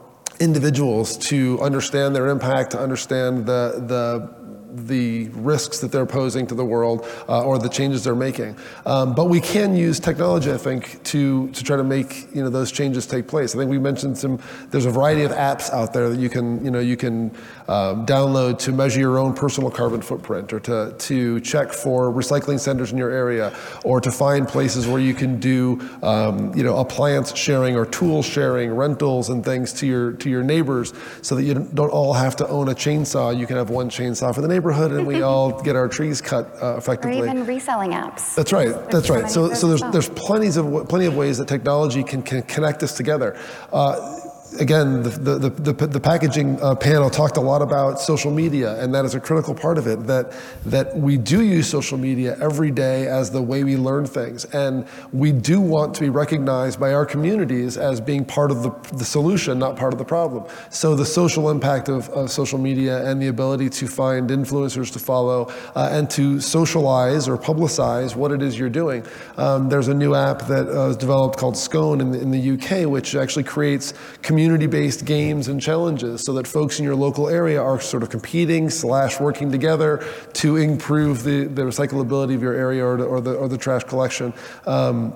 individuals 0.41 1.19
to 1.19 1.61
understand 1.61 2.15
their 2.15 2.29
impact, 2.29 2.71
to 2.71 2.81
understand 2.81 3.45
the, 3.45 3.85
the 3.87 4.38
the 4.71 5.29
risks 5.31 5.79
that 5.81 5.91
they're 5.91 6.07
posing 6.07 6.47
to 6.47 6.55
the 6.55 6.65
world 6.65 7.07
uh, 7.29 7.43
or 7.43 7.59
the 7.59 7.69
changes 7.69 8.05
they're 8.05 8.15
making. 8.15 8.57
Um, 8.85 9.15
but 9.15 9.27
we 9.27 9.41
can 9.41 9.75
use 9.75 9.99
technology, 9.99 10.53
I 10.53 10.59
think, 10.59 11.03
to, 11.05 11.49
to 11.51 11.65
try 11.65 11.77
to 11.77 11.85
make 11.85 12.35
you 12.35 12.43
know, 12.43 12.51
those 12.51 12.71
changes 12.71 13.07
take 13.07 13.27
place. 13.27 13.55
I 13.55 13.59
think 13.59 13.71
we 13.71 13.79
mentioned 13.79 14.19
some, 14.19 14.39
there's 14.71 14.85
a 14.85 14.91
variety 14.91 15.23
of 15.23 15.33
apps 15.33 15.71
out 15.71 15.93
there 15.93 16.11
that 16.11 16.21
you 16.21 16.29
can, 16.29 16.65
you 16.65 16.71
know, 16.71 16.81
you 16.81 16.97
can 16.97 17.31
um, 17.69 18.05
download 18.05 18.59
to 18.59 18.73
measure 18.73 19.01
your 19.01 19.19
own 19.19 19.35
personal 19.35 19.71
carbon 19.71 20.03
footprint 20.03 20.53
or 20.53 20.61
to, 20.61 20.95
to 20.99 21.41
check 21.41 21.73
for 21.73 22.13
recycling 22.13 22.61
centers 22.61 22.93
in 22.93 22.99
your 22.99 23.11
area 23.11 23.57
or 23.85 24.01
to 24.01 24.11
find 24.11 24.47
places 24.47 24.87
where 24.87 25.01
you 25.01 25.15
can 25.15 25.41
do 25.41 25.81
um, 26.03 26.55
you 26.55 26.63
know, 26.63 26.77
appliance 26.77 27.35
sharing 27.35 27.77
or 27.77 27.87
tool 27.87 28.23
sharing, 28.23 28.75
rentals 28.75 29.31
and 29.31 29.45
things 29.45 29.73
to 29.73 29.87
your, 29.87 30.13
to 30.13 30.29
your 30.29 30.43
neighbors 30.43 30.93
so 31.23 31.35
that 31.35 31.45
you 31.45 31.55
don't 31.55 31.91
all 31.91 32.13
have 32.13 32.37
to 32.37 32.47
own 32.49 32.69
a 32.69 32.75
chainsaw. 32.75 33.37
You 33.37 33.47
can 33.47 33.57
have 33.57 33.71
one 33.71 33.89
chainsaw 33.89 34.35
for 34.35 34.41
the 34.41 34.49
neighbor 34.49 34.58
neighborhood 34.59 34.91
and 34.93 35.07
we 35.07 35.23
all 35.23 35.63
get 35.63 35.77
our 35.77 35.89
trees 35.89 36.21
cut 36.21 36.45
uh, 36.61 36.77
effectively. 36.77 37.21
Or 37.21 37.25
even 37.25 37.47
reselling 37.47 37.93
apps. 37.93 38.35
That's 38.35 38.53
right. 38.53 38.75
That's 38.91 39.09
right. 39.09 39.31
So, 39.31 39.55
so 39.55 39.69
there's, 39.69 39.83
there's 39.93 40.09
plenty 40.11 40.49
of, 40.49 40.89
plenty 40.89 41.07
of 41.07 41.17
ways 41.17 41.39
that 41.39 41.47
technology 41.47 42.03
can, 42.03 42.23
can 42.23 42.43
connect 42.43 42.83
us 42.83 42.97
together. 42.97 43.39
Uh, 43.73 44.21
again, 44.59 45.03
the, 45.03 45.11
the, 45.11 45.51
the, 45.51 45.87
the 45.87 46.01
packaging 46.01 46.61
uh, 46.63 46.75
panel 46.75 47.11
talked 47.11 47.37
a 47.37 47.41
lot 47.41 47.63
about 47.63 48.01
social 48.01 48.31
media, 48.31 48.83
and 48.83 48.95
that 48.95 49.05
is 49.05 49.15
a 49.15 49.21
critical 49.21 49.55
part 49.55 49.79
of 49.79 49.87
it, 49.87 50.07
that, 50.07 50.33
that 50.65 50.97
we 50.97 51.17
do 51.17 51.43
use 51.43 51.69
social 51.69 51.99
media 51.99 52.37
every 52.41 52.71
day 52.71 53.07
as 53.07 53.31
the 53.31 53.43
way 53.43 53.65
we 53.65 53.77
learn 53.77 54.07
things. 54.07 54.45
And 54.47 54.87
we 55.13 55.33
do 55.33 55.61
want 55.61 55.95
to 55.97 56.01
be 56.01 56.09
recognized 56.09 56.81
by 56.81 56.95
our 56.95 57.05
communities 57.05 57.77
as 57.77 58.01
being 58.01 58.25
part 58.25 58.51
of 58.51 58.63
the, 58.63 58.71
the 58.97 59.05
solution, 59.05 59.59
not 59.59 59.77
part 59.77 59.93
of 59.93 59.99
the 59.99 60.05
problem. 60.05 60.45
So 60.71 60.95
the 60.95 61.07
social 61.07 61.51
impact 61.51 61.89
of, 61.89 62.09
of 62.11 62.31
social 62.31 62.59
media 62.59 63.09
and 63.09 63.21
the 63.21 63.29
ability 63.29 63.69
to 63.71 63.87
find 63.87 64.31
influencers 64.31 64.93
to 64.93 64.99
follow 64.99 65.53
uh, 65.75 65.89
and 65.93 66.09
to 66.11 66.41
socialize 66.41 67.29
or 67.29 67.37
publicize 67.37 68.17
what 68.17 68.33
it 68.33 68.43
is 68.43 68.59
you're 68.59 68.71
doing. 68.71 69.05
Um, 69.37 69.69
there's 69.69 69.89
a 69.89 69.95
new 69.95 70.15
app 70.15 70.47
that 70.47 70.69
uh, 70.69 70.89
was 70.89 70.97
developed 70.97 71.39
called 71.39 71.57
Scone 71.57 72.01
in 72.01 72.13
the, 72.13 72.21
in 72.21 72.31
the 72.31 72.53
UK, 72.53 72.89
which 72.89 73.15
actually 73.15 73.45
creates 73.45 73.95
community 74.23 74.38
community-based 74.39 75.05
games 75.05 75.49
and 75.49 75.61
challenges 75.61 76.25
so 76.25 76.33
that 76.33 76.47
folks 76.47 76.79
in 76.79 76.85
your 76.85 76.95
local 76.95 77.29
area 77.29 77.61
are 77.61 77.81
sort 77.81 78.05
of 78.05 78.09
competing 78.09 78.71
slash 78.71 79.19
working 79.19 79.51
together 79.51 80.07
to 80.33 80.55
improve 80.59 81.25
the, 81.25 81.47
the 81.47 81.63
recyclability 81.63 82.37
of 82.37 82.41
your 82.41 82.55
area 82.55 82.87
or, 82.87 82.97
the, 82.97 83.05
or, 83.05 83.21
the, 83.21 83.35
or 83.35 83.49
the 83.49 83.59
trash 83.59 83.83
collection. 83.83 84.33
Um, 84.65 85.13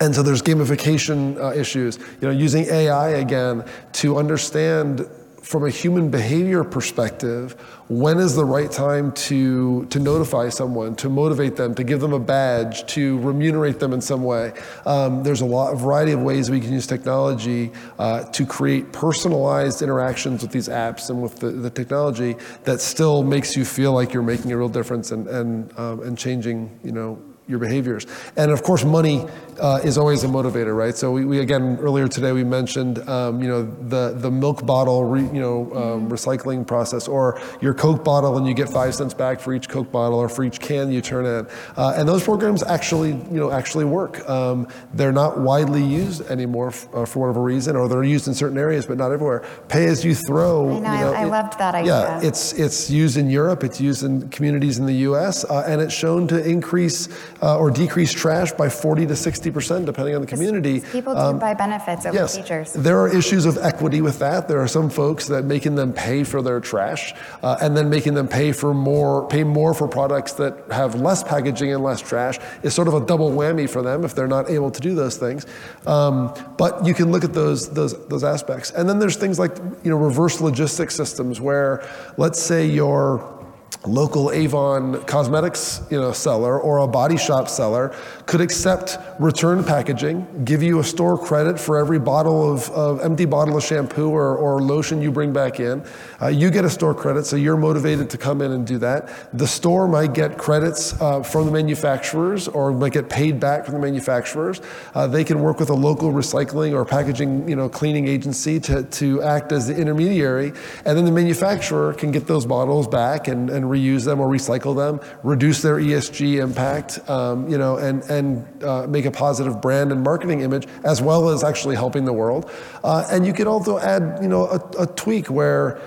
and 0.00 0.14
so 0.14 0.22
there's 0.22 0.40
gamification 0.40 1.38
uh, 1.38 1.52
issues, 1.52 1.98
you 1.98 2.26
know, 2.26 2.30
using 2.30 2.64
AI 2.64 3.08
again 3.08 3.68
to 3.92 4.16
understand 4.16 5.06
from 5.44 5.62
a 5.62 5.68
human 5.68 6.10
behavior 6.10 6.64
perspective, 6.64 7.52
when 7.88 8.18
is 8.18 8.34
the 8.34 8.44
right 8.44 8.72
time 8.72 9.12
to, 9.12 9.84
to 9.86 10.00
notify 10.00 10.48
someone, 10.48 10.96
to 10.96 11.10
motivate 11.10 11.54
them, 11.56 11.74
to 11.74 11.84
give 11.84 12.00
them 12.00 12.14
a 12.14 12.18
badge, 12.18 12.86
to 12.86 13.18
remunerate 13.18 13.78
them 13.78 13.92
in 13.92 14.00
some 14.00 14.24
way? 14.24 14.54
Um, 14.86 15.22
there's 15.22 15.42
a 15.42 15.44
lot, 15.44 15.74
a 15.74 15.76
variety 15.76 16.12
of 16.12 16.22
ways 16.22 16.50
we 16.50 16.60
can 16.60 16.72
use 16.72 16.86
technology 16.86 17.72
uh, 17.98 18.24
to 18.24 18.46
create 18.46 18.90
personalized 18.92 19.82
interactions 19.82 20.40
with 20.40 20.50
these 20.50 20.68
apps 20.68 21.10
and 21.10 21.22
with 21.22 21.36
the, 21.36 21.50
the, 21.50 21.70
technology 21.74 22.36
that 22.62 22.80
still 22.80 23.22
makes 23.22 23.54
you 23.54 23.66
feel 23.66 23.92
like 23.92 24.14
you're 24.14 24.22
making 24.22 24.50
a 24.50 24.56
real 24.56 24.70
difference 24.70 25.10
and, 25.10 25.26
and, 25.26 25.78
um, 25.78 26.00
and 26.00 26.16
changing, 26.16 26.80
you 26.82 26.92
know, 26.92 27.20
your 27.46 27.58
behaviors. 27.58 28.06
And 28.36 28.50
of 28.50 28.62
course, 28.62 28.84
money 28.84 29.26
uh, 29.60 29.80
is 29.84 29.98
always 29.98 30.24
a 30.24 30.26
motivator, 30.26 30.76
right? 30.76 30.96
So 30.96 31.10
we, 31.10 31.24
we 31.24 31.40
again 31.40 31.78
earlier 31.80 32.08
today 32.08 32.32
we 32.32 32.44
mentioned 32.44 33.06
um, 33.08 33.42
you 33.42 33.48
know 33.48 33.62
the 33.62 34.14
the 34.16 34.30
milk 34.30 34.64
bottle 34.66 35.04
re, 35.04 35.22
you 35.22 35.40
know 35.40 35.72
um, 35.74 36.08
recycling 36.10 36.66
process, 36.66 37.08
or 37.08 37.40
your 37.60 37.74
Coke 37.74 38.04
bottle, 38.04 38.36
and 38.36 38.46
you 38.46 38.54
get 38.54 38.68
five 38.68 38.94
cents 38.94 39.14
back 39.14 39.40
for 39.40 39.54
each 39.54 39.68
Coke 39.68 39.90
bottle 39.90 40.18
or 40.18 40.28
for 40.28 40.44
each 40.44 40.60
can 40.60 40.90
you 40.90 41.00
turn 41.00 41.26
in. 41.26 41.46
Uh, 41.76 41.94
and 41.96 42.08
those 42.08 42.24
programs 42.24 42.62
actually 42.62 43.10
you 43.10 43.40
know 43.40 43.50
actually 43.50 43.84
work. 43.84 44.28
Um, 44.28 44.68
they're 44.92 45.12
not 45.12 45.38
widely 45.38 45.82
used 45.82 46.22
anymore 46.30 46.68
f- 46.68 46.88
uh, 46.94 47.04
for 47.04 47.20
whatever 47.20 47.42
reason, 47.42 47.76
or 47.76 47.88
they're 47.88 48.04
used 48.04 48.28
in 48.28 48.34
certain 48.34 48.58
areas, 48.58 48.86
but 48.86 48.98
not 48.98 49.12
everywhere. 49.12 49.44
Pay 49.68 49.86
as 49.86 50.04
you 50.04 50.14
throw. 50.14 50.70
I 50.70 50.78
know. 50.78 50.92
You 50.94 51.00
know 51.00 51.12
I, 51.12 51.22
I 51.22 51.26
it, 51.26 51.30
loved 51.30 51.58
that 51.58 51.74
idea. 51.74 51.92
Yeah, 51.92 52.20
it's 52.22 52.52
it's 52.54 52.90
used 52.90 53.16
in 53.16 53.30
Europe. 53.30 53.64
It's 53.64 53.80
used 53.80 54.04
in 54.04 54.28
communities 54.30 54.78
in 54.78 54.86
the 54.86 55.04
U.S. 55.08 55.44
Uh, 55.44 55.64
and 55.66 55.80
it's 55.80 55.94
shown 55.94 56.26
to 56.28 56.44
increase 56.44 57.08
uh, 57.42 57.58
or 57.58 57.70
decrease 57.70 58.12
trash 58.12 58.52
by 58.52 58.68
40 58.68 59.06
to 59.06 59.16
60 59.44 59.50
percent, 59.50 59.86
depending 59.86 60.14
on 60.14 60.22
the 60.22 60.26
community. 60.26 60.80
People 60.80 61.14
do 61.14 61.20
um, 61.20 61.38
buy 61.38 61.52
benefits 61.52 62.06
over 62.06 62.16
yes, 62.16 62.36
features. 62.36 62.72
There 62.72 62.98
are 62.98 63.14
issues 63.14 63.44
of 63.44 63.58
equity 63.58 64.00
with 64.00 64.18
that. 64.20 64.48
There 64.48 64.60
are 64.60 64.68
some 64.68 64.88
folks 64.88 65.26
that 65.28 65.44
making 65.44 65.74
them 65.74 65.92
pay 65.92 66.24
for 66.24 66.40
their 66.40 66.60
trash 66.60 67.12
uh, 67.42 67.58
and 67.60 67.76
then 67.76 67.90
making 67.90 68.14
them 68.14 68.26
pay 68.26 68.52
for 68.52 68.72
more, 68.72 69.28
pay 69.28 69.44
more 69.44 69.74
for 69.74 69.86
products 69.86 70.32
that 70.34 70.56
have 70.70 70.94
less 70.94 71.22
packaging 71.22 71.74
and 71.74 71.82
less 71.82 72.00
trash 72.00 72.38
is 72.62 72.72
sort 72.72 72.88
of 72.88 72.94
a 72.94 73.04
double 73.04 73.30
whammy 73.30 73.68
for 73.68 73.82
them 73.82 74.04
if 74.04 74.14
they're 74.14 74.26
not 74.26 74.48
able 74.48 74.70
to 74.70 74.80
do 74.80 74.94
those 74.94 75.18
things. 75.18 75.44
Um, 75.86 76.32
but 76.56 76.86
you 76.86 76.94
can 76.94 77.12
look 77.12 77.24
at 77.24 77.34
those 77.34 77.68
those 77.68 77.92
those 78.08 78.24
aspects, 78.24 78.70
and 78.70 78.88
then 78.88 78.98
there's 78.98 79.16
things 79.16 79.38
like 79.38 79.56
you 79.84 79.90
know 79.90 79.96
reverse 79.96 80.40
logistics 80.40 80.94
systems 80.94 81.38
where 81.38 81.86
let's 82.16 82.40
say 82.40 82.64
you're 82.66 83.43
local 83.86 84.32
Avon 84.32 85.02
cosmetics 85.04 85.82
you 85.90 86.00
know, 86.00 86.12
seller 86.12 86.58
or 86.58 86.78
a 86.78 86.88
body 86.88 87.16
shop 87.16 87.48
seller 87.48 87.94
could 88.26 88.40
accept 88.40 88.98
return 89.20 89.62
packaging, 89.62 90.26
give 90.44 90.62
you 90.62 90.78
a 90.78 90.84
store 90.84 91.18
credit 91.18 91.60
for 91.60 91.76
every 91.76 91.98
bottle 91.98 92.50
of, 92.50 92.70
of 92.70 93.00
empty 93.00 93.26
bottle 93.26 93.56
of 93.56 93.62
shampoo 93.62 94.08
or, 94.08 94.36
or 94.36 94.62
lotion 94.62 95.02
you 95.02 95.10
bring 95.10 95.32
back 95.32 95.60
in. 95.60 95.84
Uh, 96.22 96.28
you 96.28 96.50
get 96.50 96.64
a 96.64 96.70
store 96.70 96.94
credit, 96.94 97.26
so 97.26 97.36
you're 97.36 97.56
motivated 97.56 98.08
to 98.08 98.16
come 98.16 98.40
in 98.40 98.52
and 98.52 98.66
do 98.66 98.78
that. 98.78 99.10
The 99.36 99.46
store 99.46 99.86
might 99.86 100.14
get 100.14 100.38
credits 100.38 100.98
uh, 101.00 101.22
from 101.22 101.46
the 101.46 101.52
manufacturers 101.52 102.48
or 102.48 102.72
might 102.72 102.92
get 102.92 103.10
paid 103.10 103.38
back 103.38 103.66
from 103.66 103.74
the 103.74 103.80
manufacturers. 103.80 104.62
Uh, 104.94 105.06
they 105.06 105.24
can 105.24 105.40
work 105.40 105.60
with 105.60 105.68
a 105.68 105.74
local 105.74 106.10
recycling 106.12 106.72
or 106.72 106.84
packaging 106.84 107.46
you 107.46 107.56
know, 107.56 107.68
cleaning 107.68 108.08
agency 108.08 108.58
to, 108.60 108.84
to 108.84 109.22
act 109.22 109.52
as 109.52 109.66
the 109.66 109.76
intermediary, 109.76 110.52
and 110.86 110.96
then 110.96 111.04
the 111.04 111.12
manufacturer 111.12 111.92
can 111.92 112.10
get 112.10 112.26
those 112.26 112.46
bottles 112.46 112.88
back 112.88 113.28
and, 113.28 113.50
and 113.50 113.73
reuse 113.74 114.04
them 114.04 114.20
or 114.20 114.28
recycle 114.28 114.74
them, 114.76 115.00
reduce 115.22 115.62
their 115.62 115.76
ESG 115.76 116.42
impact, 116.42 116.98
um, 117.08 117.48
you 117.48 117.58
know, 117.58 117.76
and, 117.76 118.02
and 118.04 118.64
uh, 118.64 118.86
make 118.86 119.04
a 119.04 119.10
positive 119.10 119.60
brand 119.60 119.92
and 119.92 120.02
marketing 120.02 120.40
image, 120.40 120.66
as 120.84 121.02
well 121.02 121.28
as 121.28 121.42
actually 121.42 121.76
helping 121.76 122.04
the 122.04 122.12
world. 122.12 122.50
Uh, 122.82 123.06
and 123.10 123.26
you 123.26 123.32
could 123.32 123.46
also 123.46 123.78
add, 123.78 124.18
you 124.22 124.28
know, 124.28 124.46
a, 124.46 124.82
a 124.82 124.86
tweak 124.86 125.28
where 125.30 125.80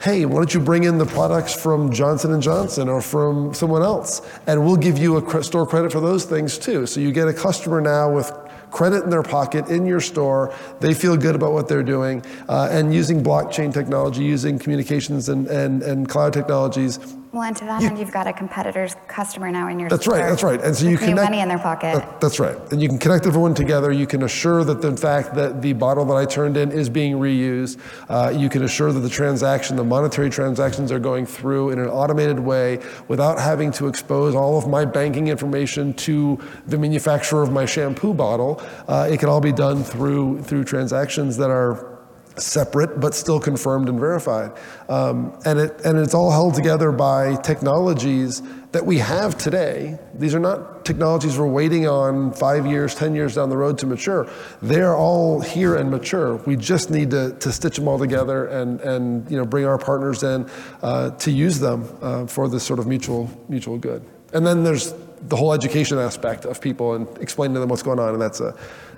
hey 0.00 0.26
why 0.26 0.34
don't 0.34 0.52
you 0.52 0.58
bring 0.58 0.82
in 0.82 0.98
the 0.98 1.06
products 1.06 1.54
from 1.54 1.92
johnson 1.92 2.40
& 2.40 2.42
johnson 2.42 2.88
or 2.88 3.00
from 3.00 3.54
someone 3.54 3.80
else 3.80 4.20
and 4.48 4.62
we'll 4.64 4.76
give 4.76 4.98
you 4.98 5.16
a 5.16 5.42
store 5.44 5.64
credit 5.64 5.92
for 5.92 6.00
those 6.00 6.24
things 6.24 6.58
too 6.58 6.84
so 6.84 6.98
you 6.98 7.12
get 7.12 7.28
a 7.28 7.32
customer 7.32 7.80
now 7.80 8.12
with 8.12 8.28
credit 8.74 9.04
in 9.04 9.10
their 9.10 9.22
pocket 9.22 9.68
in 9.68 9.86
your 9.86 10.00
store. 10.00 10.52
They 10.80 10.94
feel 10.94 11.16
good 11.16 11.36
about 11.36 11.52
what 11.52 11.68
they're 11.68 11.84
doing. 11.84 12.24
Uh, 12.48 12.68
and 12.70 12.92
using 12.92 13.22
blockchain 13.22 13.72
technology, 13.72 14.24
using 14.24 14.58
communications 14.58 15.28
and, 15.28 15.46
and, 15.46 15.82
and 15.82 16.08
cloud 16.08 16.32
technologies. 16.32 16.98
Well, 17.34 17.42
and 17.42 17.56
to 17.56 17.64
that 17.64 17.82
you, 17.82 17.88
end, 17.88 17.98
you've 17.98 18.12
got 18.12 18.28
a 18.28 18.32
competitor's 18.32 18.94
customer 19.08 19.50
now 19.50 19.66
in 19.68 19.80
your 19.80 19.88
That's 19.88 20.06
right, 20.06 20.20
that's 20.20 20.44
right. 20.44 20.60
And 20.62 20.76
so 20.76 20.86
you 20.86 20.96
connect 20.96 21.16
money 21.16 21.40
in 21.40 21.48
their 21.48 21.58
pocket. 21.58 21.96
That, 21.96 22.20
that's 22.20 22.38
right. 22.38 22.56
And 22.70 22.80
you 22.80 22.88
can 22.88 22.96
connect 22.96 23.26
everyone 23.26 23.54
together. 23.54 23.90
You 23.90 24.06
can 24.06 24.22
assure 24.22 24.62
that, 24.62 24.80
the, 24.80 24.86
in 24.86 24.96
fact, 24.96 25.34
that 25.34 25.60
the 25.60 25.72
bottle 25.72 26.04
that 26.04 26.14
I 26.14 26.26
turned 26.26 26.56
in 26.56 26.70
is 26.70 26.88
being 26.88 27.14
reused. 27.14 27.80
Uh, 28.08 28.30
you 28.30 28.48
can 28.48 28.62
assure 28.62 28.92
that 28.92 29.00
the 29.00 29.08
transaction, 29.08 29.74
the 29.74 29.82
monetary 29.82 30.30
transactions 30.30 30.92
are 30.92 31.00
going 31.00 31.26
through 31.26 31.70
in 31.70 31.80
an 31.80 31.88
automated 31.88 32.38
way 32.38 32.80
without 33.08 33.40
having 33.40 33.72
to 33.72 33.88
expose 33.88 34.36
all 34.36 34.56
of 34.56 34.68
my 34.68 34.84
banking 34.84 35.26
information 35.26 35.92
to 35.94 36.38
the 36.68 36.78
manufacturer 36.78 37.42
of 37.42 37.50
my 37.50 37.66
shampoo 37.66 38.14
bottle. 38.14 38.62
Uh, 38.86 39.08
it 39.10 39.18
can 39.18 39.28
all 39.28 39.40
be 39.40 39.50
done 39.50 39.82
through, 39.82 40.40
through 40.42 40.62
transactions 40.62 41.36
that 41.38 41.50
are 41.50 41.93
separate 42.36 43.00
but 43.00 43.14
still 43.14 43.40
confirmed 43.40 43.88
and 43.88 43.98
verified. 43.98 44.52
Um, 44.88 45.38
and, 45.44 45.58
it, 45.58 45.80
and 45.84 45.98
it's 45.98 46.14
all 46.14 46.30
held 46.30 46.54
together 46.54 46.92
by 46.92 47.36
technologies 47.36 48.42
that 48.72 48.84
we 48.84 48.98
have 48.98 49.38
today. 49.38 49.98
These 50.14 50.34
are 50.34 50.40
not 50.40 50.84
technologies 50.84 51.38
we're 51.38 51.46
waiting 51.46 51.86
on 51.86 52.32
five 52.32 52.66
years, 52.66 52.94
10 52.94 53.14
years 53.14 53.36
down 53.36 53.48
the 53.48 53.56
road 53.56 53.78
to 53.78 53.86
mature. 53.86 54.28
They're 54.60 54.96
all 54.96 55.40
here 55.40 55.76
and 55.76 55.90
mature. 55.90 56.36
We 56.36 56.56
just 56.56 56.90
need 56.90 57.10
to, 57.10 57.36
to 57.38 57.52
stitch 57.52 57.76
them 57.76 57.86
all 57.86 57.98
together 57.98 58.46
and, 58.46 58.80
and 58.80 59.30
you 59.30 59.36
know, 59.36 59.44
bring 59.44 59.64
our 59.64 59.78
partners 59.78 60.22
in 60.24 60.50
uh, 60.82 61.10
to 61.10 61.30
use 61.30 61.60
them 61.60 61.88
uh, 62.02 62.26
for 62.26 62.48
this 62.48 62.64
sort 62.64 62.80
of 62.80 62.86
mutual, 62.86 63.30
mutual 63.48 63.78
good. 63.78 64.04
And 64.32 64.44
then 64.44 64.64
there's 64.64 64.92
the 65.28 65.36
whole 65.36 65.52
education 65.52 65.98
aspect 65.98 66.44
of 66.44 66.60
people 66.60 66.94
and 66.94 67.06
explaining 67.18 67.54
to 67.54 67.60
them 67.60 67.68
what's 67.68 67.82
going 67.82 67.98
on, 67.98 68.12
and 68.12 68.20
that's 68.20 68.40
a, 68.40 68.56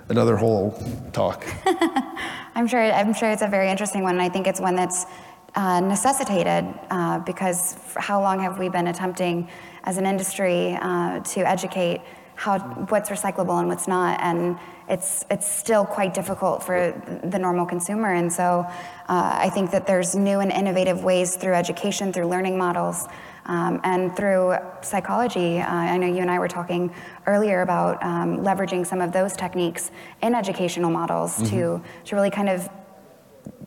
another 0.09 0.35
whole 0.35 0.71
talk. 1.13 1.45
I'm 2.57 2.65
sure. 2.65 2.81
I'm 2.81 3.13
sure 3.13 3.29
it's 3.29 3.43
a 3.43 3.47
very 3.47 3.69
interesting 3.69 4.01
one, 4.01 4.15
and 4.15 4.21
I 4.21 4.29
think 4.29 4.47
it's 4.47 4.59
one 4.59 4.75
that's 4.75 5.05
uh, 5.53 5.79
necessitated 5.79 6.65
uh, 6.89 7.19
because 7.19 7.77
how 7.95 8.19
long 8.19 8.39
have 8.39 8.57
we 8.57 8.67
been 8.67 8.87
attempting, 8.87 9.47
as 9.83 9.97
an 9.97 10.07
industry, 10.07 10.75
uh, 10.81 11.19
to 11.19 11.41
educate 11.41 12.01
how 12.33 12.57
what's 12.89 13.11
recyclable 13.11 13.59
and 13.59 13.67
what's 13.67 13.87
not, 13.87 14.19
and 14.21 14.57
it's 14.89 15.23
it's 15.29 15.47
still 15.47 15.85
quite 15.85 16.15
difficult 16.15 16.63
for 16.63 16.99
the 17.23 17.37
normal 17.37 17.67
consumer. 17.67 18.11
And 18.15 18.33
so, 18.33 18.65
uh, 19.07 19.37
I 19.37 19.49
think 19.49 19.69
that 19.69 19.85
there's 19.85 20.15
new 20.15 20.39
and 20.39 20.51
innovative 20.51 21.03
ways 21.03 21.35
through 21.35 21.53
education, 21.53 22.11
through 22.11 22.25
learning 22.25 22.57
models. 22.57 23.07
Um, 23.47 23.79
and 23.83 24.15
through 24.15 24.55
psychology, 24.81 25.59
uh, 25.59 25.65
I 25.65 25.97
know 25.97 26.07
you 26.07 26.19
and 26.19 26.29
I 26.29 26.37
were 26.37 26.49
talking 26.49 26.93
earlier 27.25 27.61
about 27.61 28.03
um, 28.03 28.39
leveraging 28.39 28.85
some 28.85 29.01
of 29.01 29.13
those 29.13 29.33
techniques 29.35 29.91
in 30.21 30.35
educational 30.35 30.91
models 30.91 31.37
mm-hmm. 31.37 31.55
to, 31.55 31.81
to 32.05 32.15
really 32.15 32.29
kind 32.29 32.49
of 32.49 32.69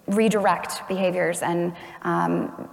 redirect 0.06 0.86
behaviors 0.86 1.42
and 1.42 1.74
um, 2.02 2.68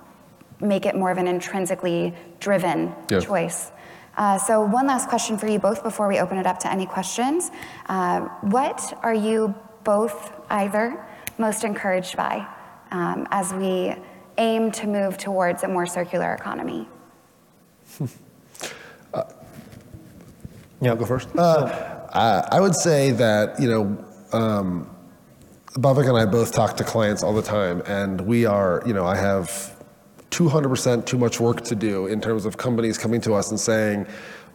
make 0.59 0.85
it 0.85 0.95
more 0.95 1.11
of 1.11 1.17
an 1.17 1.27
intrinsically 1.27 2.13
driven 2.39 2.93
yeah. 3.09 3.19
choice. 3.19 3.71
Uh, 4.17 4.37
so, 4.37 4.61
one 4.61 4.87
last 4.87 5.07
question 5.07 5.37
for 5.37 5.47
you 5.47 5.59
both 5.59 5.83
before 5.83 6.07
we 6.07 6.17
open 6.19 6.37
it 6.39 6.47
up 6.47 6.57
to 6.57 6.71
any 6.71 6.87
questions. 6.87 7.51
Uh, 7.87 8.21
what 8.41 8.97
are 9.03 9.13
you 9.13 9.53
both 9.83 10.41
either 10.49 11.05
most 11.37 11.63
encouraged 11.63 12.17
by 12.17 12.45
um, 12.89 13.27
as 13.29 13.53
we 13.53 13.93
aim 14.39 14.71
to 14.71 14.87
move 14.87 15.17
towards 15.17 15.63
a 15.63 15.67
more 15.67 15.85
circular 15.85 16.33
economy? 16.33 16.87
Uh, 18.01 18.05
yeah, 20.81 20.89
I'll 20.91 20.95
go 20.95 21.05
first. 21.05 21.29
Uh, 21.35 22.07
I, 22.13 22.57
I, 22.57 22.61
would 22.61 22.75
say 22.75 23.11
that, 23.11 23.59
you 23.59 23.69
know, 23.69 24.05
um, 24.33 24.89
and 25.75 26.17
I 26.17 26.25
both 26.25 26.51
talk 26.51 26.77
to 26.77 26.83
clients 26.83 27.23
all 27.23 27.33
the 27.33 27.41
time, 27.41 27.81
and 27.85 28.21
we 28.21 28.45
are, 28.45 28.81
you 28.85 28.93
know, 28.93 29.05
I 29.05 29.15
have 29.15 29.75
200% 30.31 31.05
too 31.05 31.17
much 31.17 31.39
work 31.39 31.61
to 31.61 31.75
do 31.75 32.07
in 32.07 32.21
terms 32.21 32.45
of 32.45 32.57
companies 32.57 32.97
coming 32.97 33.21
to 33.21 33.33
us 33.33 33.49
and 33.49 33.59
saying, 33.59 34.05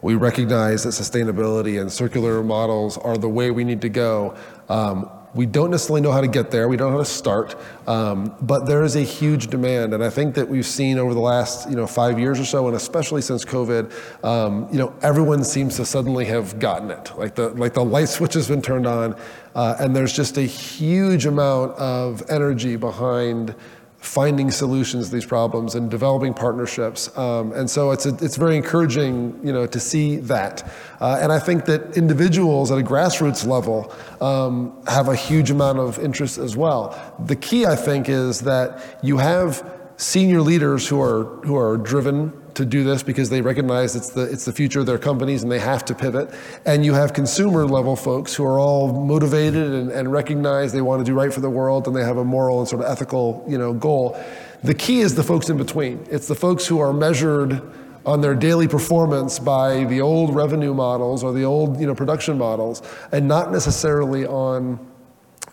we 0.01 0.15
recognize 0.15 0.83
that 0.83 0.89
sustainability 0.89 1.79
and 1.79 1.91
circular 1.91 2.43
models 2.43 2.97
are 2.97 3.17
the 3.17 3.29
way 3.29 3.51
we 3.51 3.63
need 3.63 3.81
to 3.81 3.89
go. 3.89 4.35
Um, 4.67 5.09
we 5.33 5.45
don't 5.45 5.71
necessarily 5.71 6.01
know 6.01 6.11
how 6.11 6.21
to 6.21 6.27
get 6.27 6.51
there. 6.51 6.67
We 6.67 6.77
don't 6.77 6.91
know 6.91 6.97
how 6.97 7.03
to 7.03 7.09
start, 7.09 7.55
um, 7.87 8.35
but 8.41 8.65
there 8.65 8.83
is 8.83 8.95
a 8.95 9.01
huge 9.01 9.47
demand, 9.47 9.93
and 9.93 10.03
I 10.03 10.09
think 10.09 10.35
that 10.35 10.47
we've 10.47 10.65
seen 10.65 10.99
over 10.99 11.13
the 11.13 11.19
last 11.19 11.69
you 11.69 11.75
know 11.75 11.87
five 11.87 12.19
years 12.19 12.39
or 12.39 12.45
so, 12.45 12.67
and 12.67 12.75
especially 12.75 13.21
since 13.21 13.43
COVID, 13.43 14.23
um, 14.23 14.67
you 14.71 14.77
know 14.77 14.93
everyone 15.01 15.43
seems 15.43 15.75
to 15.77 15.85
suddenly 15.85 16.25
have 16.25 16.59
gotten 16.59 16.91
it. 16.91 17.11
Like 17.17 17.35
the 17.35 17.49
like 17.49 17.73
the 17.73 17.83
light 17.83 18.09
switch 18.17 18.33
has 18.35 18.47
been 18.47 18.61
turned 18.61 18.85
on, 18.85 19.15
uh, 19.55 19.75
and 19.79 19.95
there's 19.95 20.13
just 20.13 20.37
a 20.37 20.43
huge 20.43 21.25
amount 21.25 21.77
of 21.77 22.21
energy 22.29 22.75
behind 22.75 23.55
finding 24.03 24.51
solutions 24.51 25.07
to 25.07 25.15
these 25.15 25.25
problems 25.25 25.75
and 25.75 25.89
developing 25.89 26.33
partnerships. 26.33 27.15
Um, 27.17 27.53
and 27.53 27.69
so 27.69 27.91
it's, 27.91 28.05
a, 28.05 28.13
it's 28.15 28.35
very 28.35 28.57
encouraging 28.57 29.39
you 29.41 29.53
know, 29.53 29.65
to 29.65 29.79
see 29.79 30.17
that. 30.17 30.69
Uh, 30.99 31.19
and 31.21 31.31
I 31.31 31.39
think 31.39 31.63
that 31.65 31.95
individuals 31.95 32.69
at 32.69 32.77
a 32.77 32.81
grassroots 32.81 33.47
level 33.47 33.93
um, 34.19 34.77
have 34.87 35.07
a 35.07 35.15
huge 35.15 35.51
amount 35.51 35.79
of 35.79 35.99
interest 35.99 36.37
as 36.37 36.57
well. 36.57 37.15
The 37.25 37.37
key, 37.37 37.65
I 37.65 37.77
think, 37.77 38.09
is 38.09 38.41
that 38.41 38.99
you 39.01 39.17
have 39.17 39.71
senior 39.95 40.41
leaders 40.41 40.85
who 40.85 41.01
are, 41.01 41.23
who 41.45 41.55
are 41.55 41.77
driven 41.77 42.33
to 42.55 42.65
do 42.65 42.83
this 42.83 43.03
because 43.03 43.29
they 43.29 43.41
recognize 43.41 43.95
it's 43.95 44.09
the, 44.09 44.23
it's 44.23 44.45
the 44.45 44.51
future 44.51 44.79
of 44.79 44.85
their 44.85 44.97
companies 44.97 45.43
and 45.43 45.51
they 45.51 45.59
have 45.59 45.83
to 45.85 45.95
pivot. 45.95 46.29
And 46.65 46.85
you 46.85 46.93
have 46.93 47.13
consumer 47.13 47.65
level 47.65 47.95
folks 47.95 48.33
who 48.33 48.45
are 48.45 48.59
all 48.59 49.05
motivated 49.05 49.71
and, 49.71 49.91
and 49.91 50.11
recognize 50.11 50.71
they 50.71 50.81
want 50.81 50.99
to 50.99 51.05
do 51.05 51.15
right 51.15 51.33
for 51.33 51.41
the 51.41 51.49
world 51.49 51.87
and 51.87 51.95
they 51.95 52.03
have 52.03 52.17
a 52.17 52.25
moral 52.25 52.59
and 52.59 52.67
sort 52.67 52.83
of 52.83 52.89
ethical 52.89 53.43
you 53.47 53.57
know, 53.57 53.73
goal. 53.73 54.21
The 54.63 54.73
key 54.73 55.01
is 55.01 55.15
the 55.15 55.23
folks 55.23 55.49
in 55.49 55.57
between. 55.57 56.05
It's 56.09 56.27
the 56.27 56.35
folks 56.35 56.65
who 56.65 56.79
are 56.79 56.93
measured 56.93 57.61
on 58.05 58.21
their 58.21 58.35
daily 58.35 58.67
performance 58.67 59.39
by 59.39 59.85
the 59.85 60.01
old 60.01 60.35
revenue 60.35 60.73
models 60.73 61.23
or 61.23 61.33
the 61.33 61.43
old 61.45 61.79
you 61.79 61.87
know, 61.87 61.95
production 61.95 62.37
models 62.37 62.81
and 63.11 63.27
not 63.27 63.51
necessarily 63.51 64.25
on 64.25 64.79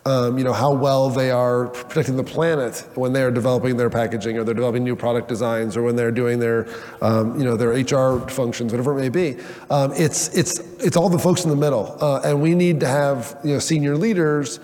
um, 0.07 0.39
you 0.39 0.45
know, 0.45 0.53
how 0.53 0.73
well 0.73 1.11
they 1.11 1.31
are 1.31 1.67
protecting 1.69 2.17
the 2.17 2.25
planet 2.25 2.87
when 2.95 3.13
they 3.13 3.23
are 3.23 3.31
developing 3.31 3.77
their 3.77 3.91
packaging 3.91 4.39
or 4.39 4.45
they're 4.45 4.55
developing 4.55 4.83
new 4.83 4.97
product 4.97 5.29
designs 5.29 5.77
or 5.77 5.83
when 5.83 5.97
they're 5.97 6.11
doing 6.11 6.39
their, 6.39 6.67
um, 7.03 7.39
you 7.39 7.45
know, 7.45 7.57
their 7.57 7.71
HR 7.71 8.27
functions, 8.29 8.73
whatever 8.73 8.99
it 8.99 9.01
may 9.01 9.09
be. 9.09 9.43
Um, 9.69 9.93
it's, 9.95 10.35
it's, 10.37 10.59
it's 10.79 10.97
all 10.97 11.11
the 11.11 11.19
folks 11.19 11.45
in 11.45 11.51
the 11.51 11.57
middle. 11.57 11.97
Uh, 12.01 12.21
and 12.25 12.41
we 12.41 12.55
need 12.55 12.81
to 12.81 12.87
have, 12.87 13.39
you 13.45 13.55
know, 13.55 13.59
senior 13.59 13.97
leaders 13.97 14.59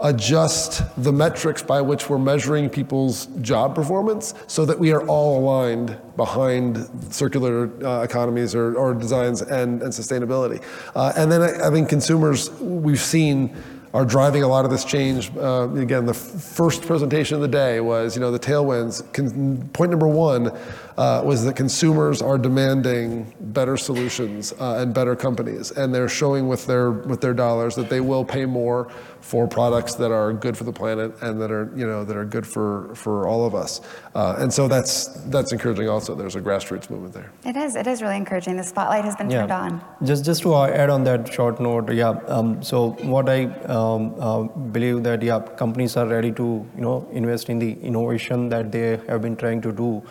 adjust 0.00 0.82
the 1.02 1.12
metrics 1.12 1.62
by 1.62 1.80
which 1.80 2.10
we're 2.10 2.18
measuring 2.18 2.68
people's 2.68 3.26
job 3.40 3.74
performance 3.74 4.34
so 4.46 4.66
that 4.66 4.78
we 4.78 4.92
are 4.92 5.06
all 5.08 5.40
aligned 5.40 5.96
behind 6.16 6.86
circular 7.10 7.70
uh, 7.84 8.02
economies 8.02 8.54
or, 8.54 8.76
or 8.76 8.92
designs 8.92 9.40
and, 9.40 9.82
and 9.82 9.92
sustainability. 9.92 10.62
Uh, 10.94 11.12
and 11.16 11.32
then 11.32 11.40
I, 11.40 11.68
I 11.68 11.70
think 11.70 11.88
consumers, 11.88 12.50
we've 12.60 13.00
seen 13.00 13.56
are 13.96 14.04
driving 14.04 14.42
a 14.42 14.48
lot 14.48 14.66
of 14.66 14.70
this 14.70 14.84
change. 14.84 15.34
Uh, 15.34 15.70
again, 15.74 16.04
the 16.04 16.12
f- 16.12 16.18
first 16.18 16.82
presentation 16.82 17.34
of 17.34 17.40
the 17.40 17.48
day 17.48 17.80
was, 17.80 18.14
you 18.14 18.20
know, 18.20 18.30
the 18.30 18.38
tailwinds. 18.38 19.02
Con- 19.14 19.70
point 19.72 19.90
number 19.90 20.06
one 20.06 20.52
uh, 20.96 21.22
was 21.24 21.44
that 21.44 21.56
consumers 21.56 22.22
are 22.22 22.38
demanding 22.38 23.34
better 23.40 23.76
solutions 23.76 24.54
uh, 24.58 24.78
and 24.78 24.94
better 24.94 25.14
companies, 25.14 25.70
and 25.72 25.94
they're 25.94 26.08
showing 26.08 26.48
with 26.48 26.66
their 26.66 26.90
with 26.90 27.20
their 27.20 27.34
dollars 27.34 27.74
that 27.74 27.90
they 27.90 28.00
will 28.00 28.24
pay 28.24 28.46
more 28.46 28.88
for 29.20 29.46
products 29.46 29.94
that 29.96 30.12
are 30.12 30.32
good 30.32 30.56
for 30.56 30.64
the 30.64 30.72
planet 30.72 31.12
and 31.20 31.40
that 31.40 31.50
are 31.50 31.70
you 31.76 31.86
know 31.86 32.04
that 32.04 32.16
are 32.16 32.24
good 32.24 32.46
for 32.46 32.94
for 32.94 33.28
all 33.28 33.44
of 33.44 33.54
us. 33.54 33.80
Uh, 34.14 34.36
and 34.38 34.52
so 34.52 34.68
that's 34.68 35.08
that's 35.26 35.52
encouraging. 35.52 35.88
Also, 35.88 36.14
there's 36.14 36.36
a 36.36 36.40
grassroots 36.40 36.88
movement 36.88 37.12
there. 37.12 37.30
It 37.44 37.56
is. 37.56 37.76
It 37.76 37.86
is 37.86 38.00
really 38.00 38.16
encouraging. 38.16 38.56
The 38.56 38.64
spotlight 38.64 39.04
has 39.04 39.16
been 39.16 39.28
turned 39.28 39.50
on. 39.50 39.82
Just 40.02 40.24
just 40.24 40.42
to 40.42 40.54
add 40.56 40.88
on 40.88 41.04
that 41.04 41.32
short 41.32 41.60
note, 41.60 41.92
yeah. 41.92 42.20
Um, 42.26 42.62
so 42.62 42.92
what 43.14 43.28
I 43.28 43.44
um, 43.66 44.14
uh, 44.18 44.44
believe 44.44 45.02
that 45.02 45.22
yeah, 45.22 45.40
companies 45.40 45.96
are 45.96 46.06
ready 46.06 46.32
to 46.32 46.64
you 46.74 46.80
know 46.80 47.06
invest 47.12 47.50
in 47.50 47.58
the 47.58 47.72
innovation 47.82 48.48
that 48.48 48.72
they 48.72 48.98
have 49.08 49.20
been 49.20 49.36
trying 49.36 49.60
to 49.60 49.72
do 49.72 50.02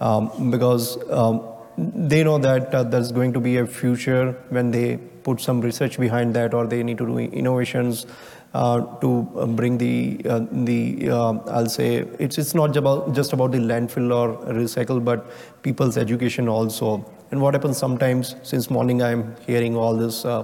um, 0.00 0.50
because 0.50 0.98
um, 1.10 1.42
they 1.78 2.24
know 2.24 2.38
that 2.38 2.74
uh, 2.74 2.82
there's 2.82 3.12
going 3.12 3.32
to 3.32 3.40
be 3.40 3.58
a 3.58 3.66
future 3.66 4.32
when 4.48 4.70
they 4.70 4.96
put 4.96 5.40
some 5.40 5.60
research 5.60 5.98
behind 5.98 6.34
that 6.34 6.54
or 6.54 6.66
they 6.66 6.82
need 6.82 6.98
to 6.98 7.06
do 7.06 7.18
innovations 7.18 8.06
uh, 8.52 8.80
to 9.00 9.28
uh, 9.36 9.46
bring 9.46 9.78
the 9.78 10.20
uh, 10.28 10.40
the 10.50 11.08
uh, 11.08 11.34
I'll 11.48 11.68
say 11.68 11.98
it's 12.18 12.36
it's 12.36 12.54
not 12.54 12.76
about 12.76 13.14
just 13.14 13.32
about 13.32 13.52
the 13.52 13.58
landfill 13.58 14.12
or 14.12 14.52
recycle, 14.52 15.04
but 15.04 15.30
people's 15.62 15.96
education 15.96 16.48
also. 16.48 17.04
And 17.30 17.40
what 17.40 17.54
happens 17.54 17.78
sometimes, 17.78 18.34
since 18.42 18.70
morning 18.70 19.02
I'm 19.02 19.36
hearing 19.46 19.76
all 19.76 19.96
this 19.96 20.24
uh, 20.24 20.42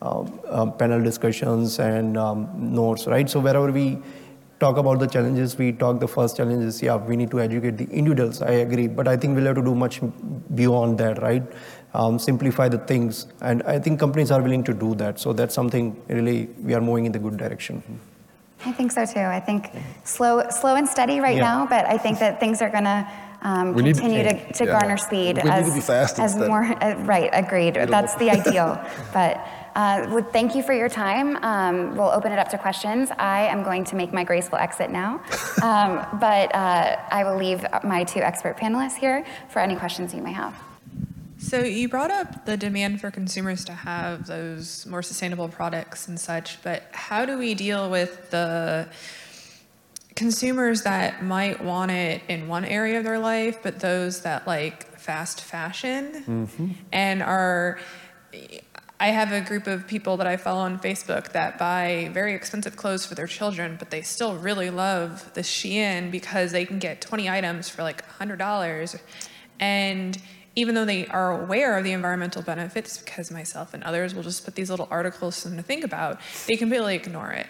uh, 0.00 0.66
panel 0.78 1.02
discussions 1.02 1.78
and 1.78 2.16
um, 2.16 2.48
notes, 2.56 3.06
right? 3.06 3.28
So 3.28 3.40
wherever 3.40 3.70
we 3.72 3.98
talk 4.62 4.78
about 4.82 5.00
the 5.00 5.08
challenges, 5.14 5.56
we 5.58 5.72
talk 5.82 6.00
the 6.00 6.08
first 6.14 6.36
challenge 6.36 6.64
is, 6.70 6.80
yeah, 6.86 6.96
we 7.10 7.16
need 7.16 7.30
to 7.34 7.40
educate 7.40 7.76
the 7.82 7.88
individuals. 8.00 8.40
I 8.42 8.54
agree, 8.66 8.88
but 9.00 9.08
I 9.08 9.16
think 9.16 9.36
we'll 9.36 9.50
have 9.50 9.56
to 9.56 9.66
do 9.70 9.74
much 9.74 10.00
beyond 10.54 10.98
that, 10.98 11.20
right? 11.20 11.42
Um, 11.94 12.18
simplify 12.18 12.68
the 12.68 12.78
things, 12.92 13.26
and 13.40 13.62
I 13.74 13.78
think 13.78 14.00
companies 14.00 14.30
are 14.30 14.40
willing 14.40 14.64
to 14.64 14.74
do 14.84 14.94
that. 14.94 15.18
So 15.18 15.32
that's 15.32 15.54
something 15.54 16.00
really 16.08 16.38
we 16.68 16.74
are 16.74 16.80
moving 16.80 17.06
in 17.10 17.12
the 17.12 17.18
good 17.18 17.36
direction. 17.36 17.82
I 18.64 18.72
think 18.72 18.92
so 18.92 19.04
too. 19.04 19.20
I 19.38 19.40
think 19.40 19.70
slow, 20.04 20.48
slow 20.48 20.76
and 20.76 20.88
steady 20.88 21.18
right 21.20 21.36
yeah. 21.36 21.50
now, 21.50 21.66
but 21.66 21.84
I 21.86 21.98
think 21.98 22.20
that 22.20 22.38
things 22.40 22.62
are 22.62 22.70
going 22.70 22.84
to 22.84 22.98
um, 23.42 23.74
continue 23.74 24.22
to, 24.22 24.32
to, 24.32 24.52
to 24.52 24.64
yeah. 24.64 24.78
garner 24.78 24.96
speed 24.96 25.40
we 25.42 25.50
as, 25.50 25.90
as 26.18 26.36
more. 26.36 26.64
Uh, 26.64 26.94
right, 27.14 27.28
agreed. 27.32 27.74
That's 27.74 28.14
the 28.16 28.30
ideal, 28.30 28.80
but. 29.12 29.44
Uh, 29.74 30.06
well, 30.10 30.22
thank 30.32 30.54
you 30.54 30.62
for 30.62 30.72
your 30.72 30.88
time. 30.88 31.36
Um, 31.42 31.96
we'll 31.96 32.10
open 32.10 32.32
it 32.32 32.38
up 32.38 32.48
to 32.50 32.58
questions. 32.58 33.10
I 33.18 33.42
am 33.46 33.62
going 33.62 33.84
to 33.84 33.96
make 33.96 34.12
my 34.12 34.24
graceful 34.24 34.58
exit 34.58 34.90
now, 34.90 35.22
um, 35.62 36.06
but 36.20 36.54
uh, 36.54 36.96
I 37.10 37.24
will 37.24 37.36
leave 37.36 37.64
my 37.82 38.04
two 38.04 38.20
expert 38.20 38.58
panelists 38.58 38.96
here 38.96 39.24
for 39.48 39.60
any 39.60 39.76
questions 39.76 40.12
you 40.12 40.22
may 40.22 40.32
have. 40.32 40.54
So 41.38 41.58
you 41.58 41.88
brought 41.88 42.10
up 42.10 42.46
the 42.46 42.56
demand 42.56 43.00
for 43.00 43.10
consumers 43.10 43.64
to 43.64 43.72
have 43.72 44.26
those 44.26 44.86
more 44.86 45.02
sustainable 45.02 45.48
products 45.48 46.06
and 46.06 46.18
such, 46.20 46.62
but 46.62 46.84
how 46.92 47.24
do 47.24 47.36
we 47.36 47.54
deal 47.54 47.90
with 47.90 48.30
the 48.30 48.88
consumers 50.14 50.82
that 50.82 51.24
might 51.24 51.62
want 51.62 51.90
it 51.90 52.22
in 52.28 52.46
one 52.46 52.64
area 52.64 52.98
of 52.98 53.04
their 53.04 53.18
life, 53.18 53.58
but 53.62 53.80
those 53.80 54.22
that 54.22 54.46
like 54.46 54.98
fast 54.98 55.40
fashion 55.40 56.24
mm-hmm. 56.26 56.68
and 56.92 57.22
are 57.22 57.80
I 59.02 59.08
have 59.08 59.32
a 59.32 59.40
group 59.40 59.66
of 59.66 59.88
people 59.88 60.18
that 60.18 60.28
I 60.28 60.36
follow 60.36 60.60
on 60.60 60.78
Facebook 60.78 61.32
that 61.32 61.58
buy 61.58 62.08
very 62.12 62.34
expensive 62.34 62.76
clothes 62.76 63.04
for 63.04 63.16
their 63.16 63.26
children, 63.26 63.74
but 63.76 63.90
they 63.90 64.00
still 64.00 64.36
really 64.36 64.70
love 64.70 65.34
the 65.34 65.40
Shein 65.40 66.12
because 66.12 66.52
they 66.52 66.64
can 66.64 66.78
get 66.78 67.00
20 67.00 67.28
items 67.28 67.68
for 67.68 67.82
like 67.82 68.08
$100. 68.20 69.00
And 69.58 70.16
even 70.54 70.76
though 70.76 70.84
they 70.84 71.08
are 71.08 71.42
aware 71.42 71.76
of 71.76 71.82
the 71.82 71.90
environmental 71.90 72.42
benefits, 72.42 72.98
because 72.98 73.32
myself 73.32 73.74
and 73.74 73.82
others 73.82 74.14
will 74.14 74.22
just 74.22 74.44
put 74.44 74.54
these 74.54 74.70
little 74.70 74.86
articles 74.88 75.42
for 75.42 75.48
them 75.48 75.56
to 75.56 75.64
think 75.64 75.82
about, 75.82 76.20
they 76.46 76.54
completely 76.54 76.94
ignore 76.94 77.32
it. 77.32 77.48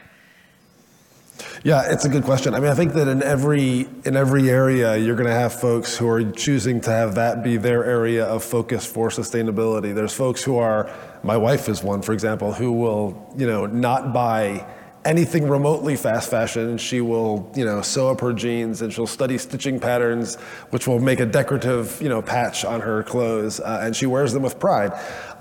Yeah, 1.64 1.92
it's 1.92 2.04
a 2.04 2.08
good 2.08 2.24
question. 2.24 2.54
I 2.54 2.60
mean, 2.60 2.70
I 2.70 2.74
think 2.74 2.92
that 2.94 3.08
in 3.08 3.22
every 3.22 3.88
in 4.04 4.16
every 4.16 4.50
area, 4.50 4.96
you're 4.96 5.16
going 5.16 5.28
to 5.28 5.34
have 5.34 5.58
folks 5.60 5.96
who 5.96 6.08
are 6.08 6.22
choosing 6.32 6.80
to 6.82 6.90
have 6.90 7.14
that 7.14 7.42
be 7.42 7.56
their 7.56 7.84
area 7.84 8.24
of 8.24 8.42
focus 8.42 8.84
for 8.84 9.08
sustainability. 9.08 9.94
There's 9.94 10.12
folks 10.12 10.42
who 10.42 10.58
are, 10.58 10.90
my 11.22 11.36
wife 11.36 11.68
is 11.68 11.82
one, 11.82 12.02
for 12.02 12.12
example, 12.12 12.52
who 12.52 12.72
will, 12.72 13.32
you 13.36 13.46
know, 13.46 13.66
not 13.66 14.12
buy 14.12 14.66
anything 15.04 15.48
remotely 15.48 15.96
fast 15.96 16.30
fashion 16.30 16.78
she 16.78 17.00
will 17.00 17.50
you 17.56 17.64
know 17.64 17.82
sew 17.82 18.10
up 18.10 18.20
her 18.20 18.32
jeans 18.32 18.82
and 18.82 18.92
she'll 18.92 19.06
study 19.06 19.36
stitching 19.36 19.80
patterns 19.80 20.36
which 20.70 20.86
will 20.86 21.00
make 21.00 21.18
a 21.18 21.26
decorative 21.26 22.00
you 22.00 22.08
know 22.08 22.22
patch 22.22 22.64
on 22.64 22.80
her 22.80 23.02
clothes 23.02 23.58
uh, 23.60 23.80
and 23.82 23.96
she 23.96 24.06
wears 24.06 24.32
them 24.32 24.42
with 24.42 24.58
pride. 24.58 24.92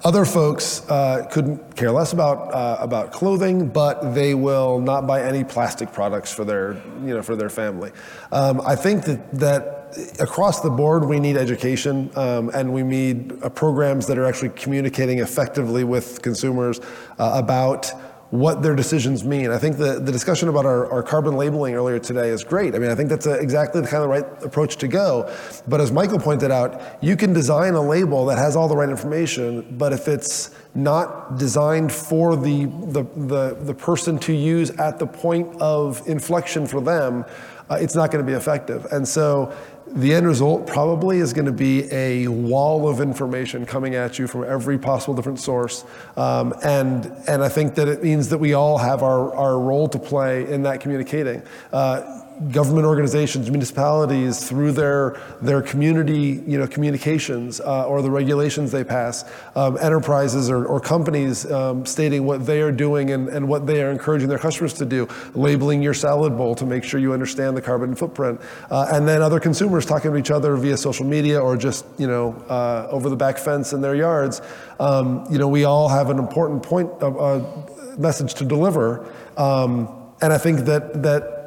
Other 0.04 0.26
folks 0.26 0.90
uh, 0.90 1.28
couldn't 1.32 1.76
care 1.76 1.92
less 1.92 2.12
about 2.12 2.54
uh, 2.54 2.78
about 2.80 3.12
clothing 3.12 3.68
but 3.68 4.16
they 4.16 4.34
will 4.34 4.80
not 4.80 5.06
buy 5.06 5.22
any 5.22 5.44
plastic 5.44 5.92
products 5.94 6.34
for 6.34 6.44
their 6.44 6.74
you 7.06 7.14
know 7.14 7.22
for 7.22 7.36
their 7.36 7.50
family. 7.50 7.92
Um, 8.32 8.62
i 8.62 8.76
think 8.76 9.06
that 9.06 9.32
that 9.32 9.78
across 10.20 10.62
the 10.62 10.70
board, 10.70 11.06
we 11.06 11.20
need 11.20 11.38
education 11.38 12.10
um, 12.16 12.50
and 12.54 12.72
we 12.72 12.84
need 12.84 13.34
uh, 13.44 13.50
programs 13.50 14.08
that 14.08 14.18
are 14.18 14.26
actually 14.26 14.50
communicating 14.50 15.20
effectively 15.20 15.84
with 15.84 16.22
consumers 16.22 16.80
uh, 17.20 17.32
about 17.36 17.92
what 18.32 18.62
their 18.62 18.76
decisions 18.76 19.26
mean. 19.26 19.52
I 19.52 19.58
think 19.58 19.78
the, 19.78 20.00
the 20.00 20.12
discussion 20.12 20.48
about 20.48 20.66
our, 20.66 20.90
our 20.90 21.04
carbon 21.04 21.36
labeling 21.36 21.76
earlier 21.76 22.00
today 22.00 22.30
is 22.30 22.46
great. 22.46 22.74
I 22.74 22.80
mean, 22.80 22.90
I 22.90 22.96
think 22.96 23.10
that's 23.10 23.26
a, 23.26 23.34
exactly 23.34 23.82
the 23.82 23.88
kind 23.88 24.04
of 24.04 24.10
right 24.10 24.26
approach 24.44 24.78
to 24.78 24.88
go. 24.88 25.30
But 25.68 25.82
as 25.82 25.92
Michael 25.92 26.18
pointed 26.18 26.50
out, 26.50 26.82
you 27.04 27.18
can 27.18 27.34
design 27.34 27.74
a 27.74 27.82
label 27.82 28.26
that 28.28 28.38
has 28.38 28.56
all 28.56 28.70
the 28.70 28.76
right 28.76 28.90
information, 28.90 29.76
but 29.78 29.92
if 29.92 30.08
it's 30.08 30.56
not 30.74 31.38
designed 31.38 31.92
for 31.92 32.38
the, 32.38 32.66
the, 32.66 33.04
the, 33.18 33.58
the 33.60 33.74
person 33.74 34.18
to 34.20 34.34
use 34.34 34.70
at 34.72 34.98
the 34.98 35.08
point 35.08 35.54
of 35.60 36.02
inflection 36.08 36.66
for 36.66 36.80
them, 36.80 37.26
uh, 37.70 37.76
it's 37.76 37.96
not 37.96 38.12
going 38.12 38.24
to 38.24 38.30
be 38.30 38.36
effective. 38.36 38.86
And 38.92 39.06
so 39.06 39.54
the 39.94 40.14
end 40.14 40.26
result 40.26 40.68
probably 40.68 41.20
is 41.20 41.34
going 41.34 41.46
to 41.46 41.52
be 41.52 41.92
a 41.92 42.28
wall 42.28 42.88
of 42.88 43.02
information 43.02 43.66
coming 43.66 43.96
at 43.96 44.18
you 44.18 44.28
from 44.28 44.44
every 44.44 44.78
possible 44.78 45.14
different 45.14 45.40
source. 45.40 45.84
Um, 46.18 46.54
and, 46.64 47.12
and 47.28 47.44
I 47.44 47.50
think 47.50 47.76
that 47.76 47.88
it 47.88 48.04
means 48.04 48.30
that 48.30 48.38
we 48.38 48.54
all 48.54 48.78
have 48.78 49.04
our, 49.04 49.34
our 49.36 49.60
role 49.60 49.88
to 49.90 50.00
play 50.00 50.52
in 50.52 50.64
that 50.64 50.80
communicating. 50.80 51.44
Uh, 51.74 52.22
government 52.50 52.86
organizations, 52.86 53.50
municipalities, 53.50 54.48
through 54.48 54.72
their 54.72 55.20
their 55.42 55.62
community, 55.62 56.42
you 56.48 56.58
know, 56.58 56.68
communications 56.68 57.60
uh, 57.60 57.86
or 57.86 58.02
the 58.02 58.10
regulations 58.10 58.72
they 58.72 58.84
pass, 58.84 59.26
um, 59.56 59.78
enterprises 59.80 60.50
or, 60.50 60.66
or 60.66 60.80
companies 60.80 61.50
um, 61.52 61.86
stating 61.86 62.26
what 62.26 62.46
they 62.46 62.62
are 62.62 62.72
doing 62.72 63.12
and, 63.12 63.30
and 63.30 63.48
what 63.48 63.68
they 63.68 63.84
are 63.84 63.92
encouraging 63.92 64.28
their 64.28 64.40
customers 64.40 64.74
to 64.74 64.86
do, 64.86 65.08
labeling 65.34 65.82
your 65.82 65.94
salad 65.94 66.36
bowl 66.36 66.56
to 66.56 66.66
make 66.66 66.84
sure 66.84 67.00
you 67.00 67.14
understand 67.14 67.56
the 67.56 67.62
carbon 67.62 67.94
footprint, 67.94 68.42
uh, 68.72 68.88
and 68.92 69.08
then 69.08 69.22
other 69.22 69.40
consumers 69.40 69.86
talking 69.86 70.12
to 70.12 70.18
each 70.18 70.32
other 70.32 70.56
via 70.56 70.78
social 70.78 71.06
media 71.06 71.40
or 71.40 71.56
just 71.56 71.86
you 71.98 72.08
know 72.08 72.34
uh, 72.50 72.88
over 72.90 73.10
the 73.10 73.16
back 73.16 73.38
fence 73.38 73.74
in 73.74 73.82
their 73.82 73.96
yards. 73.96 74.42
Um, 74.80 75.26
you 75.30 75.38
know, 75.38 75.48
we 75.48 75.66
all 75.66 75.90
have 75.90 76.10
an 76.10 76.18
important 76.18 76.64
point, 76.64 76.90
of 77.02 77.20
uh, 77.20 77.98
message 77.98 78.34
to 78.36 78.46
deliver, 78.46 79.06
um, 79.38 79.88
and 80.22 80.34
I 80.34 80.38
think 80.38 80.62
that 80.62 81.04
that 81.04 81.41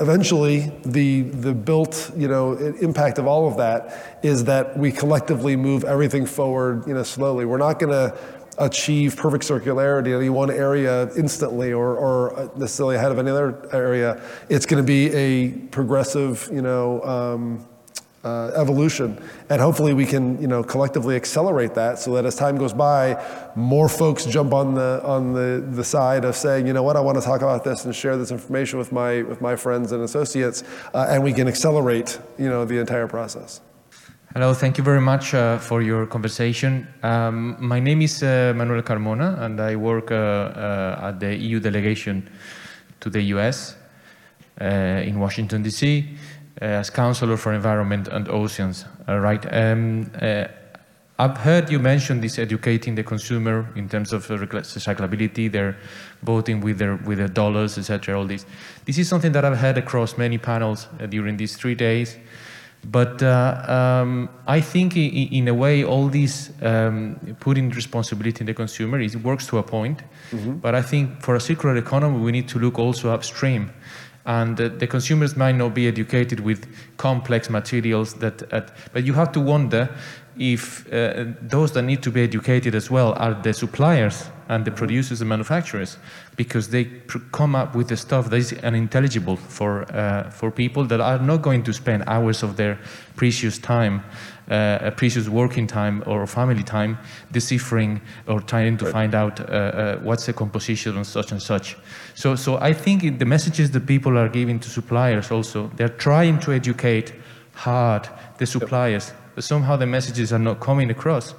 eventually 0.00 0.72
the 0.84 1.22
the 1.22 1.52
built 1.52 2.10
you 2.16 2.28
know 2.28 2.52
impact 2.80 3.18
of 3.18 3.26
all 3.26 3.48
of 3.48 3.56
that 3.56 4.18
is 4.22 4.44
that 4.44 4.76
we 4.78 4.92
collectively 4.92 5.56
move 5.56 5.84
everything 5.84 6.26
forward 6.26 6.86
you 6.86 6.94
know 6.94 7.02
slowly. 7.02 7.44
We're 7.44 7.58
not 7.58 7.78
going 7.78 7.92
to 7.92 8.16
achieve 8.58 9.16
perfect 9.16 9.44
circularity 9.44 10.08
in 10.08 10.14
any 10.14 10.30
one 10.30 10.50
area 10.50 11.12
instantly 11.14 11.72
or, 11.74 11.94
or 11.96 12.50
necessarily 12.56 12.96
ahead 12.96 13.12
of 13.12 13.18
any 13.18 13.30
other 13.30 13.68
area. 13.74 14.22
It's 14.48 14.64
going 14.64 14.82
to 14.82 14.86
be 14.86 15.12
a 15.14 15.50
progressive 15.68 16.48
you 16.52 16.62
know 16.62 17.02
um, 17.02 17.66
uh, 18.26 18.50
evolution. 18.62 19.16
And 19.50 19.60
hopefully 19.60 19.94
we 19.94 20.04
can, 20.04 20.40
you 20.40 20.48
know, 20.48 20.62
collectively 20.64 21.14
accelerate 21.14 21.74
that 21.74 21.98
so 21.98 22.14
that 22.14 22.24
as 22.26 22.34
time 22.34 22.56
goes 22.58 22.72
by, 22.72 23.00
more 23.54 23.88
folks 23.88 24.24
jump 24.26 24.52
on 24.52 24.74
the 24.74 25.00
on 25.04 25.32
the, 25.32 25.64
the 25.78 25.84
side 25.84 26.24
of 26.24 26.34
saying, 26.34 26.66
you 26.66 26.72
know 26.72 26.82
what, 26.82 26.96
I 26.96 27.00
want 27.00 27.16
to 27.20 27.24
talk 27.24 27.40
about 27.42 27.62
this 27.62 27.84
and 27.84 27.94
share 27.94 28.16
this 28.16 28.32
information 28.32 28.78
with 28.78 28.90
my 28.90 29.22
with 29.22 29.40
my 29.40 29.54
friends 29.56 29.92
and 29.92 30.02
associates, 30.02 30.64
uh, 30.94 31.12
and 31.12 31.22
we 31.22 31.32
can 31.32 31.46
accelerate, 31.46 32.18
you 32.38 32.48
know, 32.48 32.64
the 32.64 32.78
entire 32.78 33.06
process. 33.06 33.60
Hello, 34.34 34.52
thank 34.52 34.76
you 34.76 34.84
very 34.84 35.00
much 35.00 35.32
uh, 35.32 35.58
for 35.58 35.80
your 35.80 36.04
conversation. 36.06 36.86
Um, 37.02 37.56
my 37.58 37.80
name 37.80 38.02
is 38.02 38.22
uh, 38.22 38.52
Manuel 38.56 38.82
Carmona, 38.82 39.40
and 39.40 39.60
I 39.60 39.76
work 39.76 40.10
uh, 40.10 40.14
uh, 40.14 41.08
at 41.08 41.20
the 41.20 41.34
EU 41.36 41.58
delegation 41.60 42.28
to 43.00 43.08
the 43.08 43.22
US 43.34 43.76
in 44.60 45.20
Washington, 45.20 45.62
D.C. 45.62 46.16
Uh, 46.62 46.64
as 46.64 46.88
Counselor 46.88 47.36
for 47.36 47.52
Environment 47.52 48.08
and 48.08 48.28
Oceans, 48.30 48.86
uh, 49.06 49.18
right? 49.18 49.44
Um, 49.52 50.10
uh, 50.22 50.46
I've 51.18 51.36
heard 51.36 51.70
you 51.70 51.78
mention 51.78 52.20
this 52.22 52.38
educating 52.38 52.94
the 52.94 53.02
consumer 53.02 53.70
in 53.76 53.90
terms 53.90 54.14
of 54.14 54.26
recyclability, 54.26 55.52
they're 55.52 55.76
voting 56.22 56.62
with 56.62 56.78
their, 56.78 56.96
with 56.96 57.18
their 57.18 57.28
dollars, 57.28 57.76
etc. 57.76 58.18
all 58.18 58.24
this. 58.24 58.46
This 58.86 58.96
is 58.96 59.06
something 59.06 59.32
that 59.32 59.44
I've 59.44 59.58
heard 59.58 59.76
across 59.76 60.16
many 60.16 60.38
panels 60.38 60.88
uh, 60.98 61.04
during 61.04 61.36
these 61.36 61.56
three 61.56 61.74
days. 61.74 62.16
But 62.84 63.22
uh, 63.22 64.02
um, 64.02 64.28
I 64.46 64.60
think 64.62 64.96
in, 64.96 65.10
in, 65.10 65.48
a 65.48 65.54
way, 65.54 65.84
all 65.84 66.08
this 66.08 66.52
um, 66.62 67.36
putting 67.40 67.68
responsibility 67.70 68.40
in 68.40 68.46
the 68.46 68.54
consumer, 68.54 69.00
it 69.00 69.14
works 69.16 69.46
to 69.48 69.58
a 69.58 69.62
point. 69.62 70.02
Mm 70.32 70.38
-hmm. 70.38 70.60
But 70.60 70.74
I 70.74 70.82
think 70.82 71.10
for 71.20 71.34
a 71.34 71.40
circular 71.40 71.76
economy, 71.76 72.18
we 72.24 72.30
need 72.30 72.48
to 72.48 72.58
look 72.58 72.78
also 72.78 73.12
upstream 73.12 73.70
and 74.26 74.60
uh, 74.60 74.68
the 74.68 74.86
consumers 74.86 75.36
might 75.36 75.54
not 75.54 75.72
be 75.72 75.86
educated 75.86 76.40
with 76.40 76.66
complex 76.96 77.48
materials 77.48 78.14
that, 78.14 78.52
uh, 78.52 78.60
but 78.92 79.04
you 79.04 79.14
have 79.14 79.32
to 79.32 79.40
wonder 79.40 79.88
if 80.38 80.92
uh, 80.92 81.24
those 81.40 81.72
that 81.72 81.82
need 81.82 82.02
to 82.02 82.10
be 82.10 82.22
educated 82.22 82.74
as 82.74 82.90
well 82.90 83.14
are 83.14 83.34
the 83.34 83.52
suppliers 83.52 84.28
and 84.48 84.64
the 84.64 84.70
producers 84.70 85.20
and 85.20 85.28
manufacturers 85.28 85.96
because 86.36 86.68
they 86.68 86.84
come 87.32 87.54
up 87.54 87.74
with 87.74 87.88
the 87.88 87.96
stuff 87.96 88.28
that 88.28 88.36
is 88.36 88.52
unintelligible 88.62 89.36
for, 89.36 89.90
uh, 89.96 90.28
for 90.30 90.50
people 90.50 90.84
that 90.84 91.00
are 91.00 91.18
not 91.18 91.40
going 91.40 91.62
to 91.62 91.72
spend 91.72 92.04
hours 92.06 92.42
of 92.42 92.56
their 92.56 92.78
precious 93.16 93.58
time 93.58 94.04
uh, 94.50 94.90
precious 94.92 95.28
working 95.28 95.66
time 95.66 96.02
or 96.06 96.26
family 96.26 96.62
time 96.62 96.98
deciphering 97.32 98.00
or 98.26 98.40
trying 98.40 98.76
to 98.76 98.84
right. 98.84 98.92
find 98.92 99.14
out 99.14 99.40
uh, 99.40 99.52
uh, 99.52 99.96
what's 99.98 100.26
the 100.26 100.32
composition 100.32 100.96
of 100.96 101.06
such 101.06 101.32
and 101.32 101.42
such. 101.42 101.76
So, 102.14 102.36
so 102.36 102.58
I 102.58 102.72
think 102.72 103.18
the 103.18 103.24
messages 103.24 103.70
that 103.72 103.86
people 103.86 104.16
are 104.16 104.28
giving 104.28 104.60
to 104.60 104.68
suppliers 104.68 105.30
also, 105.30 105.70
they're 105.76 105.88
trying 105.88 106.38
to 106.40 106.52
educate 106.52 107.12
hard 107.54 108.08
the 108.38 108.46
suppliers, 108.46 109.08
yep. 109.08 109.16
but 109.34 109.44
somehow 109.44 109.76
the 109.76 109.86
messages 109.86 110.32
are 110.32 110.38
not 110.38 110.60
coming 110.60 110.90
across. 110.90 111.34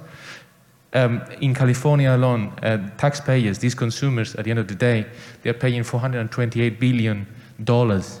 Um, 0.94 1.22
in 1.40 1.54
California 1.54 2.14
alone, 2.14 2.52
uh, 2.62 2.90
taxpayers, 2.96 3.58
these 3.58 3.74
consumers, 3.74 4.34
at 4.36 4.44
the 4.44 4.50
end 4.50 4.58
of 4.58 4.68
the 4.68 4.74
day, 4.74 5.06
they're 5.42 5.52
paying 5.54 5.82
428 5.82 6.80
billion 6.80 7.26
dollars 7.62 8.20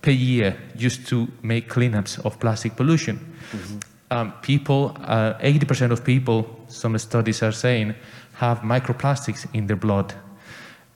per 0.00 0.12
year 0.12 0.56
just 0.76 1.08
to 1.08 1.26
make 1.42 1.68
cleanups 1.68 2.24
of 2.24 2.38
plastic 2.38 2.76
pollution. 2.76 3.18
Mm 3.52 3.58
-hmm 3.58 3.93
um, 4.10 4.32
people, 4.42 4.96
80% 5.00 5.90
uh, 5.90 5.92
of 5.92 6.04
people, 6.04 6.64
some 6.68 6.96
studies 6.98 7.42
are 7.42 7.52
saying, 7.52 7.94
have 8.34 8.60
microplastics 8.60 9.46
in 9.54 9.66
their 9.66 9.76
blood. 9.76 10.14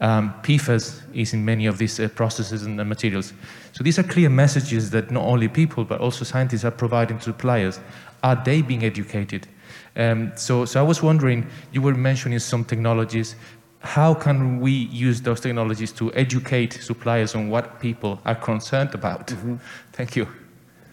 Um, 0.01 0.35
PFAS 0.43 1.03
is 1.13 1.35
in 1.35 1.45
many 1.45 1.67
of 1.67 1.79
these 1.79 1.99
uh, 1.99 2.09
processes 2.09 2.63
and 2.63 2.77
materials. 2.89 3.33
So 3.73 3.83
these 3.83 3.99
are 3.99 4.05
clear 4.05 4.29
messages 4.29 4.91
that 4.91 5.11
not 5.11 5.25
only 5.25 5.49
people, 5.49 5.85
but 5.85 6.01
also 6.01 6.25
scientists 6.25 6.65
are 6.65 6.71
providing 6.71 7.19
to 7.19 7.25
suppliers. 7.25 7.81
Are 8.23 8.37
they 8.37 8.63
being 8.63 8.85
educated? 8.85 9.49
Um, 9.97 10.33
so, 10.37 10.65
so 10.65 10.79
I 10.79 10.83
was 10.83 11.03
wondering, 11.03 11.47
you 11.73 11.83
were 11.83 11.95
mentioning 11.95 12.39
some 12.39 12.65
technologies. 12.65 13.35
How 13.81 14.15
can 14.15 14.61
we 14.61 14.73
use 14.73 15.21
those 15.21 15.41
technologies 15.41 15.93
to 15.93 16.13
educate 16.15 16.75
suppliers 16.75 17.35
on 17.35 17.49
what 17.49 17.81
people 17.81 18.21
are 18.25 18.37
concerned 18.37 18.95
about? 18.95 19.33
Mm 19.33 19.39
-hmm. 19.39 19.59
Thank 19.97 20.15
you. 20.17 20.27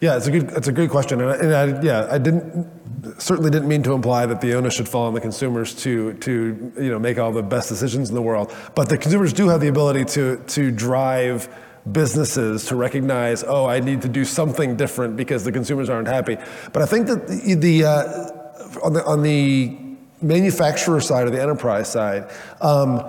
Yeah, 0.00 0.16
it's 0.16 0.26
a 0.26 0.30
good, 0.30 0.50
it's 0.50 0.68
a 0.68 0.72
good 0.72 0.90
question. 0.90 1.20
And, 1.20 1.30
I, 1.30 1.36
and 1.36 1.54
I, 1.54 1.82
yeah, 1.82 2.08
I 2.10 2.18
didn't, 2.18 2.70
certainly 3.18 3.50
didn't 3.50 3.68
mean 3.68 3.82
to 3.84 3.92
imply 3.92 4.26
that 4.26 4.40
the 4.40 4.54
onus 4.54 4.74
should 4.74 4.88
fall 4.88 5.06
on 5.06 5.14
the 5.14 5.20
consumers 5.20 5.74
to, 5.82 6.12
to 6.14 6.72
you 6.78 6.90
know, 6.90 6.98
make 6.98 7.18
all 7.18 7.32
the 7.32 7.42
best 7.42 7.68
decisions 7.68 8.08
in 8.10 8.14
the 8.14 8.22
world. 8.22 8.54
But 8.74 8.88
the 8.88 8.98
consumers 8.98 9.32
do 9.32 9.48
have 9.48 9.60
the 9.60 9.68
ability 9.68 10.04
to, 10.16 10.36
to 10.36 10.70
drive 10.70 11.48
businesses 11.90 12.66
to 12.66 12.76
recognize, 12.76 13.44
oh, 13.44 13.66
I 13.66 13.80
need 13.80 14.02
to 14.02 14.08
do 14.08 14.24
something 14.24 14.76
different 14.76 15.16
because 15.16 15.44
the 15.44 15.52
consumers 15.52 15.88
aren't 15.88 16.08
happy. 16.08 16.36
But 16.72 16.82
I 16.82 16.86
think 16.86 17.06
that 17.06 17.28
the, 17.28 17.54
the 17.54 17.84
uh, 17.84 18.82
on 18.82 18.92
the, 18.92 19.04
on 19.04 19.22
the 19.22 19.78
manufacturer 20.20 21.00
side 21.00 21.26
or 21.26 21.30
the 21.30 21.40
enterprise 21.40 21.90
side, 21.90 22.30
um, 22.60 23.02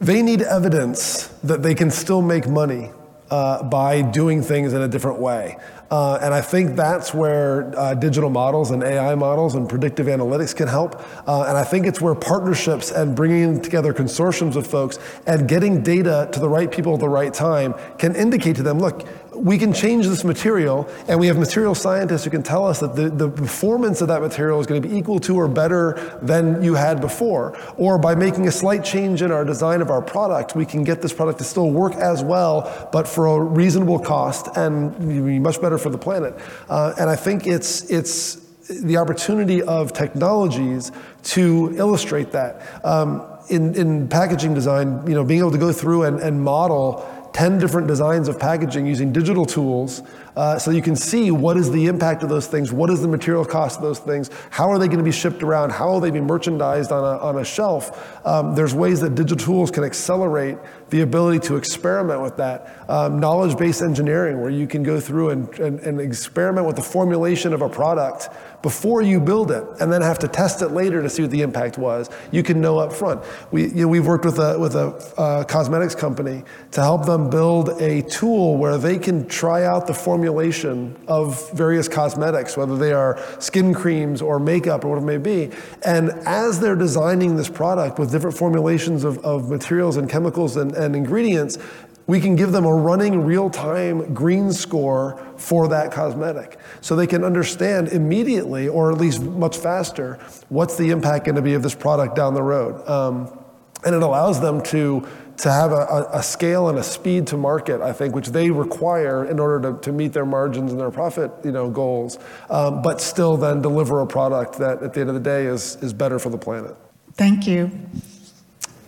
they 0.00 0.22
need 0.22 0.42
evidence 0.42 1.28
that 1.44 1.62
they 1.62 1.74
can 1.74 1.90
still 1.90 2.22
make 2.22 2.48
money 2.48 2.90
uh, 3.30 3.62
by 3.62 4.02
doing 4.02 4.42
things 4.42 4.72
in 4.72 4.82
a 4.82 4.88
different 4.88 5.18
way. 5.18 5.56
Uh, 5.92 6.18
and 6.22 6.32
I 6.32 6.40
think 6.40 6.74
that's 6.74 7.12
where 7.12 7.70
uh, 7.78 7.92
digital 7.92 8.30
models 8.30 8.70
and 8.70 8.82
AI 8.82 9.14
models 9.14 9.54
and 9.56 9.68
predictive 9.68 10.06
analytics 10.06 10.56
can 10.56 10.66
help. 10.66 10.98
Uh, 11.28 11.42
and 11.42 11.58
I 11.58 11.64
think 11.64 11.86
it's 11.86 12.00
where 12.00 12.14
partnerships 12.14 12.90
and 12.90 13.14
bringing 13.14 13.60
together 13.60 13.92
consortiums 13.92 14.56
of 14.56 14.66
folks 14.66 14.98
and 15.26 15.46
getting 15.46 15.82
data 15.82 16.30
to 16.32 16.40
the 16.40 16.48
right 16.48 16.72
people 16.72 16.94
at 16.94 17.00
the 17.00 17.10
right 17.10 17.34
time 17.34 17.74
can 17.98 18.16
indicate 18.16 18.56
to 18.56 18.62
them, 18.62 18.78
look, 18.78 19.06
we 19.34 19.58
can 19.58 19.72
change 19.72 20.06
this 20.06 20.24
material, 20.24 20.88
and 21.08 21.18
we 21.18 21.26
have 21.26 21.38
material 21.38 21.74
scientists 21.74 22.24
who 22.24 22.30
can 22.30 22.42
tell 22.42 22.66
us 22.66 22.80
that 22.80 22.94
the, 22.94 23.08
the 23.08 23.28
performance 23.28 24.00
of 24.00 24.08
that 24.08 24.20
material 24.20 24.60
is 24.60 24.66
going 24.66 24.80
to 24.82 24.88
be 24.88 24.96
equal 24.96 25.18
to 25.20 25.36
or 25.36 25.48
better 25.48 26.18
than 26.22 26.62
you 26.62 26.74
had 26.74 27.00
before. 27.00 27.58
Or 27.76 27.98
by 27.98 28.14
making 28.14 28.46
a 28.46 28.52
slight 28.52 28.84
change 28.84 29.22
in 29.22 29.30
our 29.30 29.44
design 29.44 29.80
of 29.80 29.90
our 29.90 30.02
product, 30.02 30.54
we 30.54 30.66
can 30.66 30.84
get 30.84 31.02
this 31.02 31.12
product 31.12 31.38
to 31.38 31.44
still 31.44 31.70
work 31.70 31.94
as 31.94 32.22
well, 32.22 32.88
but 32.92 33.08
for 33.08 33.26
a 33.26 33.40
reasonable 33.40 33.98
cost 33.98 34.48
and 34.56 34.98
be 34.98 35.38
much 35.38 35.60
better 35.60 35.78
for 35.78 35.90
the 35.90 35.98
planet. 35.98 36.38
Uh, 36.68 36.94
and 36.98 37.08
I 37.08 37.16
think 37.16 37.46
it's, 37.46 37.90
it's 37.90 38.36
the 38.68 38.96
opportunity 38.96 39.62
of 39.62 39.92
technologies 39.92 40.92
to 41.24 41.74
illustrate 41.76 42.32
that. 42.32 42.84
Um, 42.84 43.26
in, 43.48 43.74
in 43.74 44.08
packaging 44.08 44.54
design, 44.54 45.06
you 45.06 45.14
know, 45.14 45.24
being 45.24 45.40
able 45.40 45.50
to 45.50 45.58
go 45.58 45.72
through 45.72 46.04
and, 46.04 46.20
and 46.20 46.42
model 46.42 47.06
10 47.32 47.58
different 47.58 47.88
designs 47.88 48.28
of 48.28 48.38
packaging 48.38 48.86
using 48.86 49.12
digital 49.12 49.44
tools 49.44 50.02
uh, 50.34 50.58
so 50.58 50.70
you 50.70 50.80
can 50.80 50.96
see 50.96 51.30
what 51.30 51.56
is 51.58 51.70
the 51.70 51.86
impact 51.86 52.22
of 52.22 52.28
those 52.30 52.46
things, 52.46 52.72
what 52.72 52.88
is 52.88 53.02
the 53.02 53.08
material 53.08 53.44
cost 53.44 53.76
of 53.76 53.82
those 53.82 53.98
things, 53.98 54.30
how 54.50 54.70
are 54.70 54.78
they 54.78 54.86
going 54.86 54.98
to 54.98 55.04
be 55.04 55.12
shipped 55.12 55.42
around, 55.42 55.70
how 55.70 55.90
will 55.90 56.00
they 56.00 56.10
be 56.10 56.20
merchandised 56.20 56.90
on 56.90 57.04
a, 57.04 57.18
on 57.18 57.38
a 57.38 57.44
shelf. 57.44 58.26
Um, 58.26 58.54
there's 58.54 58.74
ways 58.74 59.00
that 59.00 59.14
digital 59.14 59.36
tools 59.36 59.70
can 59.70 59.84
accelerate 59.84 60.56
the 60.88 61.02
ability 61.02 61.46
to 61.48 61.56
experiment 61.56 62.22
with 62.22 62.38
that. 62.38 62.84
Um, 62.88 63.20
knowledge-based 63.20 63.82
engineering, 63.82 64.40
where 64.40 64.50
you 64.50 64.66
can 64.66 64.82
go 64.82 65.00
through 65.00 65.30
and, 65.30 65.58
and, 65.58 65.80
and 65.80 66.00
experiment 66.00 66.66
with 66.66 66.76
the 66.76 66.82
formulation 66.82 67.52
of 67.52 67.60
a 67.60 67.68
product 67.68 68.30
before 68.62 69.02
you 69.02 69.20
build 69.20 69.50
it 69.50 69.64
and 69.80 69.92
then 69.92 70.02
have 70.02 70.18
to 70.20 70.28
test 70.28 70.62
it 70.62 70.68
later 70.68 71.02
to 71.02 71.10
see 71.10 71.22
what 71.22 71.30
the 71.30 71.42
impact 71.42 71.78
was. 71.78 72.08
You 72.30 72.42
can 72.42 72.60
know 72.60 72.78
up 72.78 72.92
front. 72.92 73.22
We, 73.50 73.68
you 73.68 73.82
know, 73.82 73.88
we've 73.88 74.06
worked 74.06 74.24
with 74.24 74.38
a, 74.38 74.58
with 74.58 74.74
a 74.76 74.88
uh, 75.18 75.44
cosmetics 75.44 75.94
company 75.94 76.44
to 76.70 76.80
help 76.80 77.04
them 77.04 77.28
build 77.28 77.80
a 77.80 78.02
tool 78.02 78.56
where 78.56 78.78
they 78.78 78.98
can 78.98 79.26
try 79.28 79.64
out 79.64 79.86
the 79.86 79.94
formulation 79.94 80.96
of 81.08 81.50
various 81.52 81.88
cosmetics, 81.88 82.56
whether 82.56 82.76
they 82.76 82.92
are 82.92 83.18
skin 83.40 83.74
creams 83.74 84.22
or 84.22 84.38
makeup 84.38 84.84
or 84.84 84.88
whatever 84.88 85.10
it 85.10 85.18
may 85.18 85.48
be. 85.48 85.54
And 85.84 86.10
as 86.24 86.60
they're 86.60 86.76
designing 86.76 87.36
this 87.36 87.48
product 87.48 87.98
with 87.98 88.10
different 88.10 88.36
formulations 88.36 89.04
of, 89.04 89.18
of 89.24 89.50
materials 89.50 89.96
and 89.96 90.08
chemicals 90.08 90.56
and, 90.56 90.72
and 90.72 90.94
ingredients, 90.94 91.58
we 92.06 92.20
can 92.20 92.36
give 92.36 92.52
them 92.52 92.64
a 92.64 92.74
running 92.74 93.24
real 93.24 93.48
time 93.50 94.12
green 94.14 94.52
score 94.52 95.24
for 95.36 95.68
that 95.68 95.92
cosmetic. 95.92 96.58
So 96.80 96.96
they 96.96 97.06
can 97.06 97.24
understand 97.24 97.88
immediately, 97.88 98.68
or 98.68 98.90
at 98.90 98.98
least 98.98 99.22
much 99.22 99.56
faster, 99.56 100.18
what's 100.48 100.76
the 100.76 100.90
impact 100.90 101.26
going 101.26 101.36
to 101.36 101.42
be 101.42 101.54
of 101.54 101.62
this 101.62 101.74
product 101.74 102.16
down 102.16 102.34
the 102.34 102.42
road. 102.42 102.86
Um, 102.88 103.38
and 103.84 103.94
it 103.94 104.02
allows 104.02 104.40
them 104.40 104.62
to, 104.62 105.06
to 105.38 105.50
have 105.50 105.72
a, 105.72 106.08
a, 106.12 106.22
scale 106.22 106.68
and 106.68 106.78
a 106.78 106.82
speed 106.82 107.26
to 107.28 107.36
market, 107.36 107.80
I 107.80 107.92
think, 107.92 108.14
which 108.14 108.28
they 108.28 108.50
require 108.50 109.24
in 109.24 109.40
order 109.40 109.72
to, 109.72 109.80
to 109.80 109.92
meet 109.92 110.12
their 110.12 110.26
margins 110.26 110.70
and 110.70 110.80
their 110.80 110.90
profit 110.90 111.32
you 111.44 111.50
know, 111.50 111.68
goals, 111.68 112.18
um, 112.48 112.82
but 112.82 113.00
still 113.00 113.36
then 113.36 113.60
deliver 113.60 114.00
a 114.00 114.06
product 114.06 114.58
that 114.58 114.82
at 114.82 114.94
the 114.94 115.00
end 115.00 115.08
of 115.08 115.14
the 115.14 115.20
day 115.20 115.46
is, 115.46 115.76
is 115.76 115.92
better 115.92 116.18
for 116.18 116.28
the 116.28 116.38
planet. 116.38 116.76
Thank 117.14 117.46
you. 117.46 117.70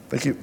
Thank 0.08 0.24
you. 0.26 0.38